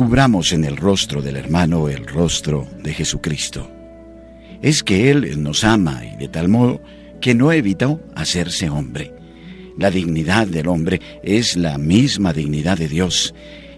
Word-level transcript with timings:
descubramos 0.00 0.52
en 0.52 0.64
el 0.64 0.78
rostro 0.78 1.20
del 1.20 1.36
hermano 1.36 1.90
el 1.90 2.06
rostro 2.06 2.66
de 2.82 2.94
Jesucristo. 2.94 3.70
Es 4.62 4.82
que 4.82 5.10
Él 5.10 5.42
nos 5.42 5.62
ama 5.62 6.00
y 6.06 6.16
de 6.16 6.26
tal 6.26 6.48
modo 6.48 6.80
que 7.20 7.34
no 7.34 7.52
evitó 7.52 8.00
hacerse 8.14 8.70
hombre. 8.70 9.12
La 9.76 9.90
dignidad 9.90 10.46
del 10.46 10.68
hombre 10.68 11.02
es 11.22 11.54
la 11.54 11.76
misma 11.76 12.32
dignidad 12.32 12.78
de 12.78 12.88
Dios, 12.88 13.34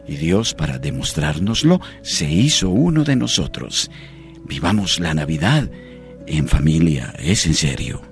y 0.07 0.15
Dios, 0.15 0.55
para 0.55 0.79
demostrárnoslo, 0.79 1.81
se 2.03 2.31
hizo 2.31 2.71
uno 2.71 3.03
de 3.03 3.17
nosotros. 3.17 3.91
Vivamos 4.45 5.01
la 5.01 5.15
Navidad 5.15 5.69
en 6.29 6.47
familia, 6.47 7.15
es 7.19 7.47
en 7.47 7.55
serio. 7.55 8.12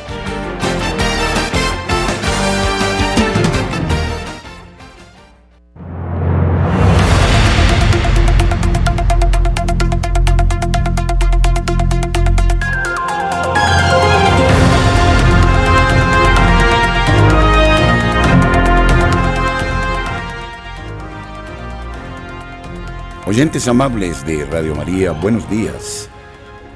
Oyentes 23.31 23.69
amables 23.69 24.25
de 24.25 24.43
Radio 24.43 24.75
María, 24.75 25.13
buenos 25.13 25.49
días. 25.49 26.09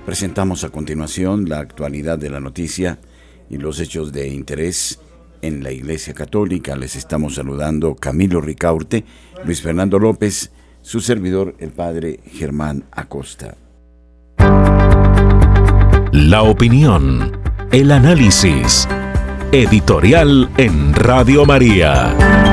Presentamos 0.06 0.64
a 0.64 0.70
continuación 0.70 1.50
la 1.50 1.60
actualidad 1.60 2.18
de 2.18 2.30
la 2.30 2.40
noticia 2.40 2.98
y 3.50 3.58
los 3.58 3.82
hechos 3.82 4.14
de 4.14 4.30
interés 4.30 5.02
en 5.42 5.64
la 5.64 5.74
Iglesia 5.74 6.14
Católica. 6.14 6.78
Les 6.78 6.96
estamos 6.96 7.36
saludando 7.36 7.94
Camilo 7.96 8.40
Ricaurte, 8.40 9.04
Luis 9.44 9.62
Fernando 9.62 10.00
López, 10.00 10.54
su 10.82 11.02
servidor, 11.02 11.56
el 11.60 11.72
Padre 11.72 12.22
Germán 12.26 12.86
Acosta. 12.90 13.58
La 16.14 16.44
opinión, 16.44 17.38
el 17.74 17.92
análisis, 17.92 18.88
editorial 19.52 20.50
en 20.56 20.94
Radio 20.94 21.46
María. 21.46 22.45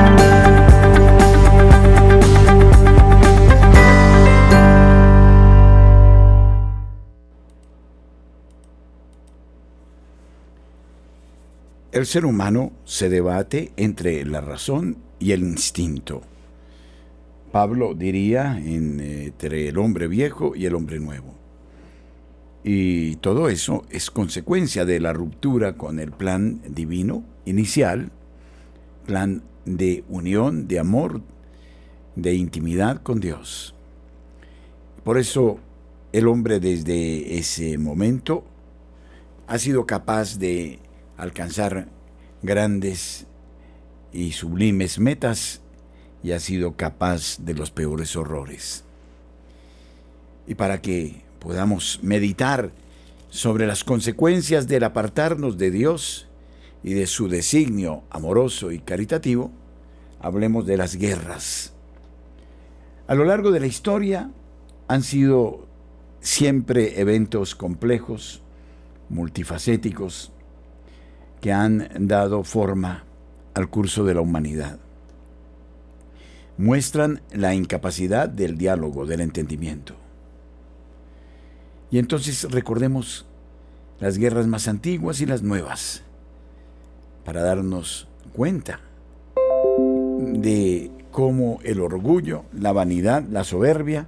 El 11.93 12.07
ser 12.07 12.25
humano 12.25 12.71
se 12.85 13.07
debate 13.07 13.71
entre 13.77 14.25
la 14.25 14.41
razón 14.41 14.97
y 15.19 15.31
el 15.31 15.41
instinto. 15.41 16.23
Pablo 17.51 17.93
diría 17.93 18.57
entre 18.57 19.67
el 19.67 19.77
hombre 19.77 20.07
viejo 20.07 20.55
y 20.55 20.65
el 20.65 20.73
hombre 20.73 20.99
nuevo. 20.99 21.35
Y 22.63 23.17
todo 23.17 23.47
eso 23.47 23.83
es 23.91 24.09
consecuencia 24.09 24.85
de 24.85 24.99
la 24.99 25.13
ruptura 25.13 25.73
con 25.73 25.99
el 25.99 26.11
plan 26.11 26.61
divino 26.67 27.23
inicial, 27.45 28.09
plan 29.05 29.43
de 29.65 30.03
unión, 30.09 30.67
de 30.67 30.79
amor, 30.79 31.21
de 32.15 32.33
intimidad 32.33 33.03
con 33.03 33.19
Dios. 33.19 33.75
Por 35.03 35.19
eso 35.19 35.59
el 36.11 36.27
hombre 36.27 36.59
desde 36.59 37.37
ese 37.37 37.77
momento 37.77 38.45
ha 39.45 39.59
sido 39.59 39.85
capaz 39.85 40.39
de 40.39 40.79
alcanzar 41.17 41.87
grandes 42.41 43.27
y 44.11 44.31
sublimes 44.31 44.99
metas 44.99 45.61
y 46.23 46.31
ha 46.31 46.39
sido 46.39 46.75
capaz 46.75 47.37
de 47.39 47.53
los 47.53 47.71
peores 47.71 48.15
horrores. 48.15 48.83
Y 50.47 50.55
para 50.55 50.81
que 50.81 51.21
podamos 51.39 51.99
meditar 52.01 52.71
sobre 53.29 53.65
las 53.67 53.83
consecuencias 53.83 54.67
del 54.67 54.83
apartarnos 54.83 55.57
de 55.57 55.71
Dios 55.71 56.27
y 56.83 56.93
de 56.93 57.07
su 57.07 57.27
designio 57.27 58.03
amoroso 58.09 58.71
y 58.71 58.79
caritativo, 58.79 59.51
hablemos 60.19 60.65
de 60.65 60.77
las 60.77 60.95
guerras. 60.95 61.73
A 63.07 63.15
lo 63.15 63.25
largo 63.25 63.51
de 63.51 63.59
la 63.59 63.67
historia 63.67 64.31
han 64.87 65.03
sido 65.03 65.67
siempre 66.21 67.01
eventos 67.01 67.55
complejos, 67.55 68.41
multifacéticos, 69.09 70.31
que 71.43 71.51
han 71.51 71.89
dado 72.07 72.45
forma 72.45 73.03
al 73.53 73.69
curso 73.69 74.05
de 74.05 74.13
la 74.13 74.21
humanidad. 74.21 74.79
Muestran 76.57 77.19
la 77.33 77.53
incapacidad 77.53 78.29
del 78.29 78.57
diálogo, 78.57 79.05
del 79.05 79.19
entendimiento. 79.19 79.93
Y 81.91 81.99
entonces 81.99 82.49
recordemos 82.49 83.25
las 83.99 84.17
guerras 84.17 84.47
más 84.47 84.69
antiguas 84.69 85.19
y 85.19 85.25
las 85.25 85.43
nuevas, 85.43 86.03
para 87.25 87.41
darnos 87.41 88.07
cuenta 88.31 88.79
de 90.17 90.91
cómo 91.11 91.59
el 91.65 91.81
orgullo, 91.81 92.45
la 92.53 92.71
vanidad, 92.71 93.21
la 93.29 93.43
soberbia 93.43 94.07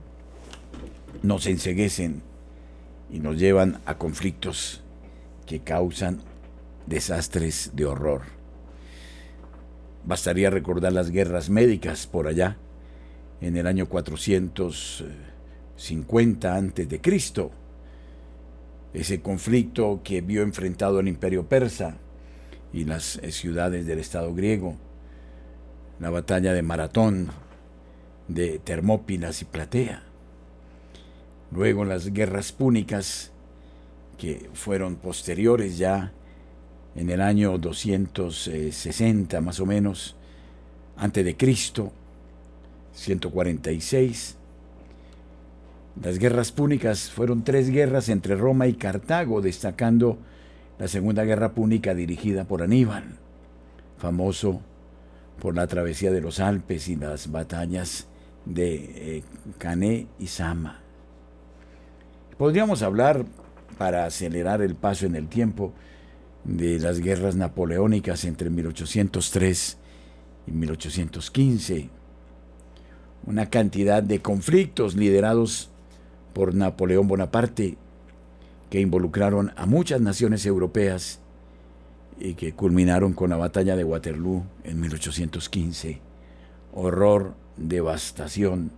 nos 1.22 1.48
enseguecen 1.48 2.22
y 3.12 3.20
nos 3.20 3.38
llevan 3.38 3.82
a 3.86 3.98
conflictos 3.98 4.82
que 5.46 5.60
causan 5.60 6.22
desastres 6.88 7.72
de 7.74 7.86
horror. 7.86 8.24
Bastaría 10.04 10.50
recordar 10.50 10.92
las 10.94 11.12
guerras 11.12 11.50
médicas 11.50 12.08
por 12.08 12.28
allá, 12.28 12.58
en 13.42 13.58
el 13.58 13.68
año 13.68 13.90
450 13.90 16.56
antes 16.56 16.88
de 16.88 17.02
Cristo. 17.02 17.52
Ese 18.94 19.22
conflicto 19.22 20.02
que 20.04 20.22
vio 20.22 20.44
enfrentado 20.44 21.00
el 21.00 21.08
imperio 21.08 21.50
persa 21.50 21.98
y 22.72 22.86
las 22.86 23.18
eh, 23.18 23.32
ciudades 23.32 23.86
del 23.86 24.00
Estado 24.00 24.34
griego, 24.34 24.78
la 26.00 26.10
batalla 26.10 26.54
de 26.54 26.62
Maratón, 26.62 27.32
de 28.28 28.60
Termópilas 28.60 29.42
y 29.42 29.46
Platea. 29.46 30.04
Luego 31.52 31.86
las 31.86 32.12
guerras 32.14 32.52
púnicas, 32.52 33.32
que 34.18 34.50
fueron 34.54 34.96
posteriores 34.96 35.78
ya 35.78 36.14
en 36.96 37.10
el 37.10 37.22
año 37.22 37.58
260 37.58 39.42
más 39.42 39.60
o 39.60 39.66
menos, 39.66 40.16
antes 40.98 41.26
de 41.26 41.36
Cristo, 41.36 41.92
146. 42.94 44.38
Las 46.02 46.20
guerras 46.20 46.52
púnicas 46.52 47.10
fueron 47.10 47.44
tres 47.44 47.70
guerras 47.70 48.10
entre 48.10 48.36
Roma 48.36 48.68
y 48.68 48.74
Cartago, 48.74 49.42
destacando 49.42 50.18
la 50.80 50.88
Segunda 50.88 51.24
Guerra 51.24 51.54
Púnica 51.54 51.94
dirigida 51.94 52.46
por 52.46 52.62
Aníbal, 52.62 53.04
famoso 53.98 54.62
por 55.40 55.56
la 55.56 55.68
travesía 55.68 56.12
de 56.12 56.22
los 56.22 56.40
Alpes 56.40 56.88
y 56.88 56.96
las 56.96 57.32
batallas 57.32 58.08
de 58.46 58.76
eh, 59.18 59.24
Cané 59.58 60.08
y 60.20 60.28
Sama. 60.28 60.80
Podríamos 62.38 62.82
hablar, 62.82 63.26
para 63.78 64.06
acelerar 64.06 64.62
el 64.62 64.76
paso 64.76 65.06
en 65.06 65.16
el 65.16 65.28
tiempo, 65.28 65.74
de 66.46 66.80
las 66.80 67.00
guerras 67.00 67.36
napoleónicas 67.36 68.24
entre 68.24 68.50
1803 68.50 69.78
y 70.48 70.52
1815, 70.52 71.90
una 73.26 73.50
cantidad 73.50 74.04
de 74.04 74.22
conflictos 74.22 74.96
liderados 74.96 75.70
por 76.34 76.54
Napoleón 76.54 77.08
Bonaparte 77.08 77.78
que 78.70 78.80
involucraron 78.80 79.52
a 79.56 79.66
muchas 79.66 80.02
naciones 80.02 80.46
europeas 80.46 81.20
y 82.20 82.36
que 82.36 82.54
culminaron 82.54 83.14
con 83.14 83.32
la 83.32 83.38
batalla 83.38 83.76
de 83.76 83.84
Waterloo 83.84 84.44
en 84.64 84.80
1815. 84.80 86.00
Horror, 86.74 87.34
devastación. 87.58 88.72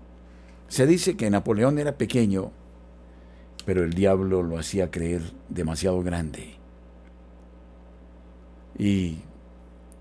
Se 0.67 0.85
dice 0.85 1.17
que 1.17 1.29
Napoleón 1.29 1.79
era 1.79 1.97
pequeño, 1.97 2.51
pero 3.65 3.83
el 3.83 3.93
diablo 3.93 4.43
lo 4.43 4.57
hacía 4.57 4.91
creer 4.91 5.21
demasiado 5.49 6.01
grande. 6.01 6.55
Y 8.77 9.17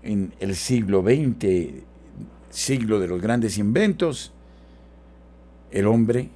en 0.03 0.33
el 0.39 0.55
siglo 0.55 1.01
XX, 1.01 1.83
siglo 2.49 2.99
de 2.99 3.07
los 3.07 3.21
grandes 3.21 3.57
inventos, 3.57 4.31
el 5.71 5.87
hombre 5.87 6.29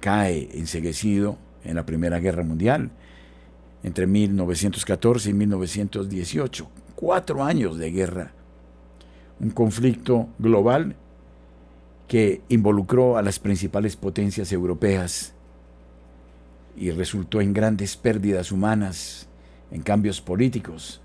cae 0.00 0.48
enseguecido 0.54 1.38
en 1.64 1.76
la 1.76 1.86
Primera 1.86 2.18
Guerra 2.18 2.42
Mundial 2.42 2.90
entre 3.82 4.06
1914 4.06 5.30
y 5.30 5.34
1918. 5.34 6.68
Cuatro 6.94 7.42
años 7.42 7.78
de 7.78 7.90
guerra. 7.90 8.32
Un 9.40 9.50
conflicto 9.50 10.28
global 10.38 10.96
que 12.06 12.42
involucró 12.48 13.16
a 13.16 13.22
las 13.22 13.38
principales 13.38 13.96
potencias 13.96 14.52
europeas 14.52 15.34
y 16.76 16.90
resultó 16.90 17.40
en 17.40 17.52
grandes 17.52 17.96
pérdidas 17.96 18.52
humanas, 18.52 19.28
en 19.70 19.82
cambios 19.82 20.20
políticos. 20.20 21.01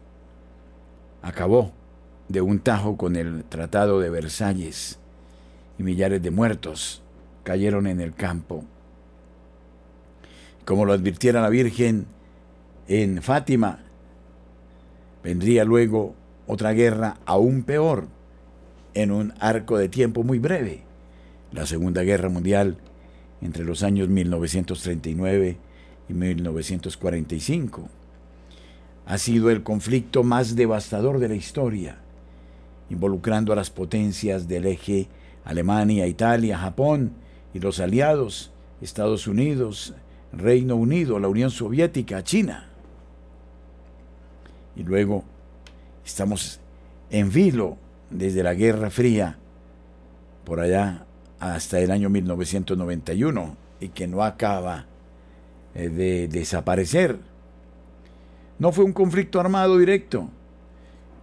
Acabó 1.27 1.74
de 2.29 2.39
un 2.39 2.59
tajo 2.59 2.95
con 2.95 3.18
el 3.18 3.44
Tratado 3.44 4.00
de 4.00 4.09
Versalles 4.09 4.97
y 5.77 5.83
millares 5.83 6.24
de 6.24 6.31
muertos 6.31 7.01
cayeron 7.44 7.85
en 7.85 8.00
el 8.00 8.13
campo. 8.13 8.63
Como 10.63 10.85
lo 10.85 10.94
advirtiera 10.94 11.41
la 11.41 11.50
Virgen 11.50 12.06
en 12.88 13.21
Fátima, 13.21 13.79
vendría 15.21 15.65
luego 15.65 16.15
otra 16.47 16.71
guerra 16.71 17.18
aún 17.25 17.63
peor 17.63 18.07
en 18.94 19.12
un 19.12 19.33
arco 19.41 19.77
de 19.77 19.89
tiempo 19.89 20.23
muy 20.23 20.39
breve, 20.39 20.83
la 21.51 21.65
Segunda 21.65 22.03
Guerra 22.03 22.30
Mundial 22.30 22.77
entre 23.41 23.65
los 23.65 23.83
años 23.83 24.07
1939 24.07 25.57
y 26.07 26.13
1945. 26.13 27.96
Ha 29.07 29.18
sido 29.18 29.50
el 29.50 29.63
conflicto 29.63 30.24
más 30.24 30.56
devastador 30.56 31.19
de 31.19 31.30
la 31.30 31.36
historia, 31.36 31.98
involucrando 32.89 33.54
a 33.54 33.56
las 33.56 33.69
potencias 33.69 34.48
del 34.48 34.65
eje 34.65 35.07
Alemania, 35.45 36.07
Italia, 36.07 36.57
Japón 36.57 37.13
y 37.54 37.59
los 37.59 37.80
aliados, 37.80 38.51
Estados 38.81 39.25
Unidos, 39.25 39.94
Reino 40.33 40.75
Unido, 40.75 41.19
la 41.19 41.30
Unión 41.30 41.50
Soviética, 41.50 42.21
China. 42.21 42.68
Y 44.75 44.83
luego 44.83 45.24
estamos 46.06 46.59
en 47.09 47.31
vilo 47.31 47.77
desde 48.09 48.44
la 48.44 48.54
Guerra 48.54 48.89
Fría, 48.89 49.38
por 50.44 50.59
allá 50.59 51.06
hasta 51.39 51.80
el 51.80 51.92
año 51.92 52.09
1991, 52.09 53.56
y 53.80 53.89
que 53.89 54.07
no 54.07 54.24
acaba 54.24 54.86
eh, 55.75 55.89
de 55.89 56.27
desaparecer. 56.27 57.18
No 58.59 58.71
fue 58.71 58.86
un 58.86 58.94
conflicto 58.94 59.39
armado 59.39 59.77
directo, 59.77 60.30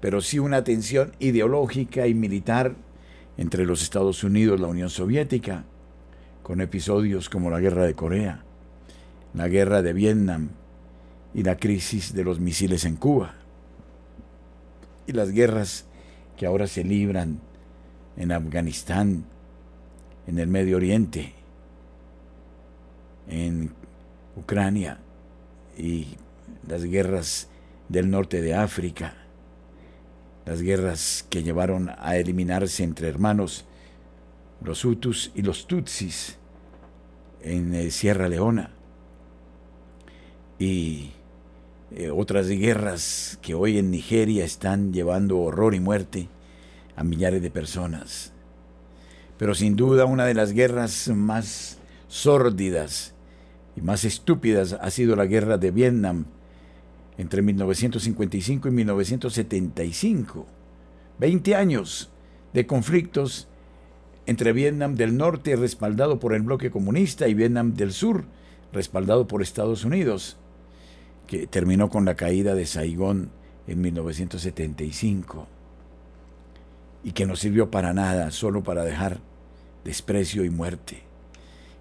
pero 0.01 0.21
sí 0.21 0.39
una 0.39 0.63
tensión 0.63 1.13
ideológica 1.19 2.07
y 2.07 2.15
militar 2.15 2.75
entre 3.37 3.67
los 3.67 3.83
Estados 3.83 4.23
Unidos 4.23 4.59
y 4.59 4.63
la 4.63 4.69
Unión 4.69 4.91
Soviética, 4.91 5.65
con 6.43 6.61
episodios 6.61 7.29
como 7.29 7.51
la 7.51 7.59
Guerra 7.59 7.85
de 7.85 7.95
Corea, 7.95 8.45
la 9.33 9.49
Guerra 9.49 9.83
de 9.83 9.93
Vietnam 9.93 10.51
y 11.33 11.43
la 11.43 11.57
crisis 11.57 12.15
de 12.15 12.23
los 12.23 12.39
misiles 12.39 12.85
en 12.85 12.97
Cuba, 12.97 13.35
y 15.07 15.13
las 15.13 15.31
guerras 15.31 15.87
que 16.37 16.47
ahora 16.47 16.67
se 16.67 16.85
libran 16.85 17.41
en 18.17 18.31
Afganistán, 18.31 19.25
en 20.27 20.39
el 20.39 20.47
Medio 20.47 20.77
Oriente, 20.77 21.33
en 23.29 23.73
Ucrania 24.37 24.99
y 25.77 26.17
las 26.67 26.85
guerras 26.85 27.49
del 27.89 28.11
norte 28.11 28.41
de 28.41 28.55
África, 28.55 29.15
las 30.47 30.63
guerras 30.63 31.27
que 31.29 31.43
llevaron 31.43 31.91
a 31.97 32.17
eliminarse 32.17 32.85
entre 32.85 33.09
hermanos 33.09 33.65
los 34.63 34.85
Hutus 34.85 35.31
y 35.35 35.43
los 35.43 35.67
Tutsis 35.67 36.39
en 37.43 37.75
eh, 37.75 37.91
Sierra 37.91 38.29
Leona 38.29 38.71
y 40.59 41.11
eh, 41.91 42.11
otras 42.11 42.49
guerras 42.49 43.39
que 43.43 43.55
hoy 43.55 43.79
en 43.79 43.91
Nigeria 43.91 44.45
están 44.45 44.93
llevando 44.93 45.39
horror 45.39 45.75
y 45.75 45.81
muerte 45.81 46.29
a 46.97 47.05
millares 47.05 47.43
de 47.43 47.51
personas. 47.51 48.33
Pero 49.37 49.55
sin 49.55 49.77
duda 49.77 50.05
una 50.05 50.25
de 50.25 50.35
las 50.35 50.53
guerras 50.53 51.09
más 51.09 51.79
sórdidas 52.09 53.15
y 53.77 53.81
más 53.81 54.05
estúpidas 54.05 54.73
ha 54.81 54.91
sido 54.91 55.17
la 55.17 55.27
guerra 55.27 55.59
de 55.59 55.71
Vietnam 55.71 56.27
entre 57.19 57.43
1955 57.43 58.69
y 58.69 58.71
1975. 58.71 60.47
20 61.19 61.55
años 61.55 62.11
de 62.53 62.67
conflictos 62.67 63.49
entre 64.27 64.53
Vietnam 64.53 64.95
del 64.95 65.17
Norte, 65.17 65.55
respaldado 65.57 66.19
por 66.19 66.35
el 66.35 66.43
bloque 66.43 66.71
comunista, 66.71 67.29
y 67.29 67.35
Vietnam 67.35 67.75
del 67.75 67.93
Sur, 67.93 68.25
respaldado 68.73 69.29
por 69.29 69.43
Estados 69.43 69.85
Unidos, 69.85 70.37
que 71.27 71.47
terminó 71.47 71.89
con 71.91 72.05
la 72.05 72.15
caída 72.15 72.55
de 72.55 72.67
Saigón 72.67 73.31
en 73.67 73.81
1975 73.81 75.47
y 77.03 77.13
que 77.13 77.27
no 77.27 77.37
sirvió 77.37 77.71
para 77.71 77.93
nada, 77.93 78.31
solo 78.31 78.63
para 78.63 78.85
dejar 78.85 79.21
desprecio 79.85 80.45
y 80.45 80.51
muerte. 80.51 81.03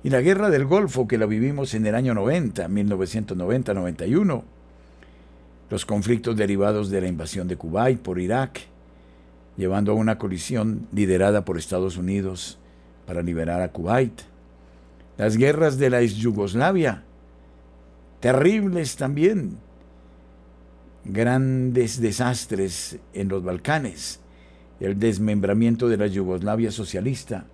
Y 0.04 0.10
la 0.10 0.20
guerra 0.20 0.50
del 0.50 0.66
Golfo 0.66 1.08
que 1.08 1.18
la 1.18 1.26
vivimos 1.26 1.74
en 1.74 1.86
el 1.86 1.96
año 1.96 2.14
90, 2.14 2.68
1990-91, 2.68 4.44
los 5.70 5.86
conflictos 5.86 6.36
derivados 6.36 6.90
de 6.90 7.02
la 7.02 7.08
invasión 7.08 7.48
de 7.48 7.56
Kuwait 7.56 8.00
por 8.00 8.20
Irak, 8.20 8.62
llevando 9.58 9.92
a 9.92 9.96
una 9.96 10.18
colisión 10.18 10.88
liderada 10.92 11.46
por 11.46 11.58
Estados 11.58 11.98
Unidos 11.98 12.60
para 13.06 13.22
liberar 13.22 13.62
a 13.62 13.72
Kuwait, 13.72 14.22
las 15.18 15.38
guerras 15.38 15.78
de 15.78 15.90
la 15.90 16.02
ex 16.02 16.16
Yugoslavia, 16.16 17.04
terribles 18.20 18.96
también, 18.96 19.58
grandes 21.06 22.00
desastres 22.00 23.00
en 23.14 23.28
los 23.28 23.44
Balcanes, 23.44 24.20
el 24.80 25.00
desmembramiento 25.00 25.88
de 25.88 25.98
la 25.98 26.08
Yugoslavia 26.08 26.72
socialista 26.72 27.46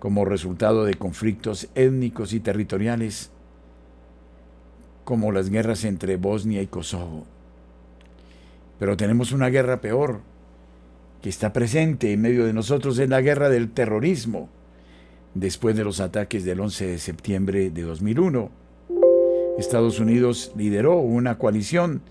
como 0.00 0.24
resultado 0.24 0.84
de 0.84 0.94
conflictos 0.94 1.68
étnicos 1.74 2.32
y 2.32 2.40
territoriales, 2.40 3.30
como 5.04 5.32
las 5.32 5.50
guerras 5.50 5.84
entre 5.84 6.16
Bosnia 6.16 6.62
y 6.62 6.66
Kosovo. 6.66 7.26
Pero 8.78 8.96
tenemos 8.96 9.32
una 9.32 9.48
guerra 9.48 9.80
peor, 9.80 10.20
que 11.22 11.28
está 11.28 11.52
presente 11.52 12.12
en 12.12 12.22
medio 12.22 12.46
de 12.46 12.52
nosotros, 12.52 12.98
es 12.98 13.08
la 13.08 13.20
guerra 13.20 13.48
del 13.48 13.70
terrorismo, 13.70 14.48
después 15.34 15.76
de 15.76 15.84
los 15.84 16.00
ataques 16.00 16.44
del 16.44 16.60
11 16.60 16.86
de 16.86 16.98
septiembre 16.98 17.70
de 17.70 17.82
2001. 17.82 18.50
Estados 19.58 20.00
Unidos 20.00 20.52
lideró 20.56 20.96
una 20.96 21.36
coalición 21.36 22.02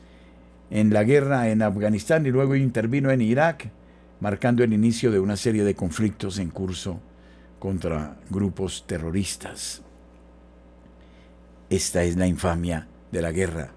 en 0.69 0.93
la 0.93 1.03
guerra 1.03 1.49
en 1.49 1.63
Afganistán 1.63 2.25
y 2.25 2.29
luego 2.29 2.55
intervino 2.55 3.09
en 3.09 3.21
Irak 3.21 3.71
marcando 4.19 4.63
el 4.63 4.73
inicio 4.73 5.11
de 5.11 5.19
una 5.19 5.35
serie 5.35 5.63
de 5.63 5.75
conflictos 5.75 6.39
en 6.39 6.49
curso 6.49 6.99
contra 7.57 8.17
grupos 8.29 8.85
terroristas. 8.85 9.81
Esta 11.69 12.03
es 12.03 12.15
la 12.15 12.27
infamia 12.27 12.87
de 13.11 13.21
la 13.21 13.31
guerra. 13.31 13.71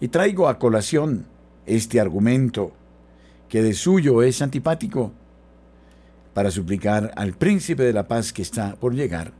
Y 0.00 0.08
traigo 0.08 0.48
a 0.48 0.58
colación 0.58 1.26
este 1.66 2.00
argumento 2.00 2.72
que 3.48 3.62
de 3.62 3.74
suyo 3.74 4.22
es 4.22 4.42
antipático 4.42 5.12
para 6.34 6.50
suplicar 6.50 7.12
al 7.16 7.34
príncipe 7.34 7.82
de 7.82 7.92
la 7.92 8.06
paz 8.06 8.32
que 8.32 8.42
está 8.42 8.76
por 8.76 8.94
llegar 8.94 9.32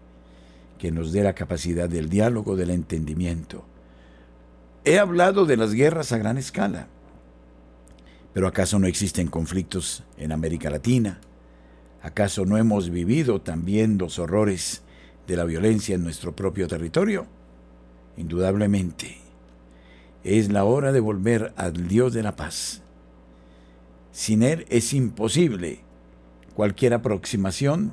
que 0.78 0.90
nos 0.92 1.12
dé 1.12 1.22
la 1.22 1.34
capacidad 1.34 1.88
del 1.88 2.08
diálogo, 2.08 2.54
del 2.54 2.70
entendimiento. 2.70 3.64
He 4.84 4.98
hablado 4.98 5.44
de 5.44 5.56
las 5.56 5.74
guerras 5.74 6.12
a 6.12 6.18
gran 6.18 6.38
escala 6.38 6.88
pero 8.32 8.46
¿acaso 8.46 8.78
no 8.78 8.86
existen 8.86 9.26
conflictos 9.26 10.04
en 10.16 10.30
América 10.30 10.70
Latina? 10.70 11.20
¿Acaso 12.02 12.44
no 12.44 12.56
hemos 12.56 12.90
vivido 12.90 13.40
también 13.40 13.98
los 13.98 14.20
horrores 14.20 14.82
de 15.26 15.36
la 15.36 15.42
violencia 15.42 15.96
en 15.96 16.04
nuestro 16.04 16.36
propio 16.36 16.68
territorio? 16.68 17.26
Indudablemente. 18.18 19.16
Es 20.24 20.50
la 20.50 20.64
hora 20.64 20.90
de 20.90 20.98
volver 20.98 21.52
al 21.56 21.86
Dios 21.86 22.12
de 22.12 22.24
la 22.24 22.34
paz. 22.34 22.82
Sin 24.10 24.42
Él 24.42 24.66
es 24.70 24.92
imposible 24.92 25.80
cualquier 26.54 26.94
aproximación 26.94 27.92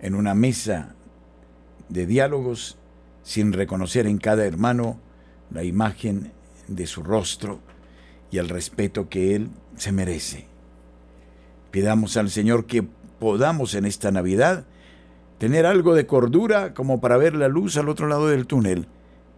en 0.00 0.14
una 0.14 0.32
mesa 0.32 0.94
de 1.90 2.06
diálogos 2.06 2.78
sin 3.22 3.52
reconocer 3.52 4.06
en 4.06 4.16
cada 4.16 4.46
hermano 4.46 4.98
la 5.50 5.64
imagen 5.64 6.32
de 6.66 6.86
su 6.86 7.02
rostro 7.02 7.60
y 8.30 8.38
el 8.38 8.48
respeto 8.48 9.10
que 9.10 9.36
Él 9.36 9.50
se 9.76 9.92
merece. 9.92 10.46
Pidamos 11.70 12.16
al 12.16 12.30
Señor 12.30 12.64
que 12.64 12.84
podamos 13.18 13.74
en 13.74 13.84
esta 13.84 14.10
Navidad 14.10 14.64
tener 15.36 15.66
algo 15.66 15.94
de 15.94 16.06
cordura 16.06 16.72
como 16.72 17.02
para 17.02 17.18
ver 17.18 17.34
la 17.34 17.48
luz 17.48 17.76
al 17.76 17.90
otro 17.90 18.08
lado 18.08 18.28
del 18.28 18.46
túnel 18.46 18.86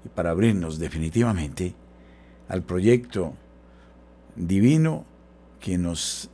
y 0.04 0.08
para 0.08 0.30
abrirnos 0.30 0.78
definitivamente 0.78 1.74
al 2.48 2.62
proyecto 2.62 3.34
divino 4.36 5.04
que 5.60 5.78
nos 5.78 6.30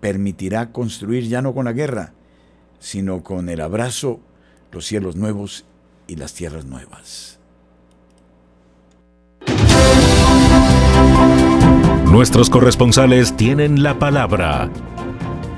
permitirá 0.00 0.72
construir 0.72 1.24
ya 1.24 1.42
no 1.42 1.54
con 1.54 1.64
la 1.64 1.72
guerra, 1.72 2.12
sino 2.78 3.22
con 3.22 3.48
el 3.48 3.60
abrazo, 3.60 4.20
los 4.70 4.86
cielos 4.86 5.16
nuevos 5.16 5.64
y 6.06 6.16
las 6.16 6.34
tierras 6.34 6.64
nuevas. 6.64 7.38
Nuestros 12.10 12.48
corresponsales 12.48 13.36
tienen 13.36 13.82
la 13.82 13.98
palabra 13.98 14.70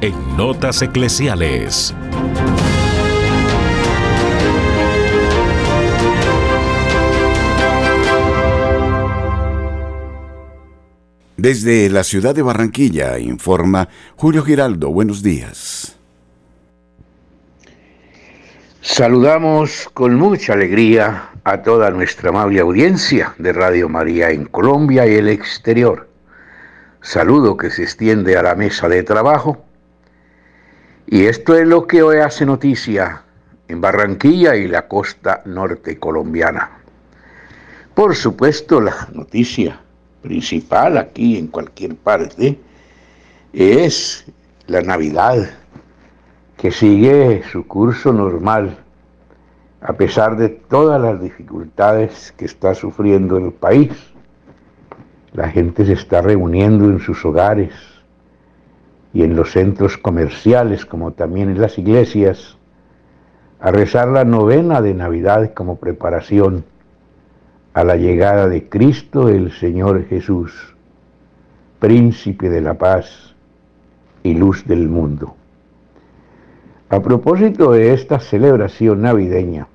en 0.00 0.36
Notas 0.36 0.82
Eclesiales. 0.82 1.94
Desde 11.42 11.88
la 11.88 12.04
ciudad 12.04 12.34
de 12.34 12.42
Barranquilla 12.42 13.18
informa 13.18 13.88
Julio 14.14 14.44
Giraldo. 14.44 14.90
Buenos 14.90 15.22
días. 15.22 15.96
Saludamos 18.82 19.88
con 19.94 20.16
mucha 20.16 20.52
alegría 20.52 21.30
a 21.44 21.62
toda 21.62 21.90
nuestra 21.92 22.28
amable 22.28 22.60
audiencia 22.60 23.34
de 23.38 23.54
Radio 23.54 23.88
María 23.88 24.28
en 24.28 24.44
Colombia 24.44 25.06
y 25.06 25.14
el 25.14 25.30
exterior. 25.30 26.10
Saludo 27.00 27.56
que 27.56 27.70
se 27.70 27.84
extiende 27.84 28.36
a 28.36 28.42
la 28.42 28.54
mesa 28.54 28.90
de 28.90 29.02
trabajo. 29.02 29.64
Y 31.06 31.24
esto 31.24 31.56
es 31.56 31.66
lo 31.66 31.86
que 31.86 32.02
hoy 32.02 32.18
hace 32.18 32.44
noticia 32.44 33.22
en 33.66 33.80
Barranquilla 33.80 34.56
y 34.56 34.68
la 34.68 34.86
costa 34.86 35.40
norte 35.46 35.98
colombiana. 35.98 36.82
Por 37.94 38.14
supuesto, 38.14 38.82
la 38.82 39.08
noticia 39.14 39.80
principal 40.22 40.98
aquí 40.98 41.36
en 41.36 41.48
cualquier 41.48 41.96
parte 41.96 42.58
es 43.52 44.24
la 44.66 44.82
Navidad, 44.82 45.50
que 46.56 46.70
sigue 46.70 47.42
su 47.50 47.66
curso 47.66 48.12
normal, 48.12 48.76
a 49.80 49.94
pesar 49.94 50.36
de 50.36 50.48
todas 50.50 51.00
las 51.00 51.20
dificultades 51.20 52.32
que 52.36 52.44
está 52.44 52.74
sufriendo 52.74 53.38
el 53.38 53.52
país. 53.52 53.90
La 55.32 55.48
gente 55.48 55.86
se 55.86 55.94
está 55.94 56.20
reuniendo 56.20 56.84
en 56.84 57.00
sus 57.00 57.24
hogares 57.24 57.72
y 59.12 59.22
en 59.22 59.34
los 59.34 59.52
centros 59.52 59.96
comerciales, 59.96 60.84
como 60.86 61.12
también 61.12 61.50
en 61.50 61.60
las 61.60 61.78
iglesias, 61.78 62.56
a 63.60 63.70
rezar 63.70 64.08
la 64.08 64.24
novena 64.24 64.80
de 64.80 64.94
Navidad 64.94 65.52
como 65.54 65.76
preparación 65.76 66.64
a 67.72 67.84
la 67.84 67.96
llegada 67.96 68.48
de 68.48 68.68
Cristo 68.68 69.28
el 69.28 69.52
Señor 69.52 70.04
Jesús, 70.06 70.52
príncipe 71.78 72.48
de 72.48 72.60
la 72.60 72.74
paz 72.74 73.34
y 74.22 74.34
luz 74.34 74.64
del 74.66 74.88
mundo. 74.88 75.36
A 76.88 77.00
propósito 77.00 77.70
de 77.72 77.92
esta 77.94 78.18
celebración 78.18 79.02
navideña, 79.02 79.68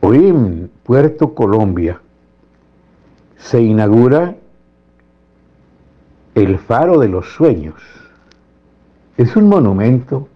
hoy 0.00 0.28
en 0.28 0.70
Puerto 0.82 1.34
Colombia 1.34 2.00
se 3.38 3.62
inaugura 3.62 4.36
el 6.34 6.58
Faro 6.58 6.98
de 6.98 7.08
los 7.08 7.32
Sueños. 7.32 7.82
Es 9.16 9.34
un 9.36 9.48
monumento 9.48 10.28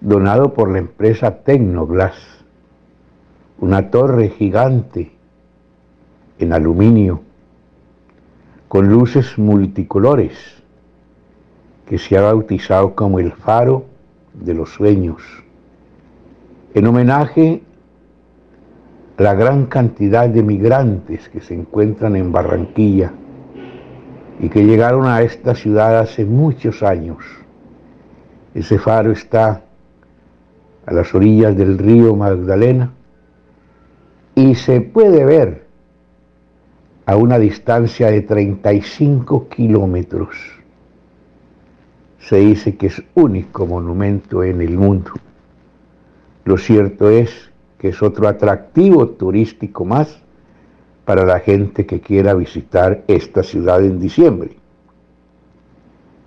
donado 0.00 0.52
por 0.52 0.72
la 0.72 0.78
empresa 0.78 1.42
Tecnoglass 1.44 2.39
una 3.60 3.90
torre 3.90 4.30
gigante 4.30 5.12
en 6.38 6.52
aluminio 6.54 7.20
con 8.68 8.88
luces 8.88 9.36
multicolores 9.38 10.32
que 11.86 11.98
se 11.98 12.16
ha 12.16 12.22
bautizado 12.22 12.94
como 12.94 13.18
el 13.18 13.32
faro 13.32 13.84
de 14.32 14.54
los 14.54 14.70
sueños, 14.70 15.20
en 16.72 16.86
homenaje 16.86 17.62
a 19.18 19.22
la 19.22 19.34
gran 19.34 19.66
cantidad 19.66 20.26
de 20.26 20.42
migrantes 20.42 21.28
que 21.28 21.40
se 21.42 21.52
encuentran 21.52 22.16
en 22.16 22.32
Barranquilla 22.32 23.12
y 24.38 24.48
que 24.48 24.64
llegaron 24.64 25.06
a 25.06 25.20
esta 25.20 25.54
ciudad 25.54 25.98
hace 25.98 26.24
muchos 26.24 26.82
años. 26.82 27.18
Ese 28.54 28.78
faro 28.78 29.12
está 29.12 29.64
a 30.86 30.92
las 30.94 31.14
orillas 31.14 31.54
del 31.54 31.76
río 31.76 32.16
Magdalena 32.16 32.92
y 34.40 34.54
se 34.54 34.80
puede 34.80 35.22
ver 35.26 35.66
a 37.04 37.14
una 37.14 37.38
distancia 37.38 38.10
de 38.10 38.22
35 38.22 39.48
kilómetros. 39.48 40.34
Se 42.20 42.36
dice 42.36 42.74
que 42.76 42.86
es 42.86 43.02
único 43.14 43.66
monumento 43.66 44.42
en 44.42 44.62
el 44.62 44.78
mundo. 44.78 45.10
Lo 46.46 46.56
cierto 46.56 47.10
es 47.10 47.50
que 47.76 47.88
es 47.88 48.02
otro 48.02 48.28
atractivo 48.28 49.08
turístico 49.10 49.84
más 49.84 50.22
para 51.04 51.26
la 51.26 51.40
gente 51.40 51.84
que 51.84 52.00
quiera 52.00 52.32
visitar 52.32 53.04
esta 53.08 53.42
ciudad 53.42 53.84
en 53.84 54.00
diciembre. 54.00 54.56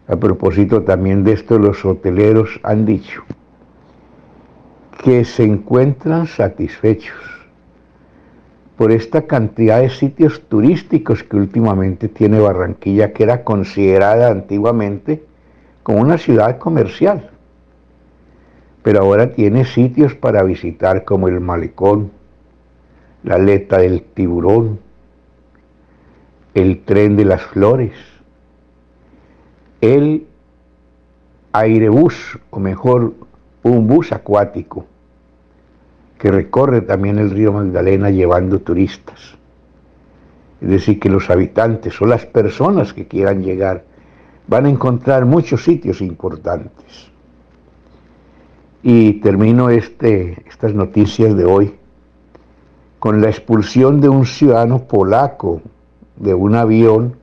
A 0.07 0.17
propósito 0.17 0.83
también 0.83 1.23
de 1.23 1.31
esto, 1.33 1.57
los 1.57 1.83
hoteleros 1.83 2.59
han 2.61 2.85
dicho 2.85 3.23
que 5.03 5.25
se 5.25 5.43
encuentran 5.43 6.27
satisfechos 6.27 7.32
por 8.83 8.91
esta 8.91 9.21
cantidad 9.27 9.79
de 9.79 9.89
sitios 9.89 10.41
turísticos 10.49 11.23
que 11.23 11.37
últimamente 11.37 12.09
tiene 12.09 12.41
Barranquilla, 12.41 13.13
que 13.13 13.23
era 13.23 13.45
considerada 13.45 14.29
antiguamente 14.29 15.23
como 15.83 16.01
una 16.01 16.17
ciudad 16.17 16.57
comercial. 16.57 17.29
Pero 18.81 18.99
ahora 18.99 19.31
tiene 19.31 19.63
sitios 19.63 20.15
para 20.15 20.43
visitar 20.43 21.05
como 21.05 21.29
el 21.29 21.39
malecón, 21.39 22.11
la 23.23 23.35
aleta 23.35 23.77
del 23.77 24.01
tiburón, 24.01 24.81
el 26.53 26.83
tren 26.83 27.15
de 27.15 27.23
las 27.23 27.41
flores, 27.41 27.93
el 29.79 30.27
airebús, 31.53 32.37
o 32.49 32.59
mejor, 32.59 33.13
un 33.63 33.87
bus 33.87 34.11
acuático, 34.11 34.87
que 36.23 36.31
recorre 36.31 36.79
también 36.79 37.19
el 37.19 37.31
río 37.31 37.51
Magdalena 37.51 38.09
llevando 38.09 38.59
turistas. 38.59 39.35
Es 40.61 40.69
decir, 40.69 40.97
que 40.97 41.09
los 41.09 41.29
habitantes 41.29 42.01
o 42.01 42.05
las 42.05 42.25
personas 42.25 42.93
que 42.93 43.09
quieran 43.09 43.43
llegar 43.43 43.83
van 44.47 44.65
a 44.65 44.69
encontrar 44.69 45.25
muchos 45.25 45.65
sitios 45.65 45.99
importantes. 45.99 47.11
Y 48.83 49.19
termino 49.19 49.69
este, 49.69 50.41
estas 50.47 50.73
noticias 50.73 51.35
de 51.35 51.43
hoy 51.43 51.75
con 52.99 53.21
la 53.21 53.27
expulsión 53.27 53.99
de 53.99 54.07
un 54.07 54.25
ciudadano 54.25 54.87
polaco 54.87 55.61
de 56.15 56.33
un 56.33 56.55
avión 56.55 57.17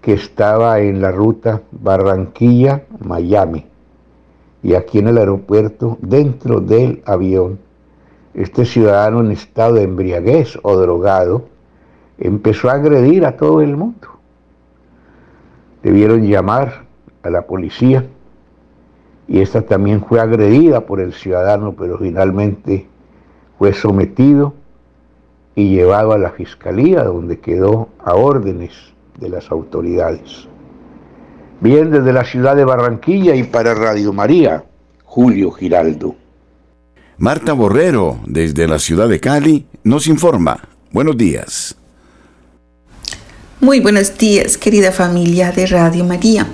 que 0.00 0.12
estaba 0.12 0.78
en 0.78 1.02
la 1.02 1.10
ruta 1.10 1.60
Barranquilla-Miami. 1.72 3.66
Y 4.62 4.74
aquí 4.74 5.00
en 5.00 5.08
el 5.08 5.18
aeropuerto, 5.18 5.98
dentro 6.00 6.60
del 6.60 7.02
avión, 7.04 7.65
este 8.36 8.66
ciudadano 8.66 9.20
en 9.20 9.32
estado 9.32 9.74
de 9.74 9.84
embriaguez 9.84 10.58
o 10.62 10.76
drogado 10.76 11.48
empezó 12.18 12.68
a 12.68 12.74
agredir 12.74 13.24
a 13.24 13.36
todo 13.36 13.62
el 13.62 13.76
mundo. 13.76 14.08
Debieron 15.82 16.22
llamar 16.26 16.84
a 17.22 17.30
la 17.30 17.46
policía 17.46 18.04
y 19.26 19.40
esta 19.40 19.62
también 19.62 20.04
fue 20.04 20.20
agredida 20.20 20.82
por 20.82 21.00
el 21.00 21.14
ciudadano, 21.14 21.74
pero 21.76 21.96
finalmente 21.96 22.86
fue 23.58 23.72
sometido 23.72 24.52
y 25.54 25.74
llevado 25.74 26.12
a 26.12 26.18
la 26.18 26.30
fiscalía, 26.30 27.04
donde 27.04 27.40
quedó 27.40 27.88
a 28.04 28.14
órdenes 28.14 28.72
de 29.18 29.30
las 29.30 29.50
autoridades. 29.50 30.46
Bien, 31.62 31.90
desde 31.90 32.12
la 32.12 32.24
ciudad 32.24 32.54
de 32.54 32.66
Barranquilla 32.66 33.34
y 33.34 33.44
para 33.44 33.74
Radio 33.74 34.12
María, 34.12 34.64
Julio 35.04 35.50
Giraldo. 35.50 36.14
Marta 37.18 37.54
Borrero, 37.54 38.20
desde 38.26 38.68
la 38.68 38.78
ciudad 38.78 39.08
de 39.08 39.20
Cali, 39.20 39.64
nos 39.84 40.06
informa. 40.06 40.68
Buenos 40.92 41.16
días. 41.16 41.74
Muy 43.58 43.80
buenos 43.80 44.18
días, 44.18 44.58
querida 44.58 44.92
familia 44.92 45.50
de 45.50 45.66
Radio 45.66 46.04
María. 46.04 46.46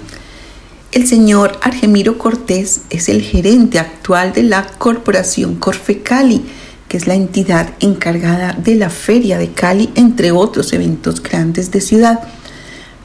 El 0.93 1.09
señor 1.09 1.59
Argemiro 1.63 2.17
Cortés 2.17 2.83
es 2.91 3.09
el 3.09 3.23
gerente 3.23 3.81
actual 3.81 4.33
de 4.33 4.45
la 4.45 4.65
Corporación 4.79 5.57
Corfe 5.57 6.01
Cali, 6.01 6.45
que 6.89 6.97
es 6.97 7.09
la 7.09 7.15
entidad 7.15 7.71
encargada 7.81 8.53
de 8.53 8.77
la 8.77 8.89
Feria 8.89 9.39
de 9.39 9.51
Cali, 9.51 9.91
entre 9.97 10.31
otros 10.31 10.73
eventos 10.73 11.21
grandes 11.21 11.73
de 11.73 11.81
ciudad, 11.81 12.21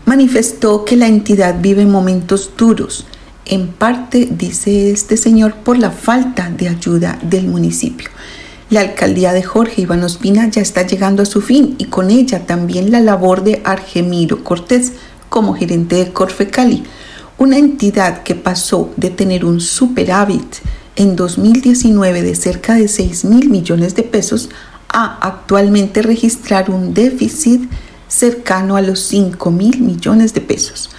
manifestó 0.06 0.86
que 0.86 0.96
la 0.96 1.08
entidad 1.08 1.56
vive 1.60 1.88
momentos 1.88 2.52
duros, 2.56 3.08
en 3.50 3.68
parte, 3.68 4.28
dice 4.32 4.92
este 4.92 5.18
señor, 5.18 5.56
por 5.56 5.78
la 5.78 5.92
falta 5.92 6.50
de 6.50 6.70
ayuda 6.70 7.20
del 7.22 7.48
municipio. 7.48 8.10
La 8.70 8.82
alcaldía 8.82 9.32
de 9.32 9.44
Jorge 9.44 9.84
Iván 9.84 10.04
Ospina 10.04 10.50
ya 10.50 10.62
está 10.62 10.86
llegando 10.86 11.24
a 11.24 11.26
su 11.26 11.42
fin 11.42 11.76
y 11.78 11.86
con 11.86 12.12
ella 12.12 12.46
también 12.46 12.92
la 12.92 13.00
labor 13.00 13.44
de 13.44 13.62
Argemiro 13.64 14.44
Cortés 14.44 14.92
como 15.30 15.54
gerente 15.54 15.96
de 15.96 16.12
Corfe 16.12 16.48
Cali, 16.48 16.84
una 17.38 17.58
entidad 17.58 18.24
que 18.24 18.36
pasó 18.36 18.92
de 18.98 19.10
tener 19.10 19.46
un 19.46 19.62
superávit 19.62 20.58
en 20.98 21.16
2019 21.16 22.24
de 22.24 22.36
cerca 22.36 22.74
de 22.74 22.88
6 22.88 23.26
mil 23.26 23.50
millones 23.50 23.96
de 23.96 24.04
pesos 24.04 24.50
a 24.90 25.18
actualmente 25.26 26.02
registrar 26.02 26.70
un 26.70 26.94
déficit 26.94 27.70
cercano 28.08 28.76
a 28.76 28.82
los 28.82 29.00
5 29.02 29.52
mil 29.52 29.82
millones 29.82 30.34
de 30.34 30.42
pesos. 30.42 30.90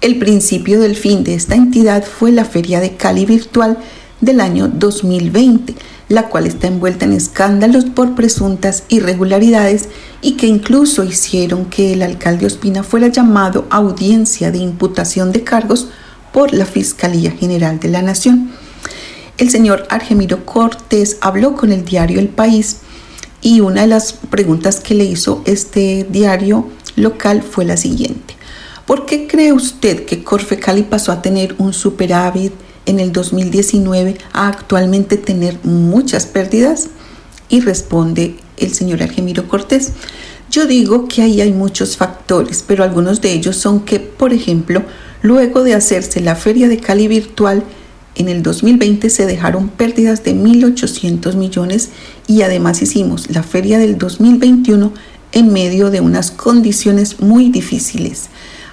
El 0.00 0.18
principio 0.18 0.80
del 0.80 0.96
fin 0.96 1.24
de 1.24 1.34
esta 1.34 1.54
entidad 1.54 2.04
fue 2.04 2.32
la 2.32 2.44
Feria 2.44 2.80
de 2.80 2.96
Cali 2.96 3.26
Virtual 3.26 3.78
del 4.20 4.40
año 4.40 4.68
2020, 4.68 5.74
la 6.08 6.28
cual 6.28 6.46
está 6.46 6.66
envuelta 6.66 7.04
en 7.04 7.12
escándalos 7.12 7.84
por 7.84 8.14
presuntas 8.14 8.84
irregularidades 8.88 9.88
y 10.22 10.32
que 10.32 10.46
incluso 10.46 11.04
hicieron 11.04 11.66
que 11.66 11.92
el 11.92 12.02
alcalde 12.02 12.46
Ospina 12.46 12.82
fuera 12.82 13.08
llamado 13.08 13.66
a 13.70 13.76
audiencia 13.76 14.50
de 14.50 14.58
imputación 14.58 15.32
de 15.32 15.44
cargos 15.44 15.88
por 16.32 16.52
la 16.52 16.66
Fiscalía 16.66 17.30
General 17.32 17.78
de 17.78 17.88
la 17.88 18.02
Nación 18.02 18.50
el 19.40 19.48
señor 19.48 19.86
Argemiro 19.88 20.44
Cortés 20.44 21.16
habló 21.22 21.56
con 21.56 21.72
el 21.72 21.82
diario 21.82 22.20
El 22.20 22.28
País 22.28 22.80
y 23.40 23.60
una 23.60 23.80
de 23.80 23.86
las 23.86 24.12
preguntas 24.12 24.80
que 24.80 24.94
le 24.94 25.04
hizo 25.04 25.42
este 25.46 26.06
diario 26.10 26.68
local 26.96 27.42
fue 27.42 27.64
la 27.64 27.78
siguiente. 27.78 28.36
¿Por 28.90 29.06
qué 29.06 29.28
cree 29.28 29.52
usted 29.52 30.04
que 30.04 30.24
Corfecali 30.24 30.82
pasó 30.82 31.12
a 31.12 31.22
tener 31.22 31.54
un 31.58 31.72
superávit 31.72 32.52
en 32.86 32.98
el 32.98 33.12
2019 33.12 34.16
a 34.32 34.48
actualmente 34.48 35.16
tener 35.16 35.60
muchas 35.62 36.26
pérdidas? 36.26 36.88
Y 37.48 37.60
responde 37.60 38.34
el 38.56 38.74
señor 38.74 39.00
Argemiro 39.00 39.46
Cortés. 39.46 39.92
Yo 40.50 40.66
digo 40.66 41.06
que 41.06 41.22
ahí 41.22 41.40
hay 41.40 41.52
muchos 41.52 41.96
factores, 41.96 42.64
pero 42.66 42.82
algunos 42.82 43.20
de 43.20 43.32
ellos 43.32 43.54
son 43.54 43.84
que, 43.84 44.00
por 44.00 44.32
ejemplo, 44.32 44.82
luego 45.22 45.62
de 45.62 45.74
hacerse 45.74 46.20
la 46.20 46.34
feria 46.34 46.66
de 46.66 46.78
Cali 46.78 47.06
virtual, 47.06 47.62
en 48.16 48.28
el 48.28 48.42
2020 48.42 49.08
se 49.08 49.24
dejaron 49.24 49.68
pérdidas 49.68 50.24
de 50.24 50.34
1.800 50.34 51.36
millones 51.36 51.90
y 52.26 52.42
además 52.42 52.82
hicimos 52.82 53.30
la 53.30 53.44
feria 53.44 53.78
del 53.78 53.98
2021 53.98 54.92
en 55.30 55.52
medio 55.52 55.90
de 55.90 56.00
unas 56.00 56.32
condiciones 56.32 57.20
muy 57.20 57.50
difíciles. 57.50 58.30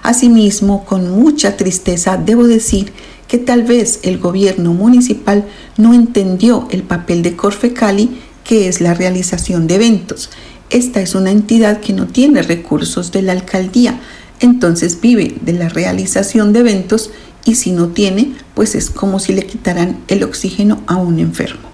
Asimismo, 0.08 0.86
con 0.86 1.12
mucha 1.12 1.58
tristeza, 1.58 2.16
debo 2.16 2.48
decir 2.48 2.94
que 3.28 3.38
tal 3.38 3.64
vez 3.64 4.00
el 4.04 4.20
gobierno 4.20 4.72
municipal 4.72 5.44
no 5.76 5.94
entendió 5.94 6.66
el 6.72 6.84
papel 6.84 7.24
de 7.24 7.36
Corfecali, 7.36 8.18
que 8.46 8.70
es 8.70 8.80
la 8.80 8.94
realización 8.94 9.68
de 9.68 9.76
eventos. 9.76 10.30
Esta 10.70 11.02
es 11.02 11.14
una 11.14 11.32
entidad 11.32 11.82
que 11.82 11.92
no 11.92 12.08
tiene 12.08 12.42
recursos 12.42 13.12
de 13.12 13.22
la 13.22 13.34
alcaldía, 13.34 14.00
entonces 14.40 15.02
vive 15.02 15.36
de 15.42 15.52
la 15.52 15.68
realización 15.68 16.54
de 16.54 16.60
eventos 16.60 17.12
y 17.44 17.56
si 17.56 17.72
no 17.72 17.90
tiene, 17.90 18.32
pues 18.56 18.76
es 18.76 18.90
como 18.90 19.20
si 19.20 19.34
le 19.34 19.46
quitaran 19.46 20.00
el 20.08 20.24
oxígeno 20.24 20.84
a 20.88 20.96
un 20.96 21.20
enfermo. 21.20 21.68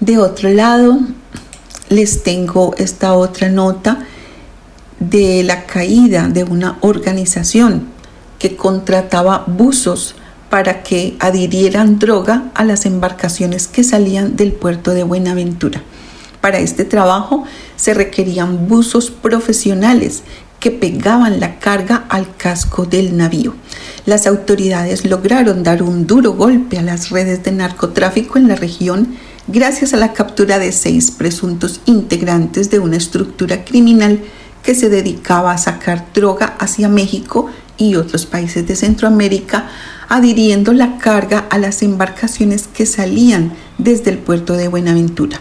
De 0.00 0.16
otro 0.16 0.48
lado, 0.48 1.00
les 1.90 2.22
tengo 2.22 2.74
esta 2.78 3.12
otra 3.12 3.50
nota 3.50 4.06
de 5.00 5.42
la 5.42 5.64
caída 5.66 6.28
de 6.28 6.44
una 6.44 6.78
organización 6.82 7.88
que 8.38 8.54
contrataba 8.54 9.44
buzos 9.46 10.14
para 10.50 10.82
que 10.82 11.16
adhirieran 11.20 11.98
droga 11.98 12.50
a 12.54 12.64
las 12.64 12.86
embarcaciones 12.86 13.66
que 13.66 13.84
salían 13.84 14.36
del 14.36 14.52
puerto 14.52 14.92
de 14.92 15.04
Buenaventura. 15.04 15.82
Para 16.40 16.58
este 16.58 16.84
trabajo 16.84 17.44
se 17.76 17.94
requerían 17.94 18.68
buzos 18.68 19.10
profesionales 19.10 20.22
que 20.58 20.70
pegaban 20.70 21.40
la 21.40 21.58
carga 21.58 22.04
al 22.08 22.36
casco 22.36 22.84
del 22.84 23.16
navío. 23.16 23.54
Las 24.04 24.26
autoridades 24.26 25.06
lograron 25.06 25.62
dar 25.62 25.82
un 25.82 26.06
duro 26.06 26.32
golpe 26.32 26.78
a 26.78 26.82
las 26.82 27.10
redes 27.10 27.42
de 27.44 27.52
narcotráfico 27.52 28.38
en 28.38 28.48
la 28.48 28.56
región 28.56 29.16
gracias 29.48 29.94
a 29.94 29.96
la 29.96 30.12
captura 30.12 30.58
de 30.58 30.72
seis 30.72 31.10
presuntos 31.10 31.80
integrantes 31.86 32.70
de 32.70 32.78
una 32.78 32.96
estructura 32.96 33.64
criminal 33.64 34.20
que 34.62 34.74
se 34.74 34.88
dedicaba 34.88 35.52
a 35.52 35.58
sacar 35.58 36.06
droga 36.12 36.56
hacia 36.58 36.88
México 36.88 37.50
y 37.76 37.94
otros 37.94 38.26
países 38.26 38.66
de 38.66 38.76
Centroamérica, 38.76 39.68
adhiriendo 40.08 40.72
la 40.72 40.98
carga 40.98 41.46
a 41.50 41.58
las 41.58 41.82
embarcaciones 41.82 42.68
que 42.68 42.84
salían 42.84 43.52
desde 43.78 44.10
el 44.10 44.18
puerto 44.18 44.54
de 44.54 44.68
Buenaventura. 44.68 45.40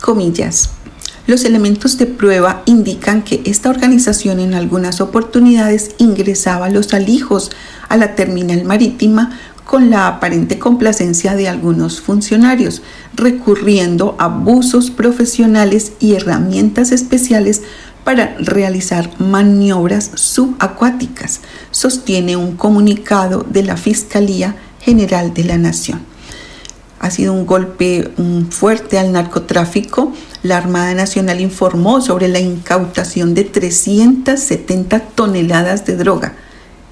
Comillas, 0.00 0.70
los 1.26 1.44
elementos 1.44 1.96
de 1.96 2.06
prueba 2.06 2.62
indican 2.66 3.22
que 3.22 3.42
esta 3.44 3.70
organización 3.70 4.40
en 4.40 4.54
algunas 4.54 5.00
oportunidades 5.00 5.92
ingresaba 5.98 6.70
los 6.70 6.92
alijos 6.92 7.52
a 7.88 7.96
la 7.96 8.16
terminal 8.16 8.64
marítima 8.64 9.38
con 9.64 9.90
la 9.90 10.08
aparente 10.08 10.58
complacencia 10.58 11.36
de 11.36 11.48
algunos 11.48 12.00
funcionarios, 12.00 12.82
recurriendo 13.14 14.16
a 14.18 14.24
abusos 14.24 14.90
profesionales 14.90 15.92
y 16.00 16.14
herramientas 16.14 16.90
especiales 16.90 17.62
para 18.04 18.36
realizar 18.38 19.10
maniobras 19.18 20.10
subacuáticas, 20.14 21.40
sostiene 21.70 22.36
un 22.36 22.56
comunicado 22.56 23.44
de 23.48 23.62
la 23.62 23.76
Fiscalía 23.76 24.56
General 24.80 25.34
de 25.34 25.44
la 25.44 25.58
Nación. 25.58 26.00
Ha 26.98 27.10
sido 27.10 27.32
un 27.32 27.46
golpe 27.46 28.10
fuerte 28.50 28.98
al 28.98 29.12
narcotráfico 29.12 30.12
la 30.42 30.56
Armada 30.56 30.94
Nacional 30.94 31.40
informó 31.40 32.00
sobre 32.00 32.28
la 32.28 32.40
incautación 32.40 33.34
de 33.34 33.44
370 33.44 35.00
toneladas 35.00 35.84
de 35.84 35.96
droga 35.96 36.32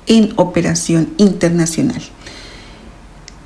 en 0.07 0.33
operación 0.37 1.09
internacional. 1.17 2.03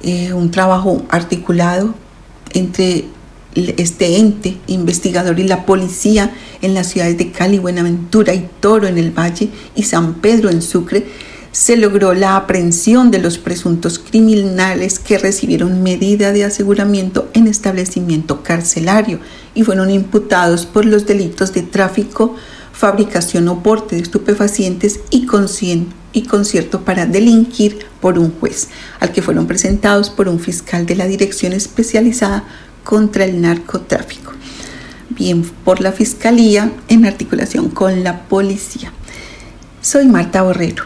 Eh, 0.02 0.32
un 0.32 0.50
trabajo 0.50 1.04
articulado 1.08 1.94
entre 2.52 3.04
este 3.54 4.16
ente 4.16 4.56
investigador 4.66 5.38
y 5.38 5.44
la 5.44 5.66
policía 5.66 6.32
en 6.62 6.74
las 6.74 6.88
ciudades 6.88 7.18
de 7.18 7.30
Cali, 7.30 7.58
Buenaventura 7.58 8.34
y 8.34 8.48
Toro 8.60 8.86
en 8.86 8.98
el 8.98 9.10
Valle 9.10 9.50
y 9.74 9.82
San 9.82 10.14
Pedro 10.14 10.50
en 10.50 10.62
Sucre 10.62 11.06
se 11.52 11.76
logró 11.76 12.14
la 12.14 12.36
aprehensión 12.36 13.10
de 13.10 13.18
los 13.18 13.36
presuntos 13.36 13.98
criminales 13.98 14.98
que 14.98 15.18
recibieron 15.18 15.82
medida 15.82 16.32
de 16.32 16.44
aseguramiento 16.44 17.28
en 17.34 17.46
establecimiento 17.46 18.42
carcelario 18.42 19.20
y 19.54 19.62
fueron 19.62 19.90
imputados 19.90 20.64
por 20.64 20.86
los 20.86 21.06
delitos 21.06 21.52
de 21.52 21.60
tráfico, 21.60 22.34
fabricación 22.72 23.48
o 23.48 23.62
porte 23.62 23.96
de 23.96 24.02
estupefacientes 24.02 25.00
y, 25.10 25.26
y 26.14 26.22
concierto 26.22 26.80
para 26.86 27.04
delinquir 27.04 27.84
por 28.00 28.18
un 28.18 28.32
juez, 28.40 28.68
al 28.98 29.12
que 29.12 29.20
fueron 29.20 29.46
presentados 29.46 30.08
por 30.08 30.28
un 30.28 30.40
fiscal 30.40 30.86
de 30.86 30.96
la 30.96 31.06
Dirección 31.06 31.52
Especializada 31.52 32.44
contra 32.84 33.24
el 33.24 33.40
Narcotráfico. 33.40 34.32
Bien, 35.10 35.42
por 35.64 35.80
la 35.80 35.92
Fiscalía 35.92 36.72
en 36.88 37.04
articulación 37.04 37.68
con 37.68 38.02
la 38.02 38.22
policía. 38.22 38.92
Soy 39.80 40.06
Marta 40.06 40.42
Borrero 40.42 40.84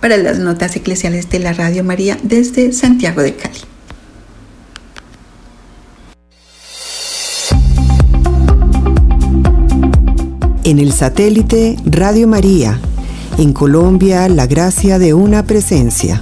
para 0.00 0.16
las 0.16 0.38
notas 0.38 0.74
eclesiales 0.76 1.30
de 1.30 1.38
la 1.38 1.52
Radio 1.52 1.84
María 1.84 2.18
desde 2.22 2.72
Santiago 2.72 3.22
de 3.22 3.36
Cali. 3.36 3.58
En 10.64 10.78
el 10.78 10.92
satélite 10.92 11.76
Radio 11.84 12.26
María, 12.26 12.78
en 13.38 13.52
Colombia, 13.52 14.28
la 14.28 14.46
gracia 14.46 14.98
de 14.98 15.14
una 15.14 15.44
presencia. 15.44 16.20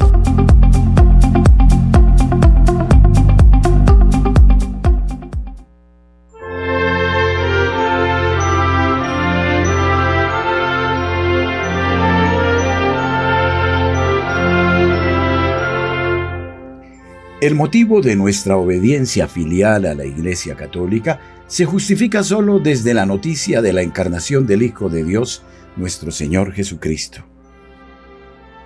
El 17.40 17.54
motivo 17.54 18.02
de 18.02 18.16
nuestra 18.16 18.58
obediencia 18.58 19.26
filial 19.26 19.86
a 19.86 19.94
la 19.94 20.04
Iglesia 20.04 20.56
Católica 20.56 21.20
se 21.46 21.64
justifica 21.64 22.22
solo 22.22 22.58
desde 22.58 22.92
la 22.92 23.06
noticia 23.06 23.62
de 23.62 23.72
la 23.72 23.80
encarnación 23.80 24.46
del 24.46 24.62
Hijo 24.62 24.90
de 24.90 25.04
Dios, 25.04 25.42
nuestro 25.74 26.10
Señor 26.10 26.52
Jesucristo. 26.52 27.24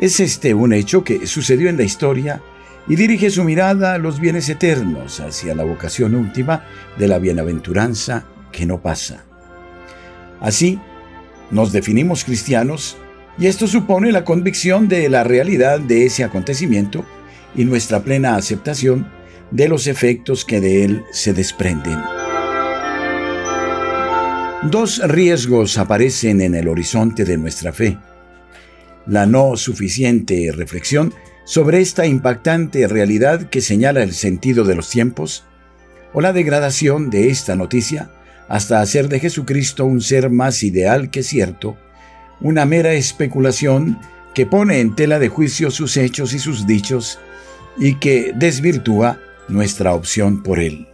Es 0.00 0.18
este 0.18 0.54
un 0.54 0.72
hecho 0.72 1.04
que 1.04 1.28
sucedió 1.28 1.68
en 1.68 1.76
la 1.76 1.84
historia 1.84 2.42
y 2.88 2.96
dirige 2.96 3.30
su 3.30 3.44
mirada 3.44 3.94
a 3.94 3.98
los 3.98 4.18
bienes 4.18 4.48
eternos, 4.48 5.20
hacia 5.20 5.54
la 5.54 5.62
vocación 5.62 6.16
última 6.16 6.64
de 6.98 7.06
la 7.06 7.20
bienaventuranza 7.20 8.26
que 8.50 8.66
no 8.66 8.82
pasa. 8.82 9.24
Así, 10.40 10.80
nos 11.52 11.70
definimos 11.70 12.24
cristianos 12.24 12.96
y 13.38 13.46
esto 13.46 13.68
supone 13.68 14.10
la 14.10 14.24
convicción 14.24 14.88
de 14.88 15.08
la 15.08 15.22
realidad 15.22 15.78
de 15.78 16.06
ese 16.06 16.24
acontecimiento 16.24 17.04
y 17.54 17.64
nuestra 17.64 18.00
plena 18.02 18.36
aceptación 18.36 19.06
de 19.50 19.68
los 19.68 19.86
efectos 19.86 20.44
que 20.44 20.60
de 20.60 20.84
él 20.84 21.04
se 21.12 21.32
desprenden. 21.32 21.98
Dos 24.70 25.00
riesgos 25.06 25.76
aparecen 25.78 26.40
en 26.40 26.54
el 26.54 26.68
horizonte 26.68 27.24
de 27.24 27.36
nuestra 27.36 27.72
fe. 27.72 27.98
La 29.06 29.26
no 29.26 29.56
suficiente 29.56 30.50
reflexión 30.52 31.12
sobre 31.44 31.80
esta 31.80 32.06
impactante 32.06 32.88
realidad 32.88 33.50
que 33.50 33.60
señala 33.60 34.02
el 34.02 34.14
sentido 34.14 34.64
de 34.64 34.74
los 34.74 34.88
tiempos, 34.88 35.44
o 36.14 36.20
la 36.20 36.32
degradación 36.32 37.10
de 37.10 37.28
esta 37.28 37.56
noticia 37.56 38.10
hasta 38.48 38.80
hacer 38.80 39.08
de 39.08 39.20
Jesucristo 39.20 39.84
un 39.84 40.00
ser 40.00 40.30
más 40.30 40.62
ideal 40.62 41.10
que 41.10 41.22
cierto, 41.22 41.76
una 42.40 42.64
mera 42.64 42.94
especulación 42.94 43.98
que 44.34 44.46
pone 44.46 44.80
en 44.80 44.94
tela 44.94 45.18
de 45.18 45.28
juicio 45.28 45.70
sus 45.70 45.96
hechos 45.96 46.32
y 46.32 46.38
sus 46.38 46.66
dichos 46.66 47.18
y 47.78 47.96
que 47.96 48.32
desvirtúa 48.34 49.18
nuestra 49.48 49.94
opción 49.94 50.42
por 50.42 50.60
él. 50.60 50.88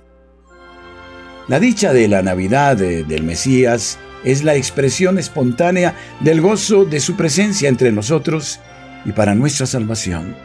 La 1.48 1.58
dicha 1.58 1.92
de 1.92 2.08
la 2.08 2.22
Navidad 2.22 2.76
del 2.76 3.24
Mesías 3.24 3.98
es 4.24 4.44
la 4.44 4.54
expresión 4.54 5.18
espontánea 5.18 5.94
del 6.20 6.40
gozo 6.40 6.84
de 6.84 7.00
su 7.00 7.16
presencia 7.16 7.68
entre 7.68 7.90
nosotros 7.92 8.60
y 9.04 9.12
para 9.12 9.34
nuestra 9.34 9.66
salvación. 9.66 10.36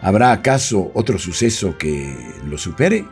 ¿Habrá 0.00 0.32
acaso 0.32 0.90
otro 0.94 1.18
suceso 1.18 1.76
que 1.76 2.16
lo 2.48 2.58
supere? 2.58 3.04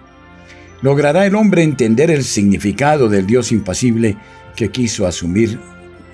¿Logrará 0.83 1.27
el 1.27 1.35
hombre 1.35 1.62
entender 1.62 2.11
el 2.11 2.25
significado 2.25 3.09
del 3.09 3.27
Dios 3.27 3.53
impasible 3.53 4.16
que 4.57 4.70
quiso 4.70 5.07
asumir 5.07 5.59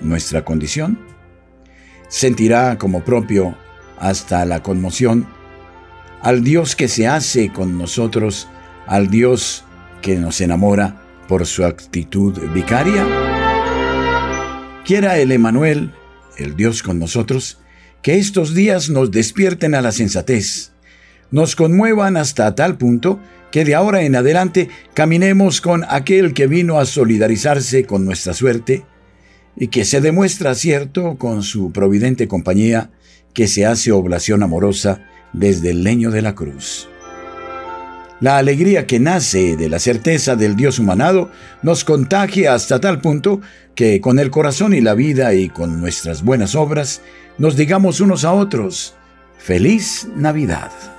nuestra 0.01 0.43
condición? 0.43 0.99
¿Sentirá 2.09 2.77
como 2.77 3.03
propio 3.03 3.55
hasta 3.97 4.45
la 4.45 4.61
conmoción 4.61 5.27
al 6.27 6.43
Dios 6.43 6.75
que 6.75 6.89
se 6.89 7.07
hace 7.07 7.53
con 7.53 7.77
nosotros, 7.77 8.49
al 8.85 9.09
Dios 9.09 9.63
que 10.01 10.17
nos 10.17 10.41
enamora 10.41 11.01
por 11.25 11.45
su 11.45 11.63
actitud 11.63 12.37
vicaria? 12.53 13.07
Quiera 14.83 15.19
el 15.19 15.31
Emanuel, 15.31 15.93
el 16.35 16.57
Dios 16.57 16.83
con 16.83 16.99
nosotros, 16.99 17.59
que 18.01 18.17
estos 18.17 18.53
días 18.53 18.89
nos 18.89 19.09
despierten 19.09 19.73
a 19.73 19.81
la 19.81 19.93
sensatez, 19.93 20.73
nos 21.31 21.55
conmuevan 21.55 22.17
hasta 22.17 22.53
tal 22.55 22.77
punto 22.77 23.21
que 23.49 23.63
de 23.63 23.75
ahora 23.75 24.01
en 24.01 24.17
adelante 24.17 24.67
caminemos 24.93 25.61
con 25.61 25.85
aquel 25.87 26.33
que 26.33 26.47
vino 26.47 26.77
a 26.77 26.85
solidarizarse 26.85 27.85
con 27.85 28.03
nuestra 28.03 28.33
suerte 28.33 28.83
y 29.55 29.69
que 29.69 29.85
se 29.85 30.01
demuestra 30.01 30.55
cierto 30.55 31.17
con 31.17 31.41
su 31.41 31.71
providente 31.71 32.27
compañía 32.27 32.91
que 33.33 33.47
se 33.47 33.65
hace 33.65 33.93
oblación 33.93 34.43
amorosa 34.43 35.05
desde 35.33 35.71
el 35.71 35.83
leño 35.83 36.11
de 36.11 36.21
la 36.21 36.35
cruz. 36.35 36.87
La 38.19 38.37
alegría 38.37 38.87
que 38.87 38.99
nace 38.99 39.55
de 39.55 39.69
la 39.69 39.77
certeza 39.77 40.35
del 40.35 40.55
Dios 40.55 40.79
humanado 40.79 41.29
nos 41.61 41.83
contagia 41.83 42.55
hasta 42.55 42.79
tal 42.79 42.99
punto 42.99 43.41
que 43.75 44.01
con 44.01 44.17
el 44.17 44.31
corazón 44.31 44.73
y 44.73 44.81
la 44.81 44.95
vida 44.95 45.35
y 45.35 45.49
con 45.49 45.79
nuestras 45.79 46.23
buenas 46.23 46.55
obras 46.55 47.01
nos 47.37 47.55
digamos 47.55 48.01
unos 48.01 48.25
a 48.25 48.33
otros, 48.33 48.95
feliz 49.37 50.07
Navidad. 50.15 50.96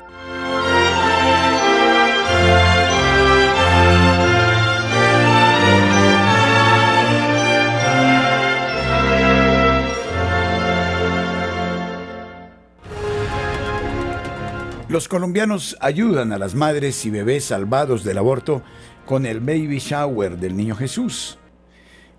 Los 14.88 15.06
colombianos 15.06 15.76
ayudan 15.80 16.32
a 16.32 16.38
las 16.38 16.54
madres 16.54 17.04
y 17.04 17.10
bebés 17.10 17.44
salvados 17.44 18.04
del 18.04 18.16
aborto 18.16 18.62
con 19.04 19.26
el 19.26 19.40
baby 19.40 19.80
shower 19.80 20.38
del 20.38 20.56
niño 20.56 20.74
Jesús. 20.76 21.38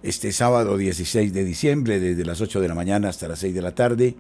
Este 0.04 0.32
sábado 0.32 0.78
16 0.78 1.34
de 1.34 1.44
diciembre, 1.44 2.00
desde 2.00 2.24
las 2.24 2.42
8 2.42 2.62
de 2.62 2.68
la 2.68 2.76
mañana 2.76 3.10
hasta 3.10 3.28
las 3.28 3.40
6 3.40 3.56
de 3.56 3.62
la 3.64 3.74
tarde, 3.74 4.16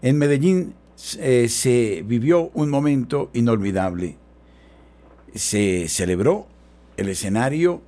en 0.00 0.16
Medellín 0.16 0.74
eh, 1.18 1.48
se 1.50 2.02
vivió 2.06 2.50
un 2.54 2.70
momento 2.70 3.30
inolvidable. 3.34 4.16
Se 5.34 5.86
celebró 5.90 6.46
el 6.96 7.10
escenario 7.10 7.82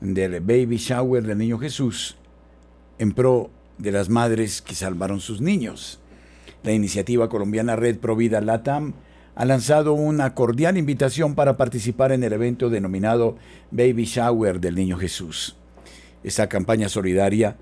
del 0.00 0.40
baby 0.40 0.76
shower 0.76 1.24
del 1.24 1.38
niño 1.38 1.58
Jesús 1.58 2.16
en 3.00 3.10
pro 3.10 3.50
de 3.76 3.90
las 3.90 4.08
madres 4.08 4.62
que 4.62 4.76
salvaron 4.76 5.18
sus 5.18 5.40
niños. 5.40 5.98
La 6.62 6.70
iniciativa 6.70 7.28
colombiana 7.28 7.74
Red 7.74 7.98
Provida 7.98 8.40
Latam 8.40 8.94
ha 9.36 9.44
lanzado 9.44 9.92
una 9.92 10.34
cordial 10.34 10.78
invitación 10.78 11.34
para 11.34 11.58
participar 11.58 12.10
en 12.10 12.24
el 12.24 12.32
evento 12.32 12.70
denominado 12.70 13.36
Baby 13.70 14.06
Shower 14.06 14.60
del 14.60 14.74
Niño 14.74 14.96
Jesús. 14.96 15.56
Esta 16.24 16.48
campaña 16.48 16.88
solidaria 16.88 17.58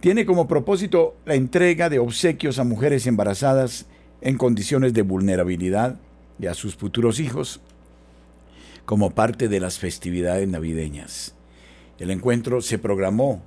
tiene 0.00 0.26
como 0.26 0.48
propósito 0.48 1.14
la 1.24 1.36
entrega 1.36 1.88
de 1.88 2.00
obsequios 2.00 2.58
a 2.58 2.64
mujeres 2.64 3.06
embarazadas 3.06 3.86
en 4.20 4.36
condiciones 4.36 4.94
de 4.94 5.02
vulnerabilidad 5.02 5.96
y 6.40 6.46
a 6.46 6.54
sus 6.54 6.74
futuros 6.74 7.20
hijos 7.20 7.60
como 8.84 9.12
parte 9.12 9.46
de 9.48 9.60
las 9.60 9.78
festividades 9.78 10.48
navideñas. 10.48 11.36
El 12.00 12.10
encuentro 12.10 12.60
se 12.60 12.80
programó 12.80 13.42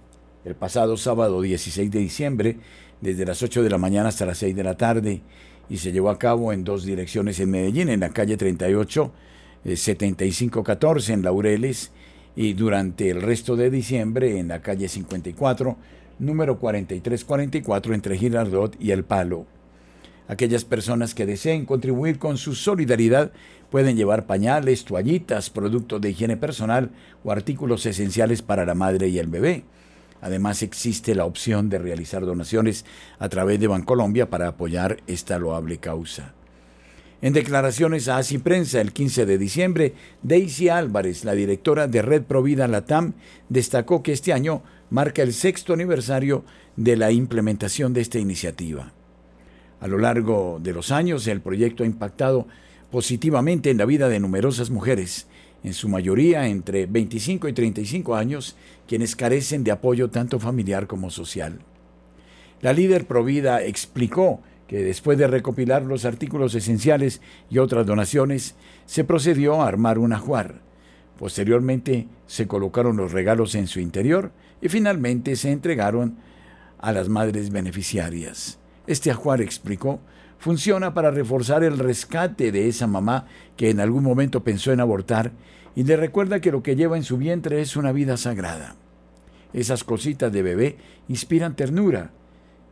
el 0.46 0.56
pasado 0.56 0.96
sábado 0.96 1.42
16 1.42 1.92
de 1.92 2.00
diciembre 2.00 2.58
desde 3.02 3.26
las 3.26 3.44
8 3.44 3.64
de 3.64 3.70
la 3.70 3.78
mañana 3.78 4.08
hasta 4.08 4.26
las 4.26 4.38
6 4.38 4.56
de 4.56 4.64
la 4.64 4.78
tarde 4.78 5.22
y 5.70 5.78
se 5.78 5.92
llevó 5.92 6.10
a 6.10 6.20
cabo 6.20 6.54
en 6.54 6.64
dos 6.64 6.84
direcciones 6.86 7.40
en 7.40 7.52
Medellín, 7.52 7.90
en 7.90 8.02
la 8.02 8.10
calle 8.10 8.38
38, 8.38 9.12
7514 9.64 11.12
eh, 11.12 11.16
en 11.16 11.24
Laureles 11.24 11.92
y 12.36 12.54
durante 12.54 13.10
el 13.10 13.22
resto 13.22 13.56
de 13.56 13.70
diciembre 13.70 14.40
en 14.40 14.50
la 14.50 14.62
calle 14.62 14.88
54, 14.88 15.78
número 16.20 16.60
4344 16.60 17.94
entre 17.94 18.18
Girardot 18.18 18.76
y 18.80 18.92
El 18.92 19.04
Palo. 19.04 19.46
Aquellas 20.28 20.66
personas 20.66 21.14
que 21.14 21.26
deseen 21.26 21.66
contribuir 21.66 22.18
con 22.18 22.38
su 22.38 22.56
solidaridad 22.56 23.32
pueden 23.70 23.96
llevar 23.96 24.26
pañales, 24.26 24.84
toallitas, 24.84 25.50
productos 25.50 26.02
de 26.02 26.10
higiene 26.10 26.38
personal 26.38 26.90
o 27.24 27.32
artículos 27.32 27.86
esenciales 27.86 28.42
para 28.42 28.66
la 28.66 28.74
madre 28.74 29.08
y 29.08 29.20
el 29.20 29.28
bebé. 29.28 29.64
Además 30.26 30.64
existe 30.64 31.14
la 31.14 31.26
opción 31.26 31.70
de 31.70 31.78
realizar 31.78 32.26
donaciones 32.26 32.84
a 33.20 33.30
través 33.30 33.60
de 33.60 33.68
Bancolombia 33.68 34.28
para 34.28 34.48
apoyar 34.48 34.98
esta 35.06 35.38
loable 35.38 35.78
causa. 35.78 36.34
En 37.22 37.32
declaraciones 37.32 38.08
a 38.08 38.18
Así 38.18 38.40
Prensa 38.40 38.82
el 38.82 38.92
15 38.92 39.28
de 39.28 39.38
diciembre, 39.38 39.94
Daisy 40.24 40.70
Álvarez, 40.70 41.26
la 41.26 41.34
directora 41.34 41.88
de 41.88 42.02
Red 42.02 42.24
Provida 42.24 42.68
Latam, 42.68 43.14
destacó 43.50 44.02
que 44.02 44.14
este 44.14 44.34
año 44.34 44.64
marca 44.90 45.22
el 45.22 45.32
sexto 45.32 45.74
aniversario 45.74 46.44
de 46.76 46.98
la 46.98 47.12
implementación 47.12 47.94
de 47.94 48.02
esta 48.02 48.18
iniciativa. 48.18 48.94
A 49.80 49.88
lo 49.88 50.00
largo 50.00 50.58
de 50.60 50.74
los 50.74 50.90
años, 50.90 51.28
el 51.28 51.42
proyecto 51.42 51.84
ha 51.84 51.86
impactado 51.86 52.48
positivamente 52.90 53.70
en 53.70 53.78
la 53.78 53.86
vida 53.86 54.10
de 54.10 54.20
numerosas 54.20 54.72
mujeres, 54.72 55.28
en 55.66 55.74
su 55.74 55.90
mayoría 55.90 56.48
entre 56.48 56.86
25 56.86 57.48
y 57.48 57.54
35 57.54 58.16
años, 58.16 58.56
quienes 58.88 59.16
carecen 59.16 59.64
de 59.64 59.72
apoyo 59.72 60.12
tanto 60.12 60.40
familiar 60.40 60.86
como 60.86 61.10
social. 61.10 61.58
La 62.62 62.72
líder 62.72 63.08
Provida 63.08 63.64
explicó 63.64 64.42
que 64.68 64.84
después 64.84 65.18
de 65.18 65.26
recopilar 65.26 65.82
los 65.82 66.06
artículos 66.06 66.54
esenciales 66.54 67.20
y 67.50 67.58
otras 67.58 67.88
donaciones, 67.88 68.54
se 68.86 69.04
procedió 69.04 69.62
a 69.62 69.68
armar 69.68 69.98
un 69.98 70.14
ajuar. 70.14 70.62
Posteriormente 71.18 72.08
se 72.28 72.46
colocaron 72.46 72.98
los 72.98 73.12
regalos 73.12 73.56
en 73.56 73.66
su 73.66 73.80
interior 73.80 74.32
y 74.62 74.70
finalmente 74.70 75.36
se 75.36 75.52
entregaron 75.52 76.18
a 76.78 76.92
las 76.92 77.10
madres 77.10 77.50
beneficiarias. 77.50 78.60
Este 78.86 79.10
ajuar, 79.10 79.42
explicó, 79.42 80.00
funciona 80.40 80.94
para 80.94 81.12
reforzar 81.12 81.64
el 81.64 81.80
rescate 81.80 82.52
de 82.52 82.68
esa 82.68 82.88
mamá 82.88 83.28
que 83.58 83.70
en 83.70 83.80
algún 83.80 84.04
momento 84.04 84.44
pensó 84.44 84.72
en 84.72 84.80
abortar 84.80 85.32
y 85.76 85.84
le 85.84 85.98
recuerda 85.98 86.40
que 86.40 86.52
lo 86.52 86.64
que 86.64 86.76
lleva 86.76 86.98
en 86.98 87.04
su 87.04 87.18
vientre 87.18 87.62
es 87.62 87.76
una 87.76 87.92
vida 87.92 88.18
sagrada. 88.18 88.76
Esas 89.54 89.84
cositas 89.84 90.32
de 90.32 90.42
bebé 90.42 90.78
inspiran 91.08 91.56
ternura, 91.56 92.12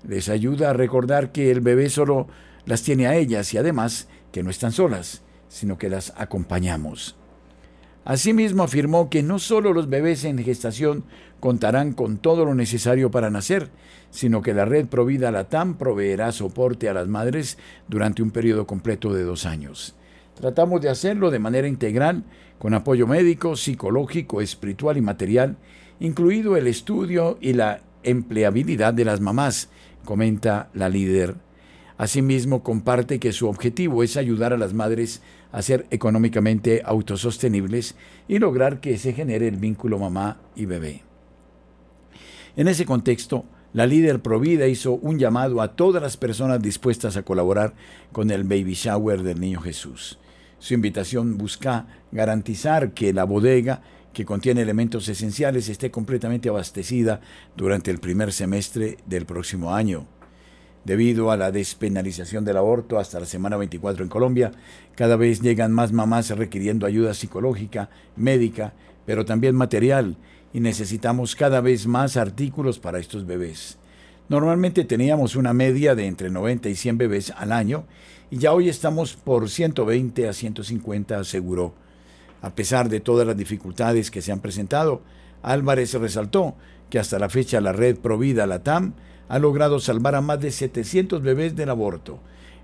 les 0.08 0.30
ayuda 0.30 0.70
a 0.70 0.74
recordar 0.74 1.32
que 1.32 1.52
el 1.52 1.62
bebé 1.62 1.90
solo 1.90 2.28
las 2.66 2.84
tiene 2.84 3.08
a 3.08 3.16
ellas 3.16 3.54
y 3.54 3.58
además 3.58 4.08
que 4.32 4.44
no 4.44 4.50
están 4.50 4.72
solas, 4.72 5.22
sino 5.48 5.78
que 5.78 5.90
las 5.90 6.14
acompañamos. 6.18 7.16
Asimismo 8.06 8.64
afirmó 8.64 9.10
que 9.10 9.24
no 9.24 9.40
solo 9.40 9.74
los 9.74 9.90
bebés 9.90 10.26
en 10.26 10.38
gestación 10.38 11.06
contarán 11.40 11.94
con 11.94 12.18
todo 12.18 12.44
lo 12.46 12.54
necesario 12.54 13.12
para 13.12 13.30
nacer, 13.30 13.70
sino 14.12 14.42
que 14.42 14.54
la 14.54 14.66
red 14.66 14.88
Provida 14.88 15.32
Latam 15.32 15.78
proveerá 15.78 16.32
soporte 16.32 16.90
a 16.90 16.94
las 16.94 17.08
madres 17.08 17.58
durante 17.88 18.22
un 18.22 18.32
periodo 18.32 18.68
completo 18.68 19.14
de 19.14 19.24
dos 19.24 19.46
años. 19.46 19.96
Tratamos 20.36 20.82
de 20.82 20.90
hacerlo 20.90 21.32
de 21.32 21.40
manera 21.40 21.68
integral, 21.68 22.24
con 22.60 22.74
apoyo 22.74 23.08
médico, 23.08 23.56
psicológico, 23.56 24.42
espiritual 24.42 24.98
y 24.98 25.02
material, 25.02 25.58
incluido 26.00 26.58
el 26.58 26.68
estudio 26.68 27.38
y 27.40 27.54
la 27.54 27.82
empleabilidad 28.04 28.94
de 28.94 29.06
las 29.06 29.22
mamás, 29.22 29.70
comenta 30.04 30.70
la 30.74 30.90
líder. 30.90 31.36
Asimismo, 32.04 32.64
comparte 32.64 33.18
que 33.18 33.32
su 33.32 33.48
objetivo 33.48 34.04
es 34.04 34.18
ayudar 34.18 34.52
a 34.52 34.58
las 34.58 34.74
madres 34.74 35.22
a 35.54 35.62
ser 35.62 35.88
económicamente 35.90 36.82
autosostenibles 36.84 37.96
y 38.28 38.40
lograr 38.40 38.82
que 38.82 38.98
se 38.98 39.14
genere 39.14 39.48
el 39.48 39.56
vínculo 39.56 39.98
mamá 39.98 40.42
y 40.54 40.66
bebé. 40.66 41.04
En 42.58 42.68
ese 42.68 42.86
contexto, 42.86 43.46
la 43.72 43.86
líder 43.86 44.22
Provida 44.22 44.68
hizo 44.68 44.96
un 44.96 45.18
llamado 45.18 45.62
a 45.62 45.78
todas 45.78 46.04
las 46.04 46.18
personas 46.18 46.62
dispuestas 46.62 47.16
a 47.16 47.24
colaborar 47.24 47.74
con 48.12 48.32
el 48.32 48.44
baby 48.44 48.74
shower 48.74 49.24
del 49.24 49.40
Niño 49.40 49.62
Jesús. 49.62 50.20
Su 50.60 50.74
invitación 50.74 51.38
busca 51.38 51.88
garantizar 52.12 52.92
que 52.92 53.14
la 53.14 53.24
bodega, 53.24 53.82
que 54.12 54.26
contiene 54.26 54.62
elementos 54.62 55.08
esenciales, 55.08 55.70
esté 55.70 55.90
completamente 55.90 56.50
abastecida 56.50 57.22
durante 57.56 57.92
el 57.92 58.00
primer 58.00 58.34
semestre 58.34 58.98
del 59.06 59.26
próximo 59.26 59.74
año. 59.74 60.06
Debido 60.86 61.32
a 61.32 61.38
la 61.38 61.52
despenalización 61.52 62.44
del 62.44 62.58
aborto 62.58 63.00
hasta 63.00 63.20
la 63.20 63.26
semana 63.26 63.56
24 63.56 64.04
en 64.04 64.10
Colombia, 64.10 64.52
cada 64.96 65.16
vez 65.16 65.42
llegan 65.42 65.72
más 65.72 65.94
mamás 65.94 66.30
requiriendo 66.32 66.86
ayuda 66.86 67.14
psicológica, 67.14 67.90
médica, 68.18 68.74
pero 69.06 69.24
también 69.24 69.56
material, 69.56 70.18
y 70.54 70.60
necesitamos 70.60 71.36
cada 71.36 71.62
vez 71.62 71.88
más 71.88 72.18
artículos 72.18 72.80
para 72.80 73.00
estos 73.00 73.26
bebés. 73.26 73.78
Normalmente 74.30 74.86
teníamos 74.86 75.36
una 75.36 75.54
media 75.54 75.96
de 75.96 76.06
entre 76.06 76.30
90 76.30 76.70
y 76.70 76.76
100 76.76 76.98
bebés 76.98 77.34
al 77.36 77.52
año 77.52 77.86
y 78.30 78.38
ya 78.38 78.54
hoy 78.54 78.70
estamos 78.70 79.16
por 79.16 79.50
120 79.50 80.28
a 80.28 80.34
150, 80.34 81.18
aseguró. 81.18 81.74
A 82.42 82.56
pesar 82.56 82.90
de 82.90 83.00
todas 83.00 83.28
las 83.28 83.38
dificultades 83.38 84.12
que 84.12 84.22
se 84.22 84.32
han 84.32 84.40
presentado, 84.40 85.02
Álvarez 85.42 85.94
resaltó 85.94 86.56
que 86.94 87.00
hasta 87.00 87.18
la 87.18 87.28
fecha 87.28 87.60
la 87.60 87.74
red 87.74 87.98
Provida 87.98 88.46
Latam 88.46 88.94
ha 89.28 89.40
logrado 89.40 89.80
salvar 89.80 90.14
a 90.14 90.22
más 90.22 90.40
de 90.40 90.52
700 90.52 91.24
bebés 91.24 91.56
del 91.56 91.72
aborto. 91.72 92.20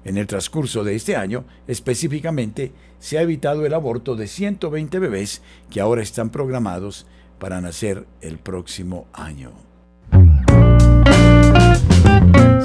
En 0.05 0.17
el 0.19 0.27
transcurso 0.27 0.83
de 0.83 0.93
este 0.93 1.15
año, 1.15 1.45
específicamente, 1.65 2.71
se 2.99 3.17
ha 3.17 3.23
evitado 3.23 3.65
el 3.65 3.73
aborto 3.73 4.15
de 4.15 4.27
120 4.27 4.99
bebés 4.99 5.41
que 5.71 5.81
ahora 5.81 6.03
están 6.03 6.29
programados 6.29 7.07
para 7.39 7.59
nacer 7.59 8.05
el 8.21 8.37
próximo 8.37 9.07
año. 9.13 9.49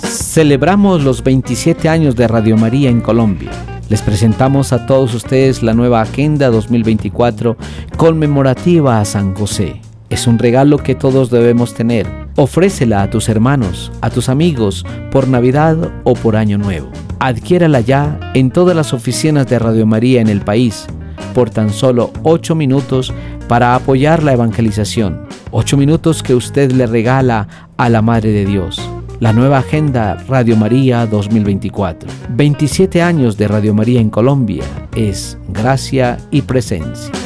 Celebramos 0.02 1.02
los 1.02 1.24
27 1.24 1.88
años 1.88 2.14
de 2.14 2.28
Radio 2.28 2.58
María 2.58 2.90
en 2.90 3.00
Colombia. 3.00 3.52
Les 3.88 4.02
presentamos 4.02 4.74
a 4.74 4.84
todos 4.84 5.14
ustedes 5.14 5.62
la 5.62 5.72
nueva 5.72 6.02
Agenda 6.02 6.50
2024 6.50 7.56
conmemorativa 7.96 9.00
a 9.00 9.04
San 9.06 9.34
José. 9.34 9.80
Es 10.10 10.26
un 10.26 10.38
regalo 10.38 10.78
que 10.78 10.94
todos 10.94 11.30
debemos 11.30 11.74
tener. 11.74 12.06
Ofrécela 12.36 13.02
a 13.02 13.10
tus 13.10 13.28
hermanos, 13.28 13.92
a 14.00 14.10
tus 14.10 14.28
amigos, 14.28 14.84
por 15.10 15.28
Navidad 15.28 15.92
o 16.04 16.14
por 16.14 16.36
Año 16.36 16.58
Nuevo. 16.58 16.88
Adquiérala 17.20 17.80
ya 17.80 18.18
en 18.34 18.50
todas 18.50 18.76
las 18.76 18.92
oficinas 18.92 19.46
de 19.46 19.58
Radio 19.58 19.86
María 19.86 20.20
en 20.20 20.28
el 20.28 20.40
país 20.40 20.86
por 21.34 21.50
tan 21.50 21.70
solo 21.70 22.12
8 22.22 22.54
minutos 22.54 23.12
para 23.48 23.74
apoyar 23.74 24.22
la 24.22 24.32
evangelización. 24.32 25.26
8 25.50 25.76
minutos 25.76 26.22
que 26.22 26.34
usted 26.34 26.72
le 26.72 26.86
regala 26.86 27.48
a 27.76 27.90
la 27.90 28.00
Madre 28.00 28.30
de 28.30 28.46
Dios. 28.46 28.80
La 29.20 29.32
nueva 29.32 29.58
agenda 29.58 30.14
Radio 30.28 30.56
María 30.56 31.06
2024. 31.06 32.08
27 32.30 33.02
años 33.02 33.36
de 33.36 33.48
Radio 33.48 33.74
María 33.74 34.00
en 34.00 34.10
Colombia 34.10 34.64
es 34.94 35.38
gracia 35.48 36.18
y 36.30 36.42
presencia. 36.42 37.23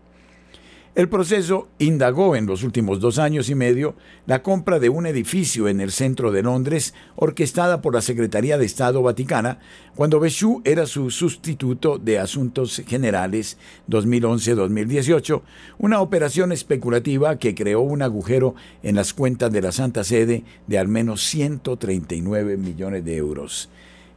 El 0.96 1.08
proceso 1.08 1.68
indagó 1.78 2.36
en 2.36 2.48
los 2.48 2.64
últimos 2.64 3.00
dos 3.00 3.20
años 3.20 3.50
y 3.50 3.56
medio 3.56 3.96
la 4.26 4.42
compra 4.42 4.80
de 4.80 4.90
un 4.90 5.06
edificio 5.06 5.68
en 5.68 5.82
el 5.82 5.92
centro 5.92 6.32
de 6.32 6.42
Londres, 6.42 6.96
orquestada 7.16 7.80
por 7.82 7.94
la 7.94 8.02
Secretaría 8.02 8.58
de 8.58 8.66
Estado 8.66 9.04
Vaticana, 9.04 9.60
cuando 9.96 10.20
Béchou 10.20 10.62
era 10.66 10.88
su 10.88 11.12
sustituto 11.12 12.00
de 12.00 12.18
Asuntos 12.18 12.82
Generales 12.88 13.58
2011-2018, 13.88 15.42
una 15.78 16.02
operación 16.02 16.52
especulativa 16.52 17.38
que 17.38 17.54
creó 17.54 17.82
un 17.82 18.02
agujero 18.02 18.56
en 18.82 18.96
las 18.96 19.14
cuentas 19.14 19.52
de 19.52 19.62
la 19.62 19.72
Santa 19.72 20.04
Sede 20.04 20.44
de 20.66 20.80
al 20.80 20.88
menos 20.88 21.22
139 21.22 22.58
millones 22.58 23.06
de 23.06 23.16
euros. 23.16 23.70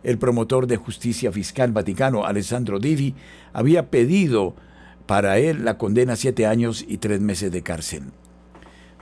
El 0.02 0.16
promotor 0.16 0.66
de 0.66 0.78
justicia 0.78 1.30
fiscal 1.32 1.70
vaticano, 1.70 2.24
Alessandro 2.24 2.78
Divi, 2.80 3.14
había 3.52 3.90
pedido 3.90 4.56
para 5.12 5.36
él 5.36 5.66
la 5.66 5.76
condena 5.76 6.16
siete 6.16 6.46
años 6.46 6.86
y 6.88 6.96
tres 6.96 7.20
meses 7.20 7.52
de 7.52 7.60
cárcel. 7.60 8.04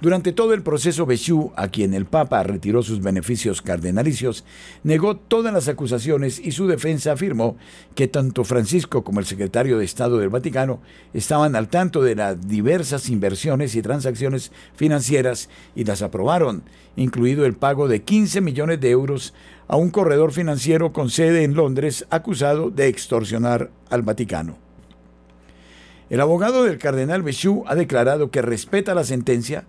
Durante 0.01 0.33
todo 0.33 0.55
el 0.55 0.65
proceso 0.65 1.07
Béchu, 1.07 1.53
a 1.55 1.69
quien 1.69 1.95
el 1.95 2.05
Papa 2.05 2.43
retiró 2.43 2.83
sus 2.83 3.01
beneficios 3.01 3.63
cardenalicios, 3.63 4.45
negó 4.83 5.17
todas 5.17 5.55
las 5.55 5.69
acusaciones 5.69 6.41
y 6.41 6.51
su 6.51 6.67
defensa 6.67 7.13
afirmó 7.13 7.57
que 7.95 8.09
tanto 8.09 8.43
Francisco 8.43 9.05
como 9.05 9.21
el 9.21 9.27
secretario 9.27 9.79
de 9.79 9.85
Estado 9.85 10.19
del 10.19 10.31
Vaticano 10.31 10.81
estaban 11.15 11.55
al 11.55 11.69
tanto 11.69 12.03
de 12.03 12.17
las 12.17 12.49
diversas 12.49 13.09
inversiones 13.09 13.77
y 13.77 13.83
transacciones 13.83 14.51
financieras 14.75 15.49
y 15.77 15.85
las 15.85 16.03
aprobaron, 16.03 16.65
incluido 16.97 17.47
el 17.47 17.55
pago 17.55 17.87
de 17.87 18.03
15 18.03 18.41
millones 18.41 18.81
de 18.81 18.91
euros 18.91 19.33
a 19.69 19.77
un 19.77 19.91
corredor 19.91 20.33
financiero 20.33 20.93
con 20.93 21.09
sede 21.09 21.45
en 21.45 21.55
Londres 21.55 22.05
acusado 22.11 22.73
de 22.73 22.89
extorsionar 22.89 23.71
al 23.91 24.03
Vaticano. 24.03 24.70
El 26.11 26.21
abogado 26.21 26.65
del 26.65 26.79
cardenal 26.79 27.23
Béchu 27.23 27.63
ha 27.69 27.77
declarado 27.77 28.33
que 28.33 28.43
respeta 28.43 28.97
la 28.97 29.05
sentencia, 29.05 29.65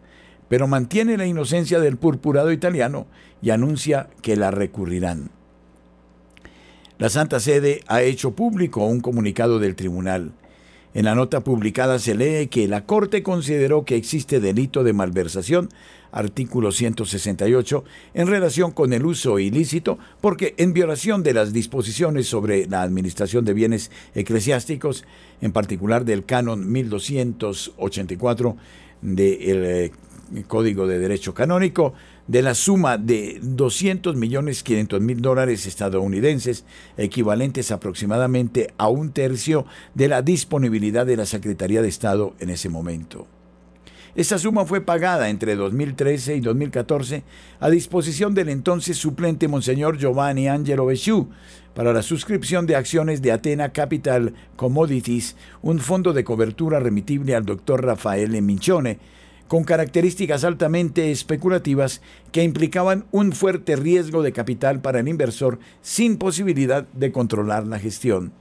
pero 0.49 0.67
mantiene 0.67 1.15
la 1.15 1.27
inocencia 1.27 1.79
del 1.79 1.97
purpurado 1.97 2.51
italiano 2.51 3.05
y 3.43 3.51
anuncia 3.51 4.09
que 4.23 4.35
la 4.35 4.49
recurrirán. 4.49 5.29
La 6.97 7.09
Santa 7.09 7.39
Sede 7.39 7.81
ha 7.87 8.01
hecho 8.01 8.31
público 8.31 8.85
un 8.85 9.01
comunicado 9.01 9.59
del 9.59 9.75
tribunal. 9.75 10.31
En 10.93 11.05
la 11.05 11.15
nota 11.15 11.41
publicada 11.41 11.99
se 11.99 12.15
lee 12.15 12.47
que 12.47 12.67
la 12.67 12.85
Corte 12.85 13.23
consideró 13.23 13.85
que 13.85 13.95
existe 13.95 14.41
delito 14.41 14.83
de 14.83 14.91
malversación, 14.91 15.69
artículo 16.11 16.73
168, 16.73 17.85
en 18.13 18.27
relación 18.27 18.71
con 18.71 18.91
el 18.91 19.05
uso 19.05 19.39
ilícito, 19.39 19.97
porque 20.19 20.53
en 20.57 20.73
violación 20.73 21.23
de 21.23 21.33
las 21.33 21.53
disposiciones 21.53 22.27
sobre 22.27 22.67
la 22.67 22.81
administración 22.81 23.45
de 23.45 23.53
bienes 23.53 23.89
eclesiásticos, 24.15 25.05
en 25.39 25.53
particular 25.53 26.03
del 26.03 26.25
canon 26.25 26.69
1284 26.69 28.57
del 29.01 29.65
eh, 29.65 29.91
Código 30.47 30.87
de 30.87 30.99
Derecho 30.99 31.33
Canónico, 31.33 31.93
de 32.27 32.41
la 32.41 32.53
suma 32.55 32.97
de 32.97 33.39
200 33.41 34.15
millones 34.15 34.63
500 34.63 35.01
mil 35.01 35.21
dólares 35.21 35.65
estadounidenses, 35.65 36.65
equivalentes 36.97 37.71
aproximadamente 37.71 38.73
a 38.77 38.87
un 38.89 39.11
tercio 39.11 39.65
de 39.93 40.07
la 40.07 40.21
disponibilidad 40.21 41.05
de 41.05 41.17
la 41.17 41.25
Secretaría 41.25 41.81
de 41.81 41.89
Estado 41.89 42.33
en 42.39 42.49
ese 42.49 42.69
momento. 42.69 43.27
Esta 44.13 44.37
suma 44.37 44.65
fue 44.65 44.81
pagada 44.81 45.29
entre 45.29 45.55
2013 45.55 46.35
y 46.35 46.41
2014 46.41 47.23
a 47.61 47.69
disposición 47.69 48.33
del 48.33 48.49
entonces 48.49 48.97
suplente 48.97 49.47
Monseñor 49.47 49.97
Giovanni 49.97 50.49
Angelo 50.49 50.85
Besciu 50.85 51.29
para 51.73 51.93
la 51.93 52.01
suscripción 52.01 52.65
de 52.65 52.75
acciones 52.75 53.21
de 53.21 53.31
Atena 53.31 53.71
Capital 53.71 54.33
Commodities, 54.57 55.37
un 55.61 55.79
fondo 55.79 56.11
de 56.11 56.25
cobertura 56.25 56.81
remitible 56.81 57.35
al 57.35 57.45
doctor 57.45 57.85
Rafael 57.85 58.41
Minchone, 58.41 58.99
con 59.51 59.65
características 59.65 60.45
altamente 60.45 61.11
especulativas 61.11 62.01
que 62.31 62.41
implicaban 62.41 63.03
un 63.11 63.33
fuerte 63.33 63.75
riesgo 63.75 64.23
de 64.23 64.31
capital 64.31 64.79
para 64.79 65.01
el 65.01 65.09
inversor 65.09 65.59
sin 65.81 66.15
posibilidad 66.15 66.87
de 66.93 67.11
controlar 67.11 67.67
la 67.67 67.77
gestión. 67.77 68.31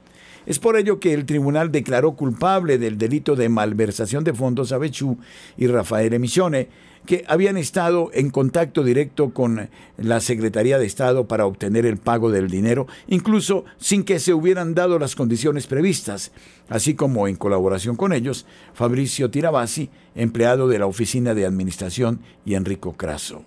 Es 0.45 0.57
por 0.57 0.77
ello 0.77 1.01
que 1.01 1.13
el 1.13 1.25
tribunal 1.25 1.69
declaró 1.69 2.13
culpable 2.13 2.77
del 2.77 2.97
delito 2.97 3.35
de 3.35 3.49
malversación 3.49 4.23
de 4.23 4.33
fondos 4.33 4.71
a 4.71 4.77
Bechú 4.77 5.17
y 5.57 5.67
Rafael 5.67 6.13
Emissione, 6.13 6.69
que 7.05 7.23
habían 7.27 7.57
estado 7.57 8.09
en 8.13 8.29
contacto 8.29 8.83
directo 8.83 9.31
con 9.31 9.69
la 9.97 10.19
Secretaría 10.19 10.77
de 10.77 10.85
Estado 10.85 11.27
para 11.27 11.45
obtener 11.45 11.85
el 11.85 11.97
pago 11.97 12.31
del 12.31 12.49
dinero, 12.49 12.87
incluso 13.07 13.65
sin 13.77 14.03
que 14.03 14.19
se 14.19 14.33
hubieran 14.33 14.75
dado 14.75 14.99
las 14.99 15.15
condiciones 15.15 15.67
previstas, 15.67 16.31
así 16.69 16.95
como 16.95 17.27
en 17.27 17.35
colaboración 17.35 17.95
con 17.95 18.13
ellos, 18.13 18.45
Fabricio 18.73 19.29
Tirabassi, 19.29 19.89
empleado 20.15 20.67
de 20.67 20.79
la 20.79 20.87
Oficina 20.87 21.33
de 21.33 21.45
Administración, 21.45 22.19
y 22.45 22.55
Enrico 22.55 22.93
Craso. 22.93 23.43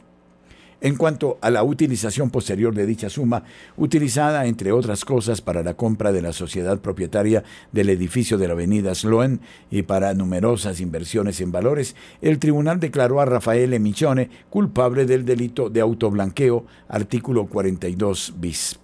En 0.85 0.97
cuanto 0.97 1.39
a 1.41 1.49
la 1.49 1.63
utilización 1.63 2.29
posterior 2.29 2.75
de 2.75 2.85
dicha 2.85 3.09
suma, 3.09 3.43
utilizada 3.79 4.45
entre 4.45 4.71
otras 4.71 5.07
cosas 5.07 5.41
para 5.41 5.63
la 5.63 5.73
compra 5.73 6.13
de 6.13 6.21
la 6.21 6.35
sociedad 6.35 6.79
propietaria 6.79 7.43
del 7.73 7.89
edificio 7.89 8.37
de 8.37 8.49
la 8.49 8.53
avenida 8.53 8.95
Sloan 8.95 9.41
y 9.71 9.81
para 9.85 10.13
numerosas 10.13 10.83
inversiones 10.83 11.41
en 11.41 11.53
valores, 11.53 11.97
el 12.21 12.39
tribunal 12.39 12.81
declaró 12.81 13.23
a 13.23 13.25
Rafael 13.25 13.73
Emichone 13.73 14.29
culpable 14.51 15.07
del 15.07 15.25
delito 15.25 15.71
de 15.71 15.81
autoblanqueo, 15.81 16.67
artículo 16.87 17.47
42 17.47 18.35
bis. 18.37 18.79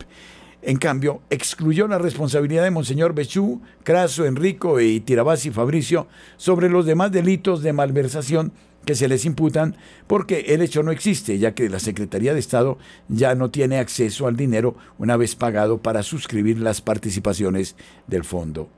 En 0.62 0.78
cambio, 0.78 1.20
excluyó 1.28 1.86
la 1.86 1.98
responsabilidad 1.98 2.64
de 2.64 2.70
Monseñor 2.70 3.14
Bechú, 3.14 3.60
Craso, 3.82 4.24
Enrico 4.24 4.80
y 4.80 5.00
Tirabassi 5.00 5.50
Fabricio 5.50 6.06
sobre 6.38 6.70
los 6.70 6.86
demás 6.86 7.12
delitos 7.12 7.62
de 7.62 7.74
malversación 7.74 8.52
que 8.84 8.94
se 8.94 9.08
les 9.08 9.24
imputan 9.24 9.76
porque 10.06 10.40
el 10.48 10.62
hecho 10.62 10.82
no 10.82 10.90
existe, 10.90 11.38
ya 11.38 11.54
que 11.54 11.68
la 11.68 11.80
Secretaría 11.80 12.34
de 12.34 12.40
Estado 12.40 12.78
ya 13.08 13.34
no 13.34 13.50
tiene 13.50 13.78
acceso 13.78 14.26
al 14.26 14.36
dinero 14.36 14.76
una 14.98 15.16
vez 15.16 15.36
pagado 15.36 15.78
para 15.78 16.02
suscribir 16.02 16.58
las 16.58 16.80
participaciones 16.80 17.76
del 18.06 18.24
fondo. 18.24 18.68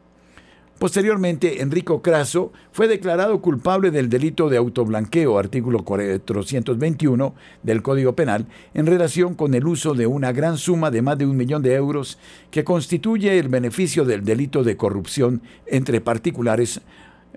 Posteriormente, 0.83 1.63
Enrico 1.63 2.03
Craso 2.03 2.53
fue 2.73 2.89
declarado 2.89 3.41
culpable 3.41 3.93
del 3.93 4.09
delito 4.09 4.49
de 4.49 4.57
autoblanqueo, 4.57 5.39
artículo 5.39 5.85
421 5.85 7.35
del 7.63 7.83
Código 7.83 8.17
Penal, 8.17 8.49
en 8.75 8.87
relación 8.87 9.35
con 9.35 9.55
el 9.55 9.65
uso 9.65 9.95
de 9.95 10.09
una 10.09 10.33
gran 10.33 10.59
suma 10.59 10.91
de 10.91 11.01
más 11.01 11.17
de 11.19 11.27
un 11.27 11.37
millón 11.37 11.63
de 11.63 11.75
euros 11.75 12.19
que 12.51 12.65
constituye 12.65 13.39
el 13.39 13.49
beneficio 13.49 14.05
del 14.05 14.25
delito 14.25 14.65
de 14.65 14.77
corrupción 14.77 15.43
entre 15.67 16.01
particulares 16.01 16.81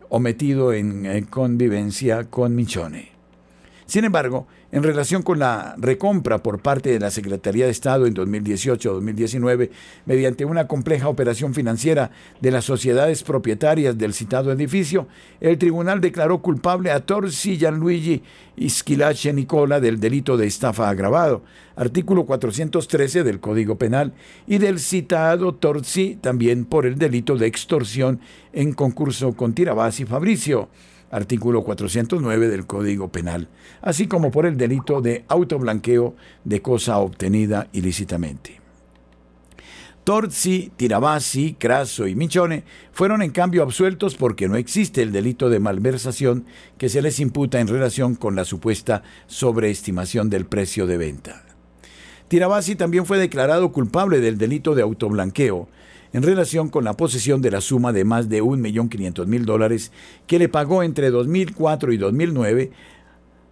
o 0.09 0.19
metido 0.19 0.73
en, 0.73 1.25
convivencia 1.25 2.25
con 2.25 2.55
Michone. 2.55 3.14
Sin 3.87 4.03
embargo, 4.03 4.47
en 4.71 4.81
relación 4.81 5.21
con 5.21 5.37
la 5.37 5.75
recompra 5.77 6.39
por 6.39 6.59
parte 6.59 6.89
de 6.89 6.99
la 6.99 7.11
Secretaría 7.11 7.65
de 7.65 7.71
Estado 7.71 8.07
en 8.07 8.15
2018-2019, 8.15 9.69
mediante 10.07 10.43
una 10.43 10.67
compleja 10.67 11.07
operación 11.07 11.53
financiera 11.53 12.09
de 12.41 12.49
las 12.49 12.65
sociedades 12.65 13.21
propietarias 13.21 13.95
del 13.95 14.15
citado 14.15 14.51
edificio, 14.51 15.07
el 15.39 15.59
tribunal 15.59 16.01
declaró 16.01 16.39
culpable 16.41 16.89
a 16.89 17.05
Torsi 17.05 17.57
Gianluigi 17.57 18.23
Isquilache 18.57 19.31
Nicola 19.33 19.79
del 19.79 19.99
delito 19.99 20.35
de 20.35 20.47
estafa 20.47 20.89
agravado, 20.89 21.43
artículo 21.75 22.25
413 22.25 23.23
del 23.23 23.39
Código 23.39 23.77
Penal, 23.77 24.13
y 24.47 24.57
del 24.57 24.79
citado 24.79 25.53
Torsi 25.53 26.17
también 26.19 26.65
por 26.65 26.87
el 26.87 26.97
delito 26.97 27.37
de 27.37 27.45
extorsión 27.45 28.19
en 28.51 28.73
concurso 28.73 29.33
con 29.33 29.53
Tirabás 29.53 29.99
y 29.99 30.05
Fabricio 30.05 30.69
artículo 31.11 31.63
409 31.63 32.49
del 32.49 32.65
Código 32.65 33.11
Penal, 33.11 33.47
así 33.81 34.07
como 34.07 34.31
por 34.31 34.45
el 34.45 34.57
delito 34.57 35.01
de 35.01 35.25
autoblanqueo 35.27 36.15
de 36.43 36.61
cosa 36.61 36.97
obtenida 36.99 37.67
ilícitamente. 37.73 38.61
Torzi, 40.05 40.71
Tirabassi, 40.77 41.55
Craso 41.57 42.05
y 42.05 42.13
Michone 42.13 42.63
fueron 42.91 43.23
en 43.23 43.31
cambio 43.31 43.63
absueltos 43.63 44.13
porque 44.13 44.47
no 44.47 44.55
existe 44.55 45.01
el 45.01 45.11
delito 45.11 45.49
de 45.49 45.59
malversación 45.59 46.45
que 46.77 46.89
se 46.89 47.01
les 47.01 47.19
imputa 47.19 47.59
en 47.59 47.67
relación 47.67 48.13
con 48.13 48.35
la 48.35 48.45
supuesta 48.45 49.01
sobreestimación 49.25 50.29
del 50.29 50.45
precio 50.45 50.85
de 50.85 50.97
venta. 50.97 51.43
Tirabassi 52.27 52.75
también 52.75 53.07
fue 53.07 53.17
declarado 53.17 53.71
culpable 53.71 54.19
del 54.19 54.37
delito 54.37 54.75
de 54.75 54.83
autoblanqueo, 54.83 55.69
en 56.15 56.23
relación 56.23 56.69
con 56.69 56.85
la 56.85 56.93
posesión 56.93 57.41
de 57.41 57.51
la 57.51 57.59
suma 57.59 57.91
de 57.91 58.05
más 58.05 58.29
de 58.29 58.41
1.500.000 58.41 59.43
dólares 59.43 59.91
que 60.27 60.39
le 60.39 60.47
pagó 60.47 60.81
entre 60.81 61.09
2004 61.09 61.91
y 61.91 61.97
2009 61.97 62.71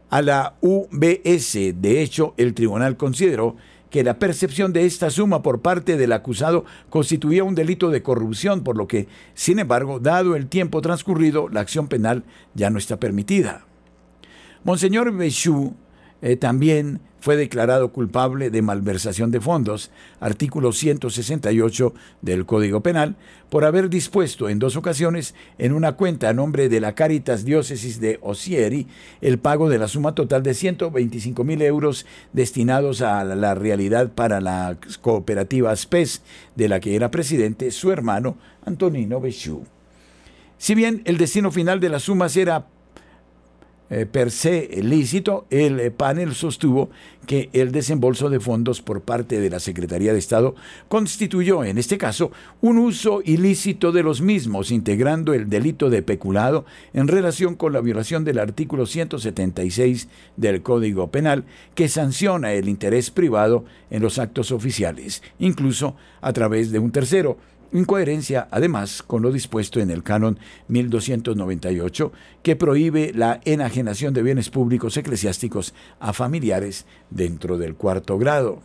a 0.10 0.22
la 0.22 0.56
UBS. 0.62 1.54
De 1.82 2.02
hecho, 2.02 2.34
el 2.38 2.54
tribunal 2.54 2.96
consideró 2.96 3.58
que 3.90 4.06
la 4.06 4.18
percepción 4.18 4.72
de 4.72 4.86
esta 4.86 5.10
suma 5.10 5.44
por 5.44 5.60
parte 5.60 5.98
del 5.98 6.14
acusado 6.14 6.64
constituía 6.90 7.44
un 7.44 7.54
delito 7.54 7.90
de 7.90 8.02
corrupción, 8.02 8.64
por 8.64 8.78
lo 8.78 8.88
que, 8.88 9.10
sin 9.34 9.60
embargo, 9.60 10.00
dado 10.00 10.38
el 10.38 10.48
tiempo 10.48 10.80
transcurrido, 10.80 11.50
la 11.50 11.60
acción 11.60 11.90
penal 11.90 12.24
ya 12.54 12.70
no 12.70 12.78
está 12.78 12.98
permitida. 12.98 13.66
Monseñor 14.64 15.12
Béchou 15.12 15.76
eh, 16.22 16.38
también 16.38 17.02
fue 17.24 17.38
declarado 17.38 17.94
culpable 17.94 18.50
de 18.50 18.62
malversación 18.62 19.32
de 19.32 19.40
fondos, 19.40 19.92
artículo 20.20 20.74
168 20.74 21.94
del 22.22 22.46
Código 22.46 22.82
Penal, 22.82 23.16
por 23.50 23.64
haber 23.64 23.90
dispuesto 23.90 24.50
en 24.50 24.60
dos 24.60 24.76
ocasiones 24.76 25.34
en 25.58 25.72
una 25.72 25.94
cuenta 25.94 26.28
a 26.28 26.34
nombre 26.34 26.68
de 26.68 26.82
la 26.82 26.96
Caritas 26.96 27.46
Diócesis 27.46 28.02
de 28.02 28.20
Osieri 28.22 28.88
el 29.22 29.40
pago 29.40 29.70
de 29.70 29.78
la 29.78 29.88
suma 29.88 30.16
total 30.16 30.44
de 30.44 30.54
125 30.54 31.46
mil 31.46 31.62
euros 31.62 32.06
destinados 32.34 33.02
a 33.02 33.24
la 33.24 33.56
realidad 33.56 34.12
para 34.12 34.42
la 34.42 34.76
cooperativa 35.00 35.74
SPES, 35.74 36.24
de 36.58 36.68
la 36.68 36.82
que 36.82 36.94
era 36.94 37.10
presidente 37.10 37.72
su 37.72 37.90
hermano 37.94 38.36
Antonino 38.66 39.22
Bechú. 39.22 39.64
Si 40.58 40.76
bien 40.76 41.02
el 41.06 41.18
destino 41.18 41.52
final 41.52 41.80
de 41.80 41.88
las 41.88 42.04
sumas 42.04 42.36
era 42.36 42.68
eh, 43.94 44.08
per 44.08 44.32
se 44.32 44.70
lícito, 44.82 45.46
el 45.52 45.80
eh, 45.80 45.92
panel 45.92 46.34
sostuvo 46.34 46.90
que 47.28 47.52
el 47.54 47.72
desembolso 47.72 48.32
de 48.32 48.40
fondos 48.40 48.82
por 48.82 49.02
parte 49.02 49.40
de 49.40 49.52
la 49.52 49.60
Secretaría 49.60 50.14
de 50.14 50.20
Estado 50.20 50.56
constituyó, 50.88 51.64
en 51.64 51.78
este 51.78 52.00
caso, 52.00 52.32
un 52.60 52.80
uso 52.80 53.22
ilícito 53.24 53.92
de 53.92 54.02
los 54.02 54.22
mismos, 54.22 54.72
integrando 54.72 55.36
el 55.36 55.48
delito 55.48 55.92
de 55.92 56.02
peculado 56.02 56.66
en 56.94 57.08
relación 57.08 57.54
con 57.54 57.72
la 57.72 57.82
violación 57.82 58.24
del 58.24 58.40
artículo 58.40 58.88
176 58.88 60.08
del 60.38 60.64
Código 60.64 61.12
Penal, 61.12 61.46
que 61.76 61.88
sanciona 61.88 62.54
el 62.54 62.70
interés 62.70 63.12
privado 63.12 63.64
en 63.92 64.02
los 64.02 64.18
actos 64.18 64.52
oficiales, 64.52 65.22
incluso 65.38 65.96
a 66.20 66.34
través 66.34 66.72
de 66.72 66.80
un 66.80 66.92
tercero 66.92 67.38
en 67.74 67.86
coherencia 67.86 68.48
además 68.52 69.04
con 69.04 69.22
lo 69.22 69.32
dispuesto 69.32 69.80
en 69.80 69.90
el 69.90 70.04
canon 70.04 70.40
1298, 70.68 72.12
que 72.42 72.56
prohíbe 72.56 73.12
la 73.14 73.42
enajenación 73.46 74.14
de 74.14 74.24
bienes 74.24 74.50
públicos 74.50 74.96
eclesiásticos 74.96 75.74
a 76.00 76.14
familiares 76.14 76.86
dentro 77.10 77.58
del 77.58 77.76
cuarto 77.76 78.18
grado. 78.18 78.62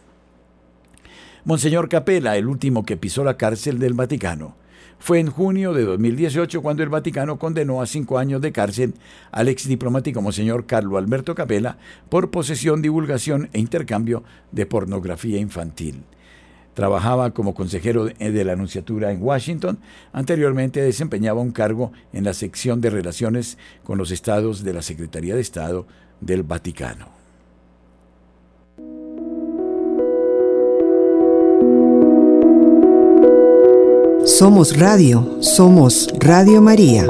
Monseñor 1.45 1.89
Capella, 1.89 2.37
el 2.37 2.47
último 2.47 2.85
que 2.85 2.97
pisó 2.97 3.25
la 3.25 3.37
cárcel 3.37 3.79
del 3.79 3.95
Vaticano, 3.95 4.55
fue 4.99 5.21
en 5.21 5.31
junio 5.31 5.73
de 5.73 5.85
2018 5.85 6.61
cuando 6.61 6.83
el 6.83 6.89
Vaticano 6.89 7.39
condenó 7.39 7.81
a 7.81 7.87
cinco 7.87 8.19
años 8.19 8.41
de 8.43 8.53
cárcel 8.53 8.95
al 9.31 9.49
ex 9.49 9.69
diplomático 9.69 10.21
Monseñor 10.21 10.67
Carlo 10.67 10.99
Alberto 10.99 11.35
Capella 11.35 11.79
por 12.09 12.31
posesión, 12.31 12.83
divulgación 12.83 13.49
e 13.53 13.61
intercambio 13.61 14.25
de 14.51 14.67
pornografía 14.67 15.39
infantil. 15.39 16.03
Trabajaba 16.79 17.33
como 17.33 17.55
consejero 17.55 18.05
de 18.05 18.45
la 18.45 18.53
Anunciatura 18.53 19.11
en 19.11 19.21
Washington. 19.21 19.81
Anteriormente 20.13 20.81
desempeñaba 20.81 21.41
un 21.41 21.51
cargo 21.51 21.91
en 22.13 22.23
la 22.23 22.33
sección 22.35 22.81
de 22.81 22.89
relaciones 22.89 23.59
con 23.83 23.99
los 23.99 24.13
estados 24.13 24.63
de 24.63 24.75
la 24.75 24.83
Secretaría 24.83 25.35
de 25.35 25.41
Estado 25.41 25.89
del 26.21 26.45
Vaticano. 26.45 27.09
Somos 34.25 34.79
Radio, 34.79 35.39
somos 35.41 36.09
Radio 36.21 36.63
María. 36.63 37.09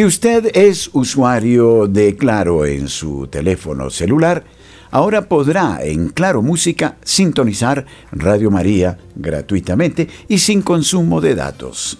Si 0.00 0.06
usted 0.06 0.56
es 0.56 0.88
usuario 0.94 1.86
de 1.86 2.16
Claro 2.16 2.64
en 2.64 2.88
su 2.88 3.26
teléfono 3.26 3.90
celular, 3.90 4.44
ahora 4.90 5.28
podrá 5.28 5.80
en 5.82 6.08
Claro 6.08 6.40
Música 6.40 6.96
sintonizar 7.04 7.84
Radio 8.10 8.50
María 8.50 8.96
gratuitamente 9.14 10.08
y 10.26 10.38
sin 10.38 10.62
consumo 10.62 11.20
de 11.20 11.34
datos. 11.34 11.98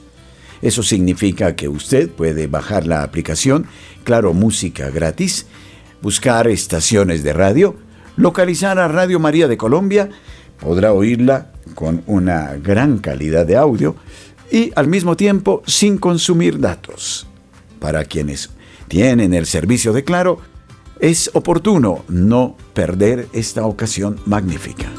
Eso 0.62 0.82
significa 0.82 1.54
que 1.54 1.68
usted 1.68 2.08
puede 2.08 2.46
bajar 2.46 2.86
la 2.86 3.02
aplicación 3.02 3.66
Claro 4.02 4.32
Música 4.32 4.88
gratis, 4.88 5.44
buscar 6.00 6.48
estaciones 6.48 7.22
de 7.22 7.34
radio, 7.34 7.76
localizar 8.16 8.78
a 8.78 8.88
Radio 8.88 9.20
María 9.20 9.46
de 9.46 9.58
Colombia, 9.58 10.08
podrá 10.58 10.94
oírla 10.94 11.52
con 11.74 12.02
una 12.06 12.56
gran 12.56 12.96
calidad 12.96 13.44
de 13.44 13.58
audio 13.58 13.94
y 14.50 14.72
al 14.74 14.86
mismo 14.86 15.18
tiempo 15.18 15.62
sin 15.66 15.98
consumir 15.98 16.58
datos 16.58 17.26
para 17.80 18.04
quienes 18.04 18.50
tienen 18.86 19.34
el 19.34 19.46
servicio 19.46 19.92
de 19.92 20.04
Claro, 20.04 20.38
es 21.00 21.30
oportuno 21.34 22.04
no 22.08 22.56
perder 22.74 23.26
esta 23.32 23.64
ocasión 23.64 24.20
magnífica. 24.26 24.92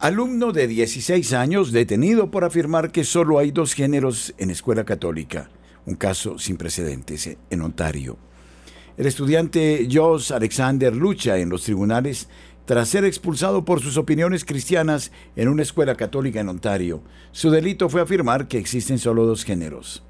Alumno 0.00 0.52
de 0.52 0.66
16 0.66 1.34
años 1.34 1.72
detenido 1.72 2.30
por 2.30 2.44
afirmar 2.44 2.90
que 2.90 3.04
solo 3.04 3.38
hay 3.38 3.50
dos 3.50 3.74
géneros 3.74 4.34
en 4.38 4.50
escuela 4.50 4.84
católica, 4.84 5.50
un 5.84 5.94
caso 5.94 6.38
sin 6.38 6.56
precedentes 6.56 7.36
en 7.50 7.60
Ontario. 7.60 8.16
El 8.96 9.06
estudiante 9.06 9.86
Jos 9.90 10.30
Alexander 10.30 10.94
lucha 10.94 11.38
en 11.38 11.50
los 11.50 11.64
tribunales 11.64 12.28
tras 12.70 12.88
ser 12.88 13.04
expulsado 13.04 13.64
por 13.64 13.80
sus 13.80 13.96
opiniones 13.96 14.44
cristianas 14.44 15.10
en 15.34 15.48
una 15.48 15.62
escuela 15.62 15.96
católica 15.96 16.38
en 16.38 16.48
Ontario. 16.48 17.02
Su 17.32 17.50
delito 17.50 17.88
fue 17.88 18.00
afirmar 18.00 18.46
que 18.46 18.58
existen 18.58 19.00
solo 19.00 19.26
dos 19.26 19.44
géneros. 19.44 20.04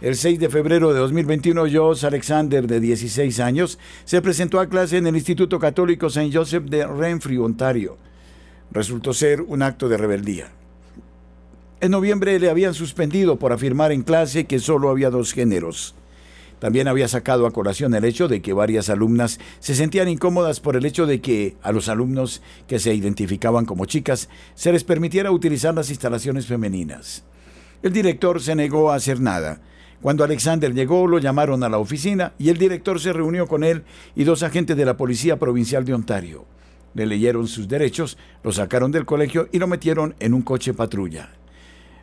El 0.00 0.14
6 0.14 0.38
de 0.38 0.48
febrero 0.48 0.92
de 0.94 1.00
2021, 1.00 1.64
Josh 1.72 2.06
Alexander, 2.06 2.68
de 2.68 2.78
16 2.78 3.40
años, 3.40 3.80
se 4.04 4.22
presentó 4.22 4.60
a 4.60 4.68
clase 4.68 4.98
en 4.98 5.08
el 5.08 5.16
Instituto 5.16 5.58
Católico 5.58 6.06
St. 6.06 6.30
Joseph 6.32 6.66
de 6.66 6.86
Renfrew, 6.86 7.42
Ontario. 7.42 7.98
Resultó 8.70 9.12
ser 9.12 9.40
un 9.40 9.62
acto 9.62 9.88
de 9.88 9.96
rebeldía. 9.96 10.52
En 11.80 11.90
noviembre 11.90 12.38
le 12.38 12.48
habían 12.48 12.74
suspendido 12.74 13.40
por 13.40 13.52
afirmar 13.52 13.90
en 13.90 14.02
clase 14.02 14.44
que 14.44 14.60
solo 14.60 14.88
había 14.88 15.10
dos 15.10 15.32
géneros. 15.32 15.96
También 16.62 16.86
había 16.86 17.08
sacado 17.08 17.48
a 17.48 17.50
colación 17.50 17.92
el 17.92 18.04
hecho 18.04 18.28
de 18.28 18.40
que 18.40 18.52
varias 18.52 18.88
alumnas 18.88 19.40
se 19.58 19.74
sentían 19.74 20.06
incómodas 20.06 20.60
por 20.60 20.76
el 20.76 20.86
hecho 20.86 21.06
de 21.06 21.20
que 21.20 21.56
a 21.60 21.72
los 21.72 21.88
alumnos 21.88 22.40
que 22.68 22.78
se 22.78 22.94
identificaban 22.94 23.64
como 23.64 23.84
chicas 23.86 24.28
se 24.54 24.70
les 24.70 24.84
permitiera 24.84 25.32
utilizar 25.32 25.74
las 25.74 25.90
instalaciones 25.90 26.46
femeninas. 26.46 27.24
El 27.82 27.92
director 27.92 28.40
se 28.40 28.54
negó 28.54 28.92
a 28.92 28.94
hacer 28.94 29.18
nada. 29.18 29.60
Cuando 30.00 30.22
Alexander 30.22 30.72
llegó, 30.72 31.08
lo 31.08 31.18
llamaron 31.18 31.64
a 31.64 31.68
la 31.68 31.78
oficina 31.78 32.32
y 32.38 32.48
el 32.48 32.58
director 32.58 33.00
se 33.00 33.12
reunió 33.12 33.48
con 33.48 33.64
él 33.64 33.82
y 34.14 34.22
dos 34.22 34.44
agentes 34.44 34.76
de 34.76 34.84
la 34.84 34.96
Policía 34.96 35.40
Provincial 35.40 35.84
de 35.84 35.94
Ontario. 35.94 36.44
Le 36.94 37.06
leyeron 37.06 37.48
sus 37.48 37.66
derechos, 37.66 38.16
lo 38.44 38.52
sacaron 38.52 38.92
del 38.92 39.04
colegio 39.04 39.48
y 39.50 39.58
lo 39.58 39.66
metieron 39.66 40.14
en 40.20 40.32
un 40.32 40.42
coche 40.42 40.74
patrulla 40.74 41.41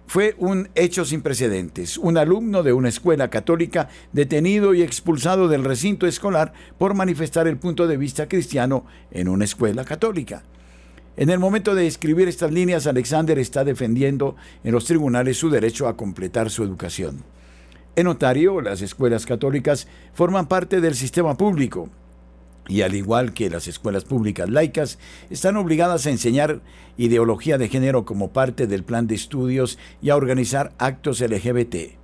fue 0.10 0.34
un 0.40 0.70
hecho 0.74 1.06
sin 1.06 1.22
precedentes. 1.22 2.00
Un 2.00 2.18
alumno 2.18 2.64
de 2.64 2.74
una 2.74 2.90
escuela 2.90 3.30
católica 3.30 3.90
detenido 4.12 4.74
y 4.74 4.82
expulsado 4.82 5.48
del 5.48 5.64
recinto 5.64 6.08
escolar 6.08 6.52
por 6.80 6.96
manifestar 6.96 7.48
el 7.48 7.58
punto 7.58 7.86
de 7.86 7.96
vista 7.96 8.28
cristiano 8.28 8.86
en 9.12 9.28
una 9.28 9.46
escuela 9.46 9.86
católica. 9.86 10.42
En 11.16 11.30
el 11.30 11.38
momento 11.38 11.76
de 11.76 11.86
escribir 11.86 12.28
estas 12.28 12.52
líneas, 12.52 12.88
Alexander 12.88 13.38
está 13.38 13.64
defendiendo 13.64 14.36
en 14.64 14.72
los 14.72 14.86
tribunales 14.86 15.38
su 15.38 15.52
derecho 15.52 15.88
a 15.88 15.96
completar 15.96 16.50
su 16.50 16.64
educación. 16.64 17.24
En 17.96 18.08
Ontario, 18.08 18.62
las 18.62 18.82
escuelas 18.82 19.28
católicas 19.28 19.88
forman 20.16 20.48
parte 20.48 20.82
del 20.82 20.96
sistema 20.96 21.38
público 21.38 21.88
y 22.70 22.84
al 22.84 22.96
igual 22.96 23.34
que 23.34 23.50
las 23.50 23.68
escuelas 23.68 24.06
públicas 24.06 24.50
laicas, 24.50 25.00
están 25.30 25.58
obligadas 25.58 26.06
a 26.06 26.12
enseñar 26.12 26.62
ideología 26.98 27.58
de 27.58 27.68
género 27.68 28.06
como 28.06 28.32
parte 28.32 28.68
del 28.68 28.84
plan 28.84 29.08
de 29.08 29.16
estudios 29.16 29.78
y 30.02 30.12
a 30.12 30.16
organizar 30.16 30.72
actos 30.78 31.20
LGBT. 31.20 32.00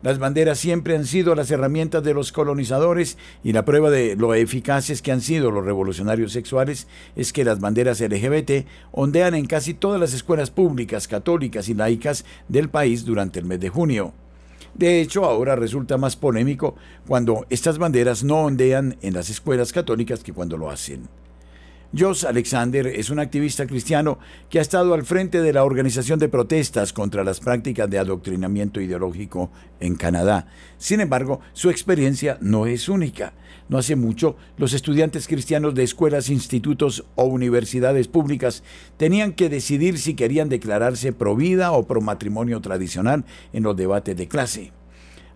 Las 0.00 0.20
banderas 0.20 0.58
siempre 0.58 0.94
han 0.96 1.06
sido 1.06 1.34
las 1.34 1.50
herramientas 1.50 2.04
de 2.04 2.14
los 2.14 2.30
colonizadores 2.30 3.18
y 3.42 3.52
la 3.52 3.64
prueba 3.64 3.90
de 3.90 4.14
lo 4.14 4.32
eficaces 4.32 5.02
que 5.02 5.10
han 5.10 5.20
sido 5.20 5.50
los 5.50 5.64
revolucionarios 5.64 6.32
sexuales 6.32 6.86
es 7.16 7.32
que 7.32 7.44
las 7.44 7.58
banderas 7.58 8.00
LGBT 8.00 8.64
ondean 8.92 9.34
en 9.34 9.46
casi 9.46 9.74
todas 9.74 10.00
las 10.00 10.14
escuelas 10.14 10.50
públicas, 10.50 11.08
católicas 11.08 11.68
y 11.68 11.74
laicas 11.74 12.24
del 12.46 12.70
país 12.70 13.04
durante 13.04 13.40
el 13.40 13.46
mes 13.46 13.58
de 13.58 13.70
junio. 13.70 14.14
De 14.78 15.00
hecho, 15.00 15.24
ahora 15.24 15.56
resulta 15.56 15.98
más 15.98 16.14
polémico 16.14 16.76
cuando 17.06 17.44
estas 17.50 17.78
banderas 17.78 18.22
no 18.22 18.44
ondean 18.44 18.96
en 19.02 19.12
las 19.12 19.28
escuelas 19.28 19.72
católicas 19.72 20.22
que 20.22 20.32
cuando 20.32 20.56
lo 20.56 20.70
hacen. 20.70 21.08
Josh 21.96 22.26
Alexander 22.26 22.86
es 22.86 23.08
un 23.08 23.18
activista 23.18 23.66
cristiano 23.66 24.18
que 24.50 24.58
ha 24.58 24.62
estado 24.62 24.92
al 24.92 25.06
frente 25.06 25.40
de 25.40 25.54
la 25.54 25.64
organización 25.64 26.18
de 26.18 26.28
protestas 26.28 26.92
contra 26.92 27.24
las 27.24 27.40
prácticas 27.40 27.88
de 27.88 27.98
adoctrinamiento 27.98 28.82
ideológico 28.82 29.50
en 29.80 29.94
Canadá. 29.94 30.48
Sin 30.76 31.00
embargo, 31.00 31.40
su 31.54 31.70
experiencia 31.70 32.36
no 32.42 32.66
es 32.66 32.90
única. 32.90 33.32
No 33.70 33.78
hace 33.78 33.96
mucho, 33.96 34.36
los 34.58 34.74
estudiantes 34.74 35.26
cristianos 35.26 35.74
de 35.74 35.82
escuelas, 35.82 36.28
institutos 36.28 37.06
o 37.14 37.24
universidades 37.24 38.06
públicas 38.06 38.62
tenían 38.98 39.32
que 39.32 39.48
decidir 39.48 39.96
si 39.96 40.12
querían 40.12 40.50
declararse 40.50 41.14
pro 41.14 41.36
vida 41.36 41.72
o 41.72 41.86
pro 41.86 42.02
matrimonio 42.02 42.60
tradicional 42.60 43.24
en 43.54 43.62
los 43.62 43.74
debates 43.74 44.14
de 44.14 44.28
clase. 44.28 44.72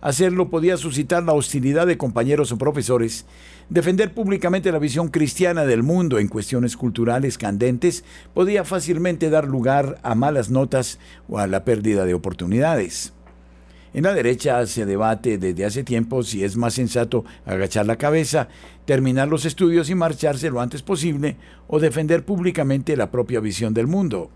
Hacerlo 0.03 0.49
podía 0.49 0.75
suscitar 0.75 1.23
la 1.23 1.31
hostilidad 1.31 1.87
de 1.87 1.97
compañeros 1.97 2.51
o 2.51 2.57
profesores. 2.57 3.25
Defender 3.69 4.13
públicamente 4.13 4.71
la 4.71 4.79
visión 4.79 5.07
cristiana 5.07 5.65
del 5.65 5.83
mundo 5.83 6.19
en 6.19 6.27
cuestiones 6.27 6.75
culturales 6.75 7.37
candentes 7.37 8.03
podía 8.33 8.63
fácilmente 8.65 9.29
dar 9.29 9.47
lugar 9.47 9.99
a 10.03 10.15
malas 10.15 10.49
notas 10.49 10.99
o 11.29 11.39
a 11.39 11.47
la 11.47 11.63
pérdida 11.63 12.05
de 12.05 12.13
oportunidades. 12.13 13.13
En 13.93 14.03
la 14.03 14.13
derecha 14.13 14.65
se 14.65 14.85
debate 14.85 15.37
desde 15.37 15.65
hace 15.65 15.83
tiempo 15.83 16.23
si 16.23 16.43
es 16.43 16.57
más 16.57 16.73
sensato 16.73 17.23
agachar 17.45 17.85
la 17.85 17.97
cabeza, 17.97 18.47
terminar 18.85 19.27
los 19.27 19.45
estudios 19.45 19.89
y 19.89 19.95
marcharse 19.95 20.49
lo 20.49 20.61
antes 20.61 20.81
posible 20.81 21.37
o 21.67 21.79
defender 21.79 22.25
públicamente 22.25 22.97
la 22.97 23.11
propia 23.11 23.39
visión 23.39 23.73
del 23.73 23.87
mundo. 23.87 24.31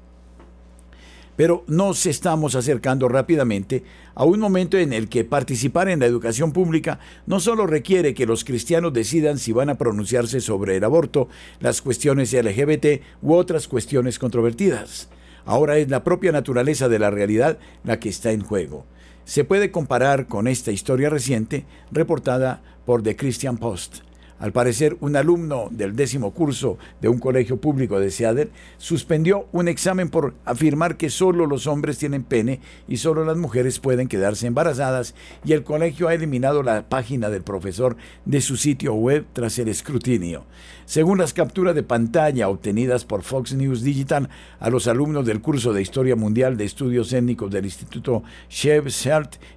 Pero 1.38 1.64
nos 1.68 2.06
estamos 2.06 2.56
acercando 2.56 3.08
rápidamente 3.08 3.84
a 4.16 4.26
un 4.26 4.40
momento 4.40 4.78
en 4.78 4.92
el 4.92 5.08
que 5.08 5.24
participar 5.24 5.88
en 5.88 6.00
la 6.00 6.08
educación 6.08 6.52
pública 6.52 7.00
no 7.28 7.40
solo 7.40 7.68
requiere 7.68 8.14
que 8.14 8.26
los 8.26 8.44
cristianos 8.44 8.92
decidan 8.92 9.38
si 9.38 9.54
van 9.54 9.70
a 9.70 9.78
pronunciarse 9.78 10.42
sobre 10.42 10.76
el 10.76 10.84
aborto, 10.84 11.30
las 11.62 11.82
cuestiones 11.82 12.34
LGBT 12.34 13.02
u 13.22 13.36
otras 13.36 13.68
cuestiones 13.70 14.20
controvertidas. 14.20 15.10
Ahora 15.46 15.78
es 15.78 15.90
la 15.90 16.04
propia 16.04 16.32
naturaleza 16.32 16.90
de 16.90 17.00
la 17.00 17.12
realidad 17.12 17.60
la 17.86 18.00
que 18.00 18.10
está 18.10 18.32
en 18.32 18.42
juego. 18.42 18.86
Se 19.24 19.44
puede 19.44 19.72
comparar 19.72 20.28
con 20.28 20.48
esta 20.48 20.72
historia 20.72 21.10
reciente 21.10 21.66
reportada 21.92 22.64
por 22.86 23.04
The 23.04 23.16
Christian 23.16 23.58
Post. 23.58 23.98
Al 24.40 24.52
parecer, 24.52 24.98
un 25.00 25.16
alumno 25.16 25.68
del 25.72 25.96
décimo 25.96 26.32
curso 26.32 26.78
de 27.02 27.10
un 27.10 27.18
colegio 27.18 27.58
público 27.58 28.00
de 28.00 28.12
Seattle 28.12 28.50
suspendió 28.78 29.48
un 29.52 29.68
examen 29.68 30.10
por 30.10 30.36
afirmar 30.46 30.96
que 30.96 31.10
solo 31.10 31.48
los 31.48 31.66
hombres 31.66 31.98
tienen 31.98 32.24
pene 32.24 32.60
y 32.88 32.98
solo 32.98 33.26
las 33.26 33.38
mujeres 33.38 33.80
pueden 33.80 34.08
quedarse 34.08 34.46
embarazadas 34.46 35.16
y 35.44 35.54
el 35.54 35.64
colegio 35.64 36.08
ha 36.08 36.14
eliminado 36.14 36.62
la 36.62 36.88
página 36.88 37.30
del 37.30 37.42
profesor 37.42 37.98
de 38.26 38.42
su 38.42 38.58
sitio 38.58 38.94
web 38.94 39.26
tras 39.34 39.58
el 39.58 39.70
escrutinio. 39.70 40.46
Según 40.88 41.18
las 41.18 41.34
capturas 41.34 41.76
de 41.76 41.84
pantalla 41.84 42.48
obtenidas 42.48 43.04
por 43.04 43.22
Fox 43.22 43.54
News 43.54 43.82
Digital 43.82 44.30
a 44.58 44.70
los 44.70 44.88
alumnos 44.88 45.26
del 45.26 45.42
curso 45.42 45.74
de 45.74 45.82
Historia 45.82 46.16
Mundial 46.16 46.56
de 46.56 46.64
Estudios 46.64 47.12
Étnicos 47.12 47.52
del 47.52 47.66
Instituto 47.66 48.24
Chev 48.48 48.88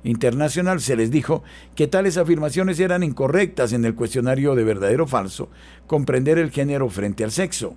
Internacional, 0.03 0.81
se 0.81 0.97
les 0.97 1.12
dijo 1.12 1.45
que 1.76 1.87
tales 1.87 2.16
afirmaciones 2.16 2.81
eran 2.81 3.05
incorrectas 3.05 3.72
en 3.72 3.85
el 3.85 3.95
cuestionario 3.95 4.57
de 4.57 4.64
verdadero 4.64 5.05
o 5.05 5.07
falso, 5.07 5.51
comprender 5.87 6.37
el 6.37 6.51
género 6.51 6.89
frente 6.89 7.22
al 7.22 7.31
sexo. 7.31 7.76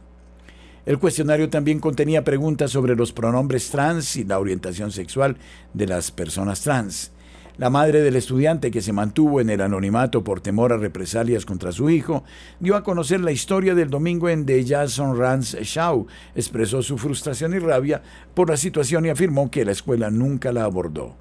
El 0.88 0.98
cuestionario 0.98 1.52
también 1.52 1.80
contenía 1.80 2.24
preguntas 2.24 2.72
sobre 2.72 2.96
los 2.96 3.14
pronombres 3.14 3.70
trans 3.70 4.16
y 4.16 4.24
la 4.24 4.40
orientación 4.40 4.92
sexual 4.92 5.38
de 5.76 5.86
las 5.86 6.10
personas 6.10 6.62
trans. 6.62 7.13
La 7.58 7.70
madre 7.70 8.02
del 8.02 8.16
estudiante, 8.16 8.72
que 8.72 8.82
se 8.82 8.94
mantuvo 8.94 9.40
en 9.40 9.52
el 9.52 9.62
anonimato 9.62 10.24
por 10.24 10.42
temor 10.42 10.74
a 10.74 10.78
represalias 10.78 11.46
contra 11.46 11.72
su 11.72 11.88
hijo, 11.92 12.24
dio 12.60 12.76
a 12.76 12.84
conocer 12.84 13.20
la 13.20 13.32
historia 13.32 13.76
del 13.76 13.92
domingo 13.92 14.28
en 14.28 14.48
The 14.48 14.66
Jason 14.66 15.16
Rance 15.20 15.64
Show. 15.64 16.08
Expresó 16.34 16.82
su 16.82 16.98
frustración 16.98 17.54
y 17.54 17.60
rabia 17.60 18.02
por 18.34 18.50
la 18.50 18.58
situación 18.58 19.06
y 19.06 19.10
afirmó 19.10 19.52
que 19.52 19.66
la 19.66 19.72
escuela 19.72 20.10
nunca 20.10 20.52
la 20.52 20.64
abordó. 20.64 21.16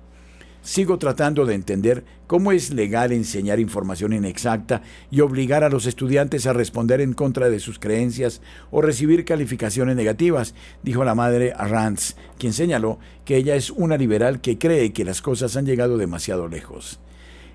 Sigo 0.63 0.97
tratando 0.97 1.45
de 1.45 1.55
entender 1.55 2.05
cómo 2.29 2.53
es 2.53 2.73
legal 2.73 3.11
enseñar 3.11 3.59
información 3.59 4.13
inexacta 4.13 4.83
y 5.11 5.21
obligar 5.21 5.65
a 5.65 5.69
los 5.69 5.87
estudiantes 5.87 6.47
a 6.47 6.53
responder 6.53 7.01
en 7.01 7.15
contra 7.15 7.51
de 7.51 7.59
sus 7.59 7.81
creencias 7.81 8.41
o 8.71 8.81
recibir 8.81 9.25
calificaciones 9.25 9.97
negativas, 9.97 10.55
dijo 10.85 11.05
la 11.05 11.17
madre 11.17 11.53
Arranz, 11.57 12.15
quien 12.39 12.53
señaló 12.53 13.01
que 13.25 13.37
ella 13.37 13.57
es 13.57 13.71
una 13.71 13.97
liberal 13.97 14.41
que 14.41 14.57
cree 14.57 14.93
que 14.93 15.05
las 15.05 15.21
cosas 15.21 15.57
han 15.57 15.67
llegado 15.67 15.99
demasiado 15.99 16.47
lejos. 16.47 17.01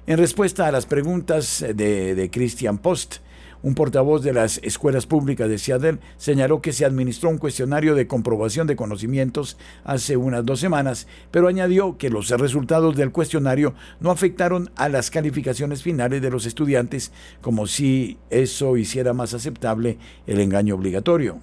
En 0.06 0.18
respuesta 0.18 0.68
a 0.68 0.72
las 0.72 0.86
preguntas 0.86 1.66
de, 1.76 2.14
de 2.14 2.30
Christian 2.30 2.78
Post, 2.78 3.18
un 3.62 3.76
portavoz 3.76 4.24
de 4.24 4.34
las 4.34 4.60
escuelas 4.64 5.06
públicas 5.06 5.50
de 5.50 5.58
Seattle 5.58 6.00
señaló 6.18 6.62
que 6.62 6.74
se 6.74 6.86
administró 6.86 7.30
un 7.30 7.38
cuestionario 7.38 7.96
de 7.96 8.08
comprobación 8.08 8.68
de 8.68 8.76
conocimientos 8.76 9.58
hace 9.84 10.18
unas 10.18 10.46
dos 10.46 10.60
semanas, 10.60 11.08
pero 11.32 11.48
añadió 11.48 11.98
que 11.98 12.10
los 12.10 12.30
resultados 12.30 12.96
del 12.96 13.12
cuestionario 13.12 13.74
no 14.00 14.12
afectaron 14.12 14.70
a 14.76 14.90
las 14.90 15.10
calificaciones 15.10 15.84
finales 15.84 16.22
de 16.22 16.32
los 16.32 16.46
estudiantes, 16.46 17.12
como 17.42 17.68
si 17.68 18.18
eso 18.30 18.78
hiciera 18.78 19.14
más 19.14 19.34
aceptable 19.34 19.98
el 20.26 20.40
engaño 20.40 20.76
obligatorio. 20.76 21.40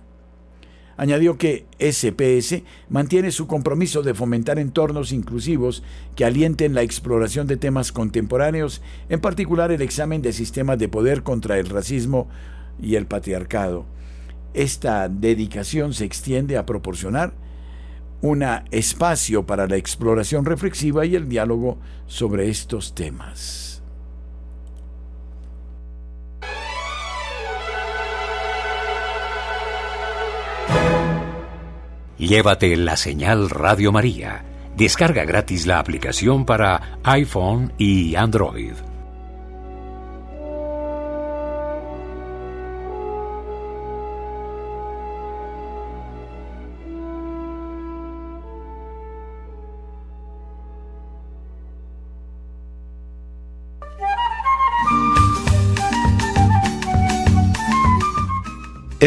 Añadió 0.96 1.38
que 1.38 1.66
SPS 1.78 2.62
mantiene 2.88 3.30
su 3.30 3.46
compromiso 3.46 4.02
de 4.02 4.14
fomentar 4.14 4.58
entornos 4.58 5.12
inclusivos 5.12 5.82
que 6.14 6.24
alienten 6.24 6.74
la 6.74 6.82
exploración 6.82 7.46
de 7.46 7.56
temas 7.56 7.90
contemporáneos, 7.90 8.80
en 9.08 9.20
particular 9.20 9.72
el 9.72 9.82
examen 9.82 10.22
de 10.22 10.32
sistemas 10.32 10.78
de 10.78 10.88
poder 10.88 11.22
contra 11.22 11.58
el 11.58 11.68
racismo 11.68 12.28
y 12.80 12.94
el 12.94 13.06
patriarcado. 13.06 13.86
Esta 14.54 15.08
dedicación 15.08 15.94
se 15.94 16.04
extiende 16.04 16.56
a 16.56 16.66
proporcionar 16.66 17.34
un 18.20 18.44
espacio 18.70 19.44
para 19.44 19.66
la 19.66 19.76
exploración 19.76 20.44
reflexiva 20.44 21.04
y 21.04 21.16
el 21.16 21.28
diálogo 21.28 21.78
sobre 22.06 22.48
estos 22.48 22.94
temas. 22.94 23.73
Llévate 32.18 32.76
la 32.76 32.96
señal 32.96 33.50
Radio 33.50 33.90
María. 33.90 34.44
Descarga 34.76 35.24
gratis 35.24 35.66
la 35.66 35.78
aplicación 35.78 36.46
para 36.46 36.98
iPhone 37.02 37.72
y 37.76 38.14
Android. 38.14 38.93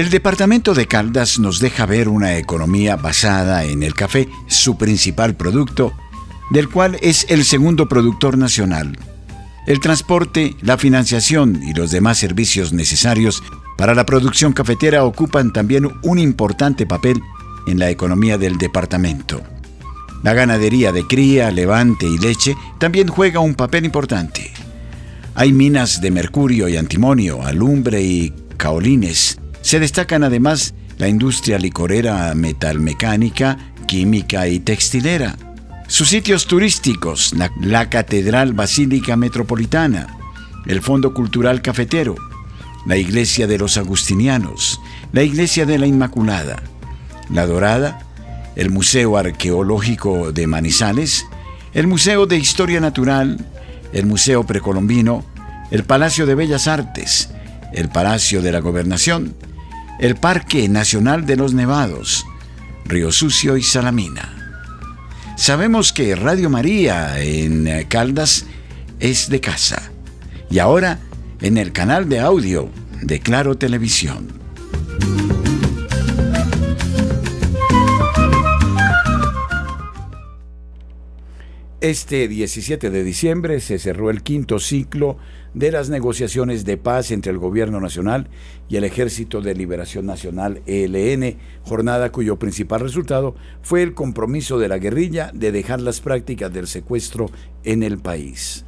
El 0.07 0.11
departamento 0.11 0.73
de 0.73 0.87
Caldas 0.87 1.37
nos 1.37 1.59
deja 1.59 1.85
ver 1.85 2.07
una 2.07 2.37
economía 2.37 2.95
basada 2.95 3.65
en 3.65 3.83
el 3.83 3.93
café, 3.93 4.29
su 4.47 4.77
principal 4.77 5.35
producto, 5.35 5.91
del 6.49 6.69
cual 6.69 6.97
es 7.01 7.25
el 7.27 7.43
segundo 7.43 7.89
productor 7.89 8.37
nacional. 8.37 8.97
El 9.65 9.81
transporte, 9.81 10.55
la 10.61 10.77
financiación 10.77 11.61
y 11.61 11.73
los 11.73 11.91
demás 11.91 12.19
servicios 12.19 12.71
necesarios 12.71 13.43
para 13.77 13.93
la 13.95 14.05
producción 14.05 14.53
cafetera 14.53 15.03
ocupan 15.03 15.51
también 15.51 15.91
un 16.03 16.19
importante 16.19 16.85
papel 16.85 17.21
en 17.67 17.77
la 17.77 17.89
economía 17.89 18.37
del 18.37 18.57
departamento. 18.57 19.41
La 20.23 20.33
ganadería 20.33 20.93
de 20.93 21.05
cría, 21.05 21.51
levante 21.51 22.07
y 22.07 22.17
leche 22.17 22.55
también 22.79 23.09
juega 23.09 23.41
un 23.41 23.55
papel 23.55 23.83
importante. 23.83 24.53
Hay 25.35 25.51
minas 25.51 25.99
de 25.99 26.11
mercurio 26.11 26.69
y 26.69 26.77
antimonio, 26.77 27.43
alumbre 27.43 28.01
y 28.01 28.33
caolines, 28.55 29.37
se 29.67 29.81
destacan 29.81 30.23
además 30.23 30.75
la 30.97 31.09
industria 31.09 31.59
licorera, 31.59 32.33
metalmecánica, 32.35 33.57
química 33.85 34.47
y 34.47 34.61
textilera. 34.61 35.35
Sus 35.89 36.07
sitios 36.07 36.47
turísticos, 36.47 37.33
la, 37.33 37.89
Catedral 37.89 38.53
Basílica 38.53 39.17
Metropolitana, 39.17 40.07
el 40.67 40.81
Fondo 40.81 41.13
Cultural 41.13 41.61
Cafetero, 41.61 42.15
la 42.85 42.95
Iglesia 42.95 43.45
de 43.45 43.57
los 43.57 43.77
Agustinianos, 43.77 44.79
la 45.11 45.23
Iglesia 45.23 45.65
de 45.65 45.77
la 45.77 45.85
Inmaculada, 45.85 46.63
la 47.29 47.45
Dorada, 47.45 47.99
el 48.55 48.69
Museo 48.69 49.17
Arqueológico 49.17 50.31
de 50.31 50.47
Manizales, 50.47 51.25
el 51.73 51.87
Museo 51.87 52.25
de 52.25 52.37
Historia 52.37 52.79
Natural, 52.79 53.45
el 53.91 54.05
Museo 54.05 54.45
Precolombino, 54.45 55.25
el 55.71 55.83
Palacio 55.83 56.25
de 56.25 56.35
Bellas 56.35 56.69
Artes, 56.69 57.31
el 57.73 57.89
Palacio 57.89 58.41
de 58.41 58.53
la 58.53 58.61
Gobernación, 58.61 59.35
el 59.99 60.15
Parque 60.15 60.69
Nacional 60.69 61.25
de 61.25 61.35
los 61.35 61.53
Nevados, 61.53 62.25
Río 62.85 63.11
Sucio 63.11 63.57
y 63.57 63.63
Salamina. 63.63 64.33
Sabemos 65.35 65.93
que 65.93 66.15
Radio 66.15 66.49
María 66.49 67.19
en 67.19 67.85
Caldas 67.87 68.45
es 68.99 69.29
de 69.29 69.41
casa 69.41 69.91
y 70.49 70.59
ahora 70.59 70.99
en 71.41 71.57
el 71.57 71.71
canal 71.71 72.09
de 72.09 72.19
audio 72.19 72.69
de 73.01 73.19
Claro 73.19 73.57
Televisión. 73.57 74.27
Este 81.79 82.27
17 82.27 82.89
de 82.89 83.03
diciembre 83.03 83.59
se 83.59 83.77
cerró 83.77 84.09
el 84.09 84.23
quinto 84.23 84.57
ciclo 84.57 85.17
de 85.53 85.71
las 85.71 85.91
negociaciones 85.91 86.65
de 86.65 86.75
paz 86.75 87.11
entre 87.11 87.31
el 87.31 87.37
Gobierno 87.37 87.79
Nacional 87.79 88.29
y 88.67 88.77
el 88.77 88.83
Ejército 88.83 89.41
de 89.41 89.53
Liberación 89.53 90.07
Nacional 90.07 90.63
ELN, 90.65 91.37
jornada 91.61 92.11
cuyo 92.11 92.39
principal 92.39 92.79
resultado 92.79 93.35
fue 93.61 93.83
el 93.83 93.93
compromiso 93.93 94.57
de 94.57 94.69
la 94.69 94.79
guerrilla 94.79 95.29
de 95.35 95.51
dejar 95.51 95.79
las 95.79 96.01
prácticas 96.01 96.51
del 96.51 96.65
secuestro 96.65 97.29
en 97.63 97.83
el 97.83 97.99
país. 97.99 98.65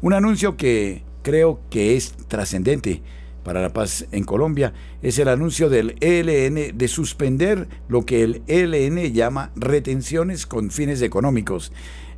Un 0.00 0.14
anuncio 0.14 0.56
que 0.56 1.02
creo 1.22 1.60
que 1.68 1.96
es 1.96 2.14
trascendente 2.28 3.02
para 3.44 3.60
la 3.60 3.74
paz 3.74 4.06
en 4.10 4.24
Colombia 4.24 4.72
es 5.02 5.18
el 5.18 5.28
anuncio 5.28 5.68
del 5.68 5.96
ELN 6.00 6.78
de 6.78 6.88
suspender 6.88 7.68
lo 7.88 8.06
que 8.06 8.22
el 8.22 8.42
ELN 8.46 9.12
llama 9.12 9.50
retenciones 9.54 10.46
con 10.46 10.70
fines 10.70 11.02
económicos 11.02 11.72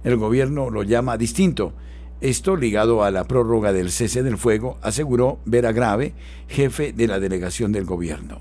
el 0.04 0.16
gobierno 0.16 0.70
lo 0.70 0.82
llama 0.82 1.16
distinto. 1.16 1.72
Esto 2.20 2.56
ligado 2.56 3.02
a 3.02 3.10
la 3.10 3.24
prórroga 3.24 3.72
del 3.72 3.90
cese 3.90 4.22
del 4.22 4.38
fuego, 4.38 4.78
aseguró 4.82 5.40
Vera 5.44 5.72
Grave, 5.72 6.14
jefe 6.46 6.92
de 6.92 7.08
la 7.08 7.18
delegación 7.18 7.72
del 7.72 7.84
gobierno. 7.84 8.40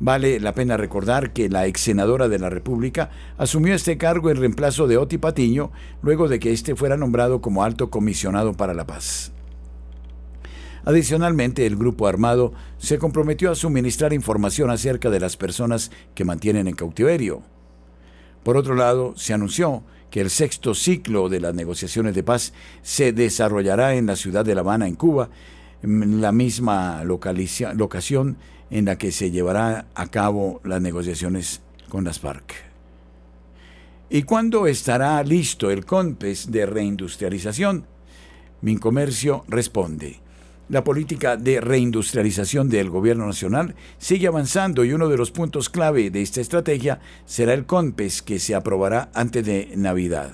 Vale 0.00 0.40
la 0.40 0.52
pena 0.52 0.76
recordar 0.76 1.32
que 1.32 1.48
la 1.48 1.66
ex 1.66 1.80
senadora 1.80 2.28
de 2.28 2.40
la 2.40 2.50
República 2.50 3.10
asumió 3.38 3.74
este 3.74 3.98
cargo 3.98 4.30
en 4.30 4.38
reemplazo 4.38 4.88
de 4.88 4.96
Oti 4.96 5.18
Patiño 5.18 5.70
luego 6.02 6.28
de 6.28 6.40
que 6.40 6.50
éste 6.50 6.74
fuera 6.74 6.96
nombrado 6.96 7.40
como 7.40 7.62
alto 7.62 7.88
comisionado 7.88 8.54
para 8.54 8.74
la 8.74 8.84
paz. 8.84 9.32
Adicionalmente, 10.84 11.66
el 11.66 11.76
grupo 11.76 12.08
armado 12.08 12.52
se 12.78 12.98
comprometió 12.98 13.52
a 13.52 13.54
suministrar 13.54 14.12
información 14.12 14.70
acerca 14.70 15.10
de 15.10 15.20
las 15.20 15.36
personas 15.36 15.92
que 16.16 16.24
mantienen 16.24 16.66
en 16.66 16.74
cautiverio. 16.74 17.42
Por 18.42 18.56
otro 18.56 18.74
lado, 18.74 19.14
se 19.16 19.32
anunció 19.32 19.84
que 20.12 20.20
el 20.20 20.28
sexto 20.28 20.74
ciclo 20.74 21.30
de 21.30 21.40
las 21.40 21.54
negociaciones 21.54 22.14
de 22.14 22.22
paz 22.22 22.52
se 22.82 23.14
desarrollará 23.14 23.94
en 23.94 24.04
la 24.04 24.14
ciudad 24.14 24.44
de 24.44 24.54
La 24.54 24.60
Habana, 24.60 24.86
en 24.86 24.94
Cuba, 24.94 25.30
en 25.82 26.20
la 26.20 26.32
misma 26.32 27.02
locación 27.02 28.36
en 28.70 28.84
la 28.84 28.98
que 28.98 29.10
se 29.10 29.30
llevará 29.30 29.86
a 29.94 30.06
cabo 30.08 30.60
las 30.64 30.82
negociaciones 30.82 31.62
con 31.88 32.04
las 32.04 32.20
FARC. 32.20 32.52
¿Y 34.10 34.24
cuándo 34.24 34.66
estará 34.66 35.22
listo 35.24 35.70
el 35.70 35.86
CONPES 35.86 36.52
de 36.52 36.66
reindustrialización? 36.66 37.86
Mincomercio 38.60 39.44
responde. 39.48 40.21
La 40.72 40.84
política 40.84 41.36
de 41.36 41.60
reindustrialización 41.60 42.70
del 42.70 42.88
gobierno 42.88 43.26
nacional 43.26 43.74
sigue 43.98 44.26
avanzando 44.26 44.86
y 44.86 44.94
uno 44.94 45.10
de 45.10 45.18
los 45.18 45.30
puntos 45.30 45.68
clave 45.68 46.08
de 46.08 46.22
esta 46.22 46.40
estrategia 46.40 46.98
será 47.26 47.52
el 47.52 47.66
CONPES 47.66 48.22
que 48.22 48.38
se 48.38 48.54
aprobará 48.54 49.10
antes 49.12 49.44
de 49.44 49.70
Navidad. 49.76 50.32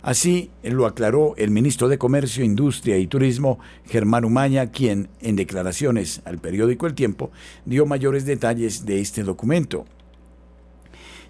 Así 0.00 0.50
lo 0.62 0.86
aclaró 0.86 1.34
el 1.36 1.50
ministro 1.50 1.88
de 1.88 1.98
Comercio, 1.98 2.46
Industria 2.46 2.96
y 2.96 3.08
Turismo, 3.08 3.58
Germán 3.84 4.24
Umaña, 4.24 4.70
quien, 4.70 5.10
en 5.20 5.36
declaraciones 5.36 6.22
al 6.24 6.38
periódico 6.38 6.86
El 6.86 6.94
Tiempo, 6.94 7.30
dio 7.66 7.84
mayores 7.84 8.24
detalles 8.24 8.86
de 8.86 9.02
este 9.02 9.22
documento. 9.22 9.84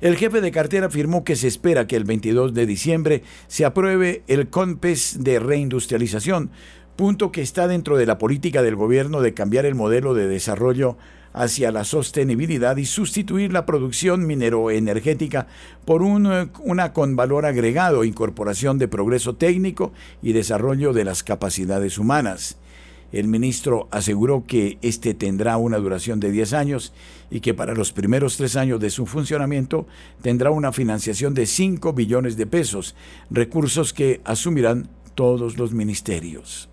El 0.01 0.17
jefe 0.17 0.41
de 0.41 0.53
cartera 0.53 0.87
afirmó 0.87 1.25
que 1.25 1.35
se 1.35 1.49
espera 1.49 1.87
que 1.87 1.97
el 1.97 2.05
22 2.05 2.55
de 2.55 2.67
diciembre 2.67 3.23
se 3.49 3.65
apruebe 3.65 4.23
el 4.29 4.49
CONPES 4.49 5.25
de 5.25 5.41
reindustrialización, 5.41 6.51
punto 6.97 7.31
que 7.31 7.43
está 7.43 7.69
dentro 7.69 7.97
de 7.97 8.07
la 8.07 8.19
política 8.19 8.63
del 8.63 8.75
gobierno 8.75 9.21
de 9.21 9.35
cambiar 9.35 9.67
el 9.67 9.75
modelo 9.75 10.15
de 10.15 10.27
desarrollo 10.27 10.97
hacia 11.33 11.71
la 11.71 11.85
sostenibilidad 11.85 12.79
y 12.79 12.87
sustituir 12.87 13.53
la 13.53 13.67
producción 13.67 14.27
mineroenergética 14.27 15.47
por 15.85 16.03
una 16.03 16.93
con 16.95 17.15
valor 17.15 17.45
agregado, 17.45 18.05
incorporación 18.05 18.79
de 18.79 18.89
progreso 18.89 19.37
técnico 19.37 19.93
y 20.23 20.33
desarrollo 20.33 20.95
de 20.95 21.05
las 21.05 21.23
capacidades 21.23 21.99
humanas. 21.99 22.57
El 23.13 23.29
ministro 23.29 23.87
aseguró 23.91 24.45
que 24.47 24.79
este 24.83 25.15
tendrá 25.15 25.59
una 25.59 25.77
duración 25.77 26.21
de 26.21 26.31
10 26.31 26.55
años 26.55 26.93
y 27.31 27.41
que 27.41 27.55
para 27.55 27.75
los 27.75 27.93
primeros 27.93 28.37
tres 28.37 28.57
años 28.57 28.81
de 28.81 28.91
su 28.91 29.07
funcionamiento 29.07 29.87
tendrá 30.23 30.51
una 30.51 30.73
financiación 30.73 31.35
de 31.35 31.47
5 31.47 31.93
billones 31.93 32.37
de 32.37 32.47
pesos, 32.47 32.97
recursos 33.31 33.93
que 33.93 34.23
asumirán 34.25 34.89
todos 35.15 35.57
los 35.57 35.73
ministerios. 35.73 36.69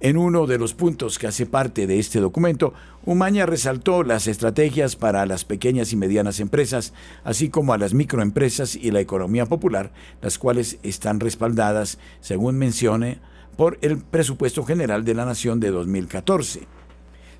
En 0.00 0.16
uno 0.16 0.46
de 0.46 0.58
los 0.58 0.74
puntos 0.74 1.18
que 1.18 1.26
hace 1.26 1.44
parte 1.44 1.88
de 1.88 1.98
este 1.98 2.20
documento, 2.20 2.72
Umaña 3.04 3.46
resaltó 3.46 4.04
las 4.04 4.28
estrategias 4.28 4.94
para 4.94 5.26
las 5.26 5.44
pequeñas 5.44 5.92
y 5.92 5.96
medianas 5.96 6.38
empresas, 6.38 6.92
así 7.24 7.48
como 7.48 7.72
a 7.72 7.78
las 7.78 7.94
microempresas 7.94 8.76
y 8.76 8.92
la 8.92 9.00
economía 9.00 9.46
popular, 9.46 9.90
las 10.22 10.38
cuales 10.38 10.78
están 10.84 11.18
respaldadas, 11.18 11.98
según 12.20 12.58
mencione, 12.58 13.18
por 13.56 13.76
el 13.80 13.98
presupuesto 13.98 14.64
general 14.64 15.04
de 15.04 15.14
la 15.14 15.24
Nación 15.24 15.58
de 15.58 15.72
2014. 15.72 16.68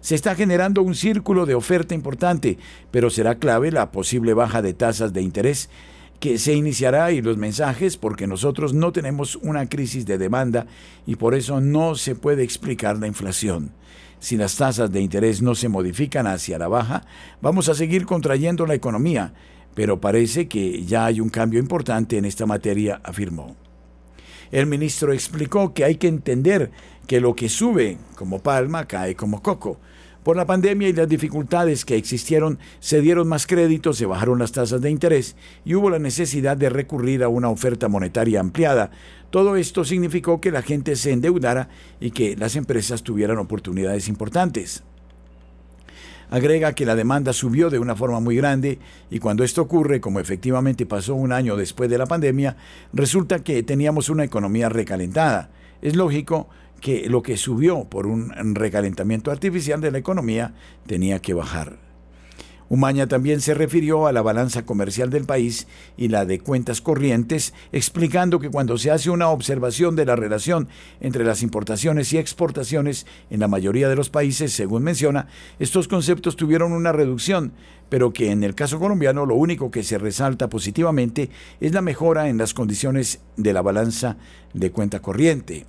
Se 0.01 0.17
está 0.17 0.35
generando 0.35 0.83
un 0.83 0.97
círculo 0.97 1.47
de 1.47 1.55
oferta 1.55 1.95
importante, 1.95 2.59
pero 2.91 3.09
será 3.09 3.37
clave 3.37 3.71
la 3.71 3.93
posible 3.93 4.35
baja 4.35 4.63
de 4.63 4.75
tasas 4.75 5.13
de 5.13 5.23
interés 5.23 5.71
que 6.21 6.39
se 6.39 6.55
iniciará 6.55 7.13
y 7.13 7.23
los 7.23 7.37
mensajes 7.37 7.97
porque 7.97 8.27
nosotros 8.27 8.75
no 8.75 8.93
tenemos 8.93 9.37
una 9.37 9.69
crisis 9.69 10.05
de 10.07 10.19
demanda 10.19 10.67
y 11.07 11.17
por 11.17 11.35
eso 11.35 11.61
no 11.61 11.95
se 11.95 12.15
puede 12.15 12.43
explicar 12.43 12.99
la 12.99 13.07
inflación. 13.07 13.73
Si 14.19 14.37
las 14.37 14.57
tasas 14.57 14.91
de 14.91 15.01
interés 15.01 15.43
no 15.43 15.55
se 15.55 15.69
modifican 15.69 16.27
hacia 16.27 16.59
la 16.59 16.67
baja, 16.67 17.05
vamos 17.41 17.69
a 17.69 17.75
seguir 17.75 18.05
contrayendo 18.05 18.67
la 18.67 18.75
economía, 18.75 19.33
pero 19.75 20.01
parece 20.01 20.49
que 20.49 20.85
ya 20.85 21.07
hay 21.07 21.21
un 21.21 21.29
cambio 21.29 21.61
importante 21.61 22.19
en 22.19 22.25
esta 22.25 22.45
materia, 22.45 23.01
afirmó. 23.05 23.57
El 24.51 24.67
ministro 24.67 25.13
explicó 25.13 25.73
que 25.73 25.85
hay 25.85 25.97
que 25.97 26.09
entender 26.09 26.73
que 27.07 27.21
lo 27.21 27.37
que 27.37 27.49
sube 27.49 27.99
como 28.17 28.41
palma 28.41 28.89
cae 28.89 29.15
como 29.15 29.41
coco 29.41 29.79
por 30.29 30.37
la 30.37 30.45
pandemia 30.45 30.91
y 30.91 30.93
las 30.93 31.09
dificultades 31.09 31.87
que 31.87 31.97
existieron, 31.97 32.59
se 32.81 33.01
dieron 33.01 33.29
más 33.29 33.47
créditos, 33.47 33.97
se 33.97 34.05
bajaron 34.05 34.39
las 34.39 34.53
tasas 34.53 34.83
de 34.83 34.91
interés 34.91 35.37
y 35.65 35.75
hubo 35.75 35.89
la 35.89 35.99
necesidad 35.99 36.55
de 36.55 36.69
recurrir 36.69 37.23
a 37.23 37.31
una 37.31 37.49
oferta 37.49 37.89
monetaria 37.89 38.39
ampliada. 38.39 38.91
Todo 39.31 39.57
esto 39.57 39.87
significó 39.87 40.39
que 40.39 40.51
la 40.51 40.61
gente 40.61 40.97
se 40.97 41.13
endeudara 41.13 41.71
y 41.99 42.11
que 42.11 42.37
las 42.37 42.57
empresas 42.57 43.03
tuvieran 43.03 43.39
oportunidades 43.39 44.07
importantes. 44.07 44.83
Agrega 46.29 46.75
que 46.75 46.85
la 46.85 46.95
demanda 46.95 47.33
subió 47.33 47.71
de 47.71 47.79
una 47.79 47.97
forma 47.97 48.21
muy 48.21 48.37
grande 48.37 48.81
y 49.11 49.21
cuando 49.21 49.45
esto 49.45 49.63
ocurre, 49.63 50.03
como 50.03 50.21
efectivamente 50.21 50.85
pasó 50.85 51.15
un 51.15 51.33
año 51.33 51.57
después 51.57 51.89
de 51.89 51.97
la 51.97 52.05
pandemia, 52.05 52.59
resulta 52.93 53.39
que 53.39 53.63
teníamos 53.63 54.11
una 54.11 54.25
economía 54.25 54.69
recalentada. 54.69 55.49
Es 55.81 55.97
lógico 55.97 56.51
que 56.81 57.09
lo 57.09 57.23
que 57.23 57.37
subió 57.37 57.85
por 57.85 58.07
un 58.07 58.55
recalentamiento 58.55 59.31
artificial 59.31 59.81
de 59.81 59.91
la 59.91 59.99
economía 59.99 60.55
tenía 60.87 61.21
que 61.21 61.35
bajar. 61.35 61.89
Umaña 62.71 63.07
también 63.07 63.41
se 63.41 63.55
refirió 63.55 64.07
a 64.07 64.13
la 64.13 64.21
balanza 64.21 64.67
comercial 64.67 65.09
del 65.09 65.25
país 65.25 65.67
y 65.97 66.09
la 66.09 66.27
de 66.27 66.39
cuentas 66.39 66.83
corrientes, 66.83 67.55
explicando 67.73 68.41
que 68.41 68.51
cuando 68.51 68.77
se 68.77 68.91
hace 68.91 69.09
una 69.09 69.31
observación 69.31 69.97
de 69.97 70.05
la 70.05 70.17
relación 70.17 70.69
entre 71.01 71.25
las 71.25 71.43
importaciones 71.43 72.13
y 72.13 72.19
exportaciones 72.19 73.07
en 73.31 73.41
la 73.41 73.49
mayoría 73.49 73.89
de 73.89 73.97
los 73.97 74.11
países, 74.11 74.53
según 74.53 74.83
menciona, 74.83 75.29
estos 75.59 75.89
conceptos 75.89 76.37
tuvieron 76.37 76.73
una 76.73 76.93
reducción, 76.93 77.53
pero 77.89 78.13
que 78.13 78.31
en 78.31 78.45
el 78.45 78.55
caso 78.55 78.79
colombiano 78.79 79.25
lo 79.25 79.35
único 79.35 79.71
que 79.71 79.83
se 79.83 79.97
resalta 79.97 80.51
positivamente 80.51 81.31
es 81.61 81.73
la 81.73 81.81
mejora 81.81 82.29
en 82.29 82.37
las 82.37 82.53
condiciones 82.53 83.21
de 83.39 83.55
la 83.55 83.63
balanza 83.63 84.19
de 84.53 84.71
cuenta 84.71 85.01
corriente 85.01 85.65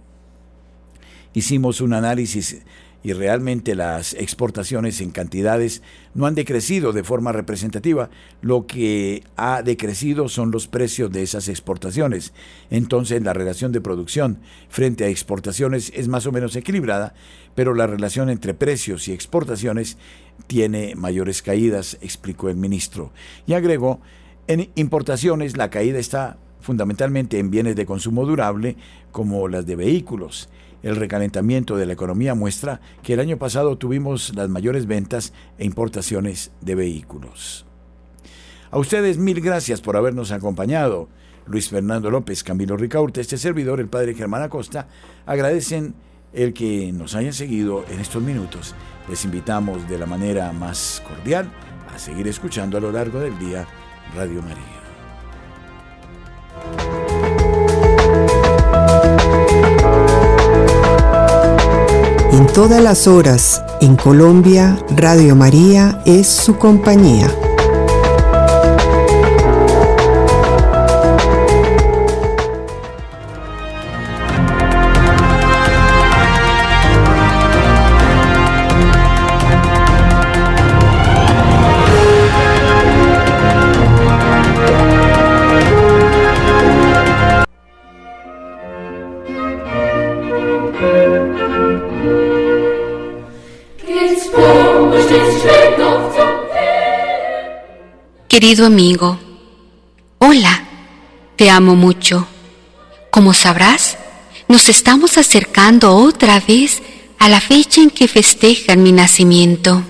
hicimos 1.34 1.82
un 1.82 1.94
análisis 1.94 2.64
y 3.02 3.14
realmente 3.14 3.76
las 3.76 4.14
exportaciones 4.14 5.00
en 5.00 5.12
cantidades 5.12 5.82
no 6.14 6.26
han 6.26 6.36
decrecido 6.36 6.92
de 6.92 7.04
forma 7.04 7.32
representativa. 7.32 8.10
Lo 8.42 8.66
que 8.66 9.24
ha 9.38 9.62
decrecido 9.62 10.28
son 10.28 10.52
los 10.52 10.68
precios 10.68 11.12
de 11.12 11.24
esas 11.24 11.48
exportaciones. 11.48 12.34
Entonces 12.70 13.22
la 13.24 13.34
relación 13.34 13.72
de 13.72 13.80
producción 13.80 14.40
frente 14.68 15.06
a 15.06 15.08
exportaciones 15.08 15.94
es 15.96 16.10
más 16.10 16.26
o 16.26 16.34
menos 16.34 16.56
equilibrada, 16.56 17.14
pero 17.56 17.74
la 17.74 17.88
relación 17.88 18.30
entre 18.30 18.54
precios 18.54 19.08
y 19.08 19.14
exportaciones 19.14 19.98
tiene 20.48 20.96
mayores 20.96 21.42
caídas, 21.42 21.98
explicó 22.02 22.50
el 22.50 22.58
ministro. 22.58 23.14
Y 23.48 23.54
agregó, 23.54 24.02
en 24.48 24.70
importaciones 24.76 25.56
la 25.56 25.70
caída 25.70 26.00
está 26.00 26.38
fundamentalmente 26.60 27.40
en 27.40 27.50
bienes 27.50 27.78
de 27.78 27.86
consumo 27.86 28.26
durable 28.26 28.76
como 29.14 29.48
las 29.48 29.66
de 29.66 29.78
vehículos 29.78 30.50
el 30.84 30.96
recalentamiento 30.96 31.78
de 31.78 31.86
la 31.86 31.94
economía 31.94 32.36
muestra 32.36 32.82
que 33.04 33.14
el 33.14 33.20
año 33.20 33.38
pasado 33.38 33.78
tuvimos 33.78 34.36
las 34.36 34.50
mayores 34.50 34.86
ventas 34.86 35.34
e 35.58 35.66
importaciones 35.66 36.52
de 36.62 36.76
vehículos. 36.76 37.66
A 38.72 38.78
ustedes 38.78 39.18
mil 39.18 39.42
gracias 39.42 39.82
por 39.82 39.98
habernos 39.98 40.32
acompañado. 40.32 41.10
Luis 41.48 41.70
Fernando 41.70 42.12
López, 42.12 42.44
Camilo 42.44 42.78
Ricaurte, 42.78 43.22
este 43.22 43.38
servidor, 43.38 43.80
el 43.80 43.90
padre 43.90 44.14
Germán 44.14 44.44
Acosta, 44.44 44.88
agradecen 45.26 45.96
el 46.34 46.54
que 46.54 46.92
nos 46.92 47.16
hayan 47.16 47.34
seguido 47.34 47.84
en 47.90 48.00
estos 48.00 48.22
minutos. 48.22 48.76
Les 49.10 49.26
invitamos 49.26 49.90
de 49.90 49.98
la 49.98 50.06
manera 50.06 50.52
más 50.52 51.02
cordial 51.08 51.52
a 51.94 51.98
seguir 51.98 52.28
escuchando 52.28 52.78
a 52.78 52.82
lo 52.82 52.92
largo 52.92 53.20
del 53.20 53.38
día 53.40 53.66
Radio 54.16 54.44
María. 54.44 54.80
Todas 62.54 62.82
las 62.82 63.08
horas, 63.08 63.64
en 63.82 63.95
Colombia, 63.95 64.78
Radio 64.95 65.36
María 65.36 66.02
es 66.06 66.28
su 66.28 66.58
compañía. 66.58 67.28
Querido 98.40 98.66
amigo, 98.66 99.20
hola, 100.20 100.64
te 101.36 101.50
amo 101.50 101.76
mucho. 101.76 102.26
Como 103.12 103.34
sabrás, 103.34 103.98
nos 104.48 104.70
estamos 104.70 105.18
acercando 105.18 105.94
otra 105.94 106.40
vez 106.40 106.82
a 107.18 107.28
la 107.28 107.42
fecha 107.42 107.82
en 107.82 107.90
que 107.90 108.08
festejan 108.08 108.82
mi 108.82 108.94
nacimiento. 108.94 109.84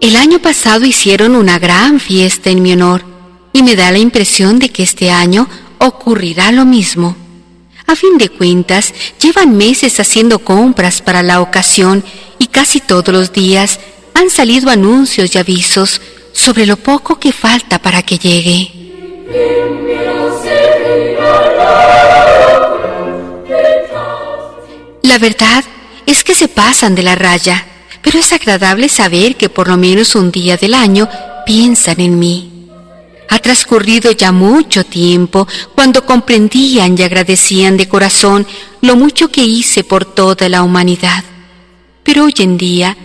El 0.00 0.14
año 0.14 0.38
pasado 0.38 0.84
hicieron 0.84 1.34
una 1.34 1.58
gran 1.58 1.98
fiesta 1.98 2.50
en 2.50 2.62
mi 2.62 2.74
honor 2.74 3.02
y 3.52 3.64
me 3.64 3.74
da 3.74 3.90
la 3.90 3.98
impresión 3.98 4.60
de 4.60 4.68
que 4.68 4.84
este 4.84 5.10
año 5.10 5.48
ocurrirá 5.78 6.52
lo 6.52 6.64
mismo. 6.64 7.16
A 7.88 7.96
fin 7.96 8.16
de 8.16 8.28
cuentas, 8.28 8.94
llevan 9.20 9.56
meses 9.56 9.98
haciendo 9.98 10.38
compras 10.38 11.02
para 11.02 11.24
la 11.24 11.40
ocasión 11.40 12.04
casi 12.58 12.80
todos 12.80 13.14
los 13.14 13.32
días 13.32 13.78
han 14.14 14.30
salido 14.30 14.68
anuncios 14.68 15.32
y 15.32 15.38
avisos 15.38 16.00
sobre 16.32 16.66
lo 16.66 16.76
poco 16.76 17.20
que 17.20 17.30
falta 17.30 17.78
para 17.78 18.02
que 18.02 18.18
llegue. 18.18 18.72
La 25.04 25.18
verdad 25.18 25.62
es 26.04 26.24
que 26.24 26.34
se 26.34 26.48
pasan 26.48 26.96
de 26.96 27.04
la 27.04 27.14
raya, 27.14 27.64
pero 28.02 28.18
es 28.18 28.32
agradable 28.32 28.88
saber 28.88 29.36
que 29.36 29.48
por 29.48 29.68
lo 29.68 29.76
menos 29.76 30.16
un 30.16 30.32
día 30.32 30.56
del 30.56 30.74
año 30.74 31.08
piensan 31.46 32.00
en 32.00 32.18
mí. 32.18 32.66
Ha 33.28 33.38
transcurrido 33.38 34.10
ya 34.10 34.32
mucho 34.32 34.82
tiempo 34.82 35.46
cuando 35.76 36.04
comprendían 36.04 36.98
y 36.98 37.02
agradecían 37.02 37.76
de 37.76 37.86
corazón 37.86 38.44
lo 38.80 38.96
mucho 38.96 39.28
que 39.28 39.42
hice 39.42 39.84
por 39.84 40.04
toda 40.04 40.48
la 40.48 40.64
humanidad. 40.64 41.22
Pero 42.08 42.24
hoy 42.24 42.32
en 42.38 42.56
día 42.56 42.96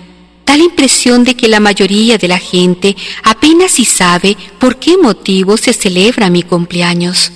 da 0.45 0.55
la 0.55 0.63
impresión 0.63 1.25
de 1.25 1.35
que 1.35 1.49
la 1.49 1.59
mayoría 1.59 2.17
de 2.17 2.29
la 2.29 2.39
gente 2.39 2.95
apenas 3.23 3.73
si 3.73 3.83
sabe 3.83 4.37
por 4.59 4.77
qué 4.77 4.97
motivo 4.97 5.57
se 5.57 5.73
celebra 5.73 6.29
mi 6.29 6.41
cumpleaños. 6.41 7.29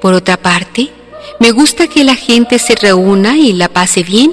Por 0.00 0.14
otra 0.14 0.36
parte, 0.36 0.92
me 1.40 1.50
gusta 1.50 1.88
que 1.88 2.04
la 2.04 2.14
gente 2.14 2.60
se 2.60 2.76
reúna 2.76 3.36
y 3.36 3.52
la 3.52 3.68
pase 3.68 4.04
bien, 4.04 4.32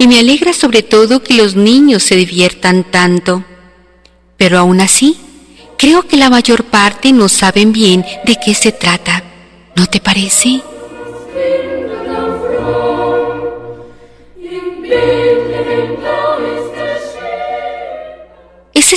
y 0.00 0.08
me 0.08 0.18
alegra 0.18 0.52
sobre 0.52 0.82
todo 0.82 1.22
que 1.22 1.34
los 1.34 1.54
niños 1.54 2.02
se 2.02 2.16
diviertan 2.16 2.82
tanto. 2.82 3.44
Pero 4.36 4.58
aún 4.58 4.80
así, 4.80 5.16
creo 5.78 6.08
que 6.08 6.16
la 6.16 6.28
mayor 6.28 6.64
parte 6.64 7.12
no 7.12 7.28
saben 7.28 7.70
bien 7.70 8.04
de 8.24 8.36
qué 8.44 8.52
se 8.54 8.72
trata. 8.72 9.22
¿No 9.76 9.86
te 9.86 10.00
parece? 10.00 10.60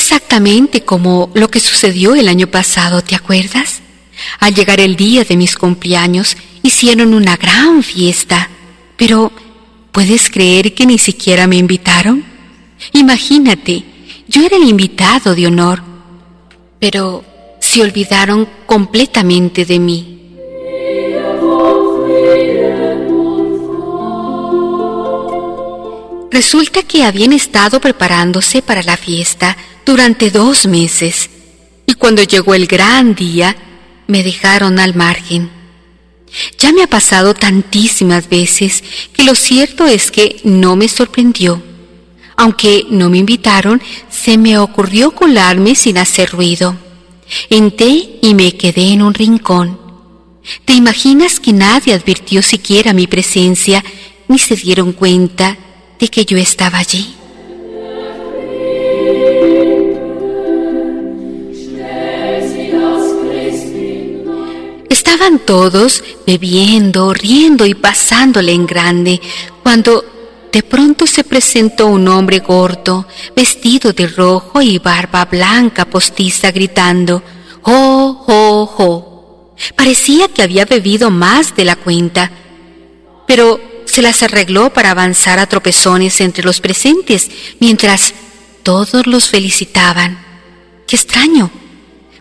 Exactamente 0.08 0.86
como 0.86 1.30
lo 1.34 1.50
que 1.50 1.60
sucedió 1.60 2.16
el 2.16 2.30
año 2.30 2.48
pasado, 2.48 3.02
¿te 3.02 3.14
acuerdas? 3.14 3.82
Al 4.40 4.56
llegar 4.56 4.80
el 4.80 4.96
día 4.96 5.26
de 5.26 5.36
mis 5.36 5.58
cumpleaños, 5.58 6.38
hicieron 6.64 7.14
una 7.14 7.36
gran 7.36 7.84
fiesta, 7.84 8.50
pero 8.96 9.34
¿puedes 9.92 10.30
creer 10.30 10.74
que 10.74 10.86
ni 10.86 10.98
siquiera 10.98 11.46
me 11.46 11.58
invitaron? 11.58 12.24
Imagínate, 12.94 13.84
yo 14.30 14.46
era 14.46 14.56
el 14.56 14.64
invitado 14.64 15.36
de 15.36 15.48
honor, 15.48 15.84
pero 16.80 17.26
se 17.60 17.82
olvidaron 17.82 18.48
completamente 18.66 19.66
de 19.66 19.78
mí. 19.78 20.27
Resulta 26.32 26.84
que 26.84 27.04
habían 27.04 27.34
estado 27.34 27.80
preparándose 27.80 28.62
para 28.62 28.84
la 28.84 28.98
fiesta 28.98 29.56
durante 29.86 30.30
dos 30.30 30.66
meses 30.68 31.30
y 31.86 31.94
cuando 31.94 32.22
llegó 32.24 32.54
el 32.54 32.68
gran 32.68 33.16
día 33.16 33.56
me 34.08 34.24
dejaron 34.24 34.78
al 34.80 34.94
margen. 34.94 35.50
Ya 36.60 36.74
me 36.74 36.84
ha 36.84 36.88
pasado 36.88 37.34
tantísimas 37.34 38.28
veces 38.28 38.84
que 39.14 39.24
lo 39.24 39.36
cierto 39.36 39.88
es 39.88 40.12
que 40.12 40.42
no 40.44 40.76
me 40.76 40.90
sorprendió. 40.90 41.64
Aunque 42.36 42.86
no 42.90 43.10
me 43.10 43.18
invitaron, 43.20 43.82
se 44.10 44.38
me 44.38 44.58
ocurrió 44.58 45.12
colarme 45.12 45.76
sin 45.76 45.98
hacer 45.98 46.32
ruido. 46.32 46.76
Entré 47.50 48.20
y 48.22 48.34
me 48.36 48.56
quedé 48.58 48.92
en 48.92 49.02
un 49.02 49.14
rincón. 49.14 49.80
¿Te 50.66 50.74
imaginas 50.74 51.40
que 51.40 51.54
nadie 51.54 51.94
advirtió 51.94 52.42
siquiera 52.42 52.94
mi 52.94 53.08
presencia 53.08 53.84
ni 54.28 54.40
se 54.40 54.56
dieron 54.56 54.92
cuenta 54.92 55.58
de 56.00 56.08
que 56.08 56.26
yo 56.26 56.38
estaba 56.38 56.80
allí. 56.80 57.16
Estaban 64.90 65.40
todos 65.40 66.04
bebiendo, 66.26 67.14
riendo 67.14 67.66
y 67.66 67.74
pasándole 67.74 68.54
en 68.54 68.66
grande, 68.66 69.22
cuando 69.64 70.04
de 70.52 70.64
pronto 70.64 71.06
se 71.06 71.24
presentó 71.24 71.88
un 71.88 72.08
hombre 72.08 72.40
gordo, 72.40 73.06
vestido 73.36 73.94
de 73.94 74.08
rojo 74.08 74.62
y 74.62 74.80
barba 74.80 75.26
blanca 75.26 75.86
postiza, 75.86 76.52
gritando, 76.52 77.22
¡Oh, 77.64 78.24
oh, 78.28 78.76
oh! 78.78 79.56
Parecía 79.76 80.30
que 80.30 80.44
había 80.44 80.66
bebido 80.66 81.10
más 81.10 81.56
de 81.56 81.66
la 81.66 81.76
cuenta, 81.76 82.32
pero 83.26 83.60
se 83.98 84.04
las 84.04 84.22
arregló 84.22 84.72
para 84.72 84.92
avanzar 84.92 85.40
a 85.40 85.48
tropezones 85.48 86.22
entre 86.22 86.44
los 86.44 86.62
presentes, 86.62 87.32
mientras 87.60 88.14
todos 88.62 89.08
los 89.08 89.28
felicitaban. 89.28 90.24
Qué 90.86 90.96
extraño, 90.96 91.50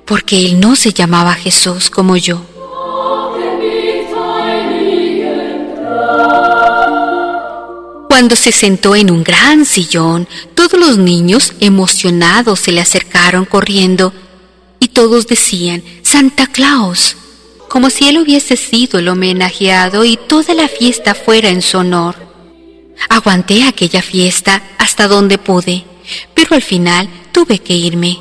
porque 0.07 0.47
él 0.47 0.59
no 0.59 0.75
se 0.75 0.95
llamaba 0.95 1.35
Jesús 1.35 1.91
como 1.91 2.17
yo. 2.17 2.41
Cuando 8.09 8.37
se 8.37 8.53
sentó 8.53 8.97
en 8.97 9.11
un 9.11 9.23
gran 9.23 9.67
sillón, 9.67 10.27
todos 10.55 10.81
los 10.81 10.97
niños 10.97 11.53
emocionados 11.61 12.59
se 12.59 12.73
le 12.73 12.81
acercaron 12.81 13.45
corriendo 13.45 14.15
y 14.81 14.89
todos 14.89 15.27
decían, 15.27 15.85
Santa 16.01 16.47
Claus 16.47 17.19
como 17.69 17.91
si 17.91 18.09
él 18.09 18.19
hubiese 18.19 18.57
sido 18.57 18.99
el 18.99 19.09
homenajeado 19.09 20.05
y 20.05 20.17
toda 20.17 20.55
la 20.55 20.69
fiesta 20.69 21.15
fuera 21.15 21.49
en 21.49 21.63
su 21.63 21.79
honor. 21.79 22.15
Aguanté 23.09 23.65
aquella 23.65 24.03
fiesta 24.03 24.63
hasta 24.79 25.09
donde 25.09 25.39
pude, 25.39 25.85
pero 26.35 26.55
al 26.55 26.63
final 26.63 27.09
tuve 27.33 27.59
que 27.59 27.75
irme. 27.75 28.19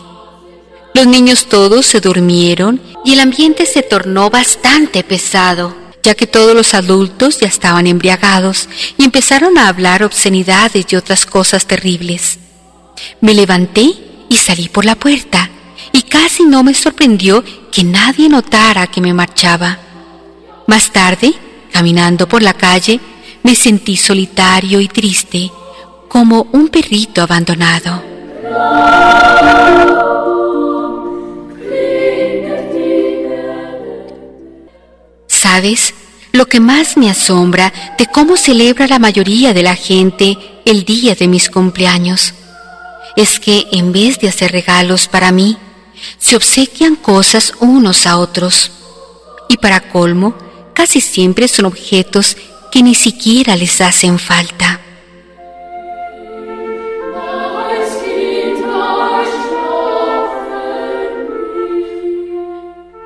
Los 0.93 1.07
niños 1.07 1.47
todos 1.47 1.85
se 1.85 1.99
durmieron 1.99 2.81
y 3.03 3.13
el 3.13 3.19
ambiente 3.19 3.65
se 3.65 3.81
tornó 3.81 4.29
bastante 4.29 5.03
pesado, 5.03 5.75
ya 6.01 6.15
que 6.15 6.27
todos 6.27 6.55
los 6.55 6.73
adultos 6.73 7.39
ya 7.39 7.47
estaban 7.47 7.87
embriagados 7.87 8.69
y 8.97 9.03
empezaron 9.03 9.57
a 9.57 9.67
hablar 9.67 10.03
obscenidades 10.03 10.85
y 10.89 10.95
otras 10.95 11.25
cosas 11.25 11.65
terribles. 11.65 12.39
Me 13.21 13.33
levanté 13.33 13.93
y 14.29 14.37
salí 14.37 14.69
por 14.69 14.85
la 14.85 14.95
puerta 14.95 15.49
y 15.95 16.01
casi 16.01 16.43
no 16.43 16.61
me 16.61 16.73
sorprendió 16.73 17.41
que 17.71 17.81
nadie 17.85 18.27
notara 18.27 18.85
que 18.87 18.99
me 18.99 19.13
marchaba. 19.13 19.79
Más 20.67 20.91
tarde, 20.91 21.33
caminando 21.71 22.27
por 22.27 22.43
la 22.43 22.53
calle, 22.53 22.99
me 23.43 23.55
sentí 23.55 23.95
solitario 23.95 24.81
y 24.81 24.89
triste, 24.89 25.49
como 26.09 26.47
un 26.51 26.67
perrito 26.67 27.21
abandonado. 27.21 28.03
¿Sabes? 35.27 35.93
Lo 36.33 36.45
que 36.47 36.59
más 36.59 36.97
me 36.97 37.09
asombra 37.09 37.71
de 37.97 38.07
cómo 38.07 38.35
celebra 38.35 38.87
la 38.87 38.99
mayoría 38.99 39.53
de 39.53 39.63
la 39.63 39.75
gente 39.75 40.37
el 40.65 40.83
día 40.83 41.15
de 41.15 41.29
mis 41.29 41.49
cumpleaños 41.49 42.33
es 43.15 43.39
que 43.39 43.67
en 43.71 43.93
vez 43.93 44.19
de 44.19 44.27
hacer 44.27 44.51
regalos 44.51 45.07
para 45.07 45.31
mí, 45.31 45.57
se 46.17 46.35
obsequian 46.35 46.95
cosas 46.95 47.53
unos 47.59 48.07
a 48.07 48.17
otros. 48.17 48.71
Y 49.49 49.57
para 49.57 49.89
colmo, 49.91 50.35
casi 50.73 51.01
siempre 51.01 51.47
son 51.47 51.65
objetos 51.65 52.37
que 52.71 52.83
ni 52.83 52.95
siquiera 52.95 53.55
les 53.55 53.79
hacen 53.81 54.19
falta. 54.19 54.81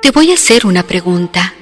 Te 0.01 0.11
voy 0.11 0.31
a 0.31 0.33
hacer 0.33 0.65
una 0.65 0.83
pregunta. 0.83 1.53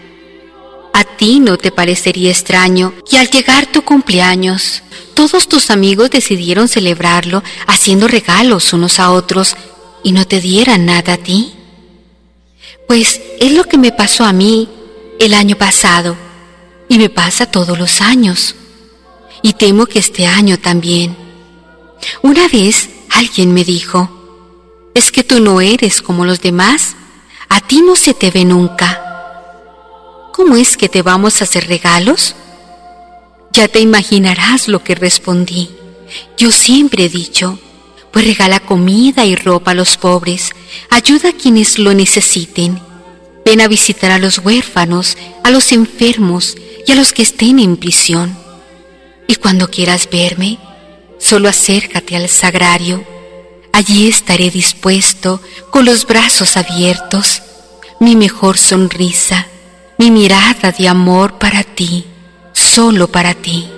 ¿A 0.93 1.03
ti 1.03 1.39
no 1.39 1.57
te 1.57 1.71
parecería 1.71 2.31
extraño 2.31 2.93
que 3.09 3.17
al 3.17 3.29
llegar 3.29 3.65
tu 3.65 3.81
cumpleaños, 3.83 4.83
todos 5.13 5.47
tus 5.47 5.69
amigos 5.69 6.09
decidieron 6.09 6.67
celebrarlo 6.67 7.43
haciendo 7.67 8.07
regalos 8.07 8.71
unos 8.71 8.99
a 8.99 9.11
otros 9.11 9.57
y 10.07 10.13
no 10.13 10.25
te 10.25 10.39
diera 10.39 10.77
nada 10.77 11.13
a 11.13 11.17
ti? 11.17 11.53
Pues 12.87 13.21
es 13.41 13.51
lo 13.51 13.65
que 13.65 13.77
me 13.77 13.91
pasó 13.91 14.23
a 14.23 14.31
mí 14.31 14.69
el 15.19 15.33
año 15.33 15.57
pasado 15.57 16.15
y 16.87 16.97
me 16.97 17.09
pasa 17.09 17.51
todos 17.51 17.77
los 17.77 17.99
años. 17.99 18.55
Y 19.41 19.53
temo 19.53 19.85
que 19.85 19.99
este 19.99 20.25
año 20.25 20.57
también. 20.57 21.15
Una 22.23 22.47
vez 22.47 22.89
Alguien 23.09 23.53
me 23.53 23.63
dijo, 23.63 24.09
es 24.93 25.11
que 25.11 25.23
tú 25.23 25.39
no 25.39 25.61
eres 25.61 26.01
como 26.01 26.25
los 26.25 26.41
demás, 26.41 26.95
a 27.49 27.61
ti 27.61 27.81
no 27.81 27.95
se 27.95 28.13
te 28.13 28.31
ve 28.31 28.45
nunca. 28.45 29.01
¿Cómo 30.33 30.55
es 30.55 30.77
que 30.77 30.89
te 30.89 31.01
vamos 31.01 31.41
a 31.41 31.45
hacer 31.45 31.67
regalos? 31.67 32.35
Ya 33.51 33.67
te 33.67 33.79
imaginarás 33.79 34.67
lo 34.67 34.83
que 34.83 34.93
respondí. 34.95 35.71
Yo 36.37 36.51
siempre 36.51 37.05
he 37.05 37.09
dicho, 37.09 37.59
pues 38.17 38.25
regala 38.25 38.59
comida 38.59 39.25
y 39.25 39.35
ropa 39.35 39.69
a 39.69 39.73
los 39.75 39.95
pobres, 39.95 40.49
ayuda 40.89 41.29
a 41.29 41.33
quienes 41.33 41.77
lo 41.77 41.93
necesiten. 41.93 42.81
Ven 43.45 43.61
a 43.61 43.67
visitar 43.67 44.09
a 44.09 44.17
los 44.17 44.39
huérfanos, 44.39 45.15
a 45.43 45.51
los 45.51 45.71
enfermos 45.71 46.57
y 46.87 46.93
a 46.93 46.95
los 46.95 47.13
que 47.13 47.21
estén 47.21 47.59
en 47.59 47.77
prisión. 47.77 48.35
Y 49.27 49.35
cuando 49.35 49.69
quieras 49.69 50.09
verme, 50.11 50.57
solo 51.19 51.47
acércate 51.47 52.15
al 52.15 52.27
sagrario. 52.27 53.05
Allí 53.71 54.07
estaré 54.07 54.49
dispuesto, 54.49 55.39
con 55.69 55.85
los 55.85 56.07
brazos 56.07 56.57
abiertos, 56.57 57.43
mi 57.99 58.15
mejor 58.15 58.57
sonrisa, 58.57 59.45
mi 59.99 60.09
mirada 60.09 60.71
de 60.71 60.87
amor 60.87 61.37
para 61.37 61.61
ti, 61.61 62.03
solo 62.51 63.09
para 63.11 63.35
ti. 63.35 63.69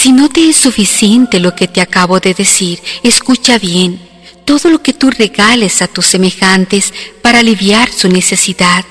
Si 0.00 0.12
no 0.12 0.28
te 0.28 0.48
es 0.48 0.56
suficiente 0.56 1.40
lo 1.40 1.56
que 1.56 1.66
te 1.66 1.80
acabo 1.80 2.20
de 2.20 2.32
decir, 2.32 2.78
escucha 3.02 3.58
bien 3.58 4.00
todo 4.44 4.70
lo 4.70 4.80
que 4.80 4.92
tú 4.92 5.10
regales 5.10 5.82
a 5.82 5.88
tus 5.88 6.06
semejantes 6.06 6.94
para 7.20 7.40
aliviar 7.40 7.90
su 7.90 8.08
necesidad. 8.08 8.84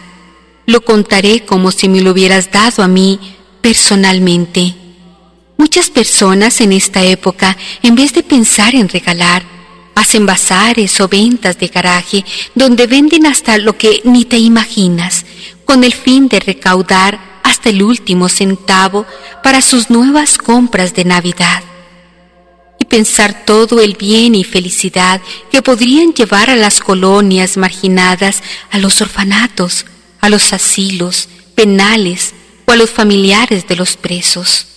Lo 0.65 0.81
contaré 0.81 1.45
como 1.45 1.71
si 1.71 1.87
me 1.87 2.01
lo 2.01 2.11
hubieras 2.11 2.51
dado 2.51 2.83
a 2.83 2.89
mí 2.89 3.21
personalmente. 3.61 4.75
Muchas 5.55 5.89
personas 5.89 6.59
en 6.59 6.73
esta 6.73 7.01
época, 7.05 7.55
en 7.83 7.95
vez 7.95 8.11
de 8.11 8.23
pensar 8.23 8.75
en 8.75 8.89
regalar, 8.89 9.45
hacen 9.95 10.25
bazares 10.25 10.99
o 10.99 11.07
ventas 11.07 11.57
de 11.57 11.69
garaje 11.69 12.25
donde 12.53 12.85
venden 12.85 13.27
hasta 13.27 13.57
lo 13.59 13.77
que 13.77 14.01
ni 14.03 14.25
te 14.25 14.39
imaginas, 14.39 15.25
con 15.63 15.85
el 15.85 15.93
fin 15.93 16.27
de 16.27 16.41
recaudar 16.41 17.36
el 17.67 17.83
último 17.83 18.29
centavo 18.29 19.05
para 19.43 19.61
sus 19.61 19.89
nuevas 19.89 20.37
compras 20.37 20.93
de 20.93 21.05
Navidad 21.05 21.63
y 22.79 22.85
pensar 22.85 23.45
todo 23.45 23.81
el 23.81 23.95
bien 23.95 24.35
y 24.35 24.43
felicidad 24.43 25.21
que 25.51 25.61
podrían 25.61 26.13
llevar 26.13 26.49
a 26.49 26.55
las 26.55 26.79
colonias 26.79 27.57
marginadas, 27.57 28.43
a 28.71 28.77
los 28.77 29.01
orfanatos, 29.01 29.85
a 30.21 30.29
los 30.29 30.53
asilos, 30.53 31.29
penales 31.55 32.33
o 32.65 32.71
a 32.71 32.75
los 32.75 32.89
familiares 32.89 33.67
de 33.67 33.75
los 33.75 33.97
presos. 33.97 34.67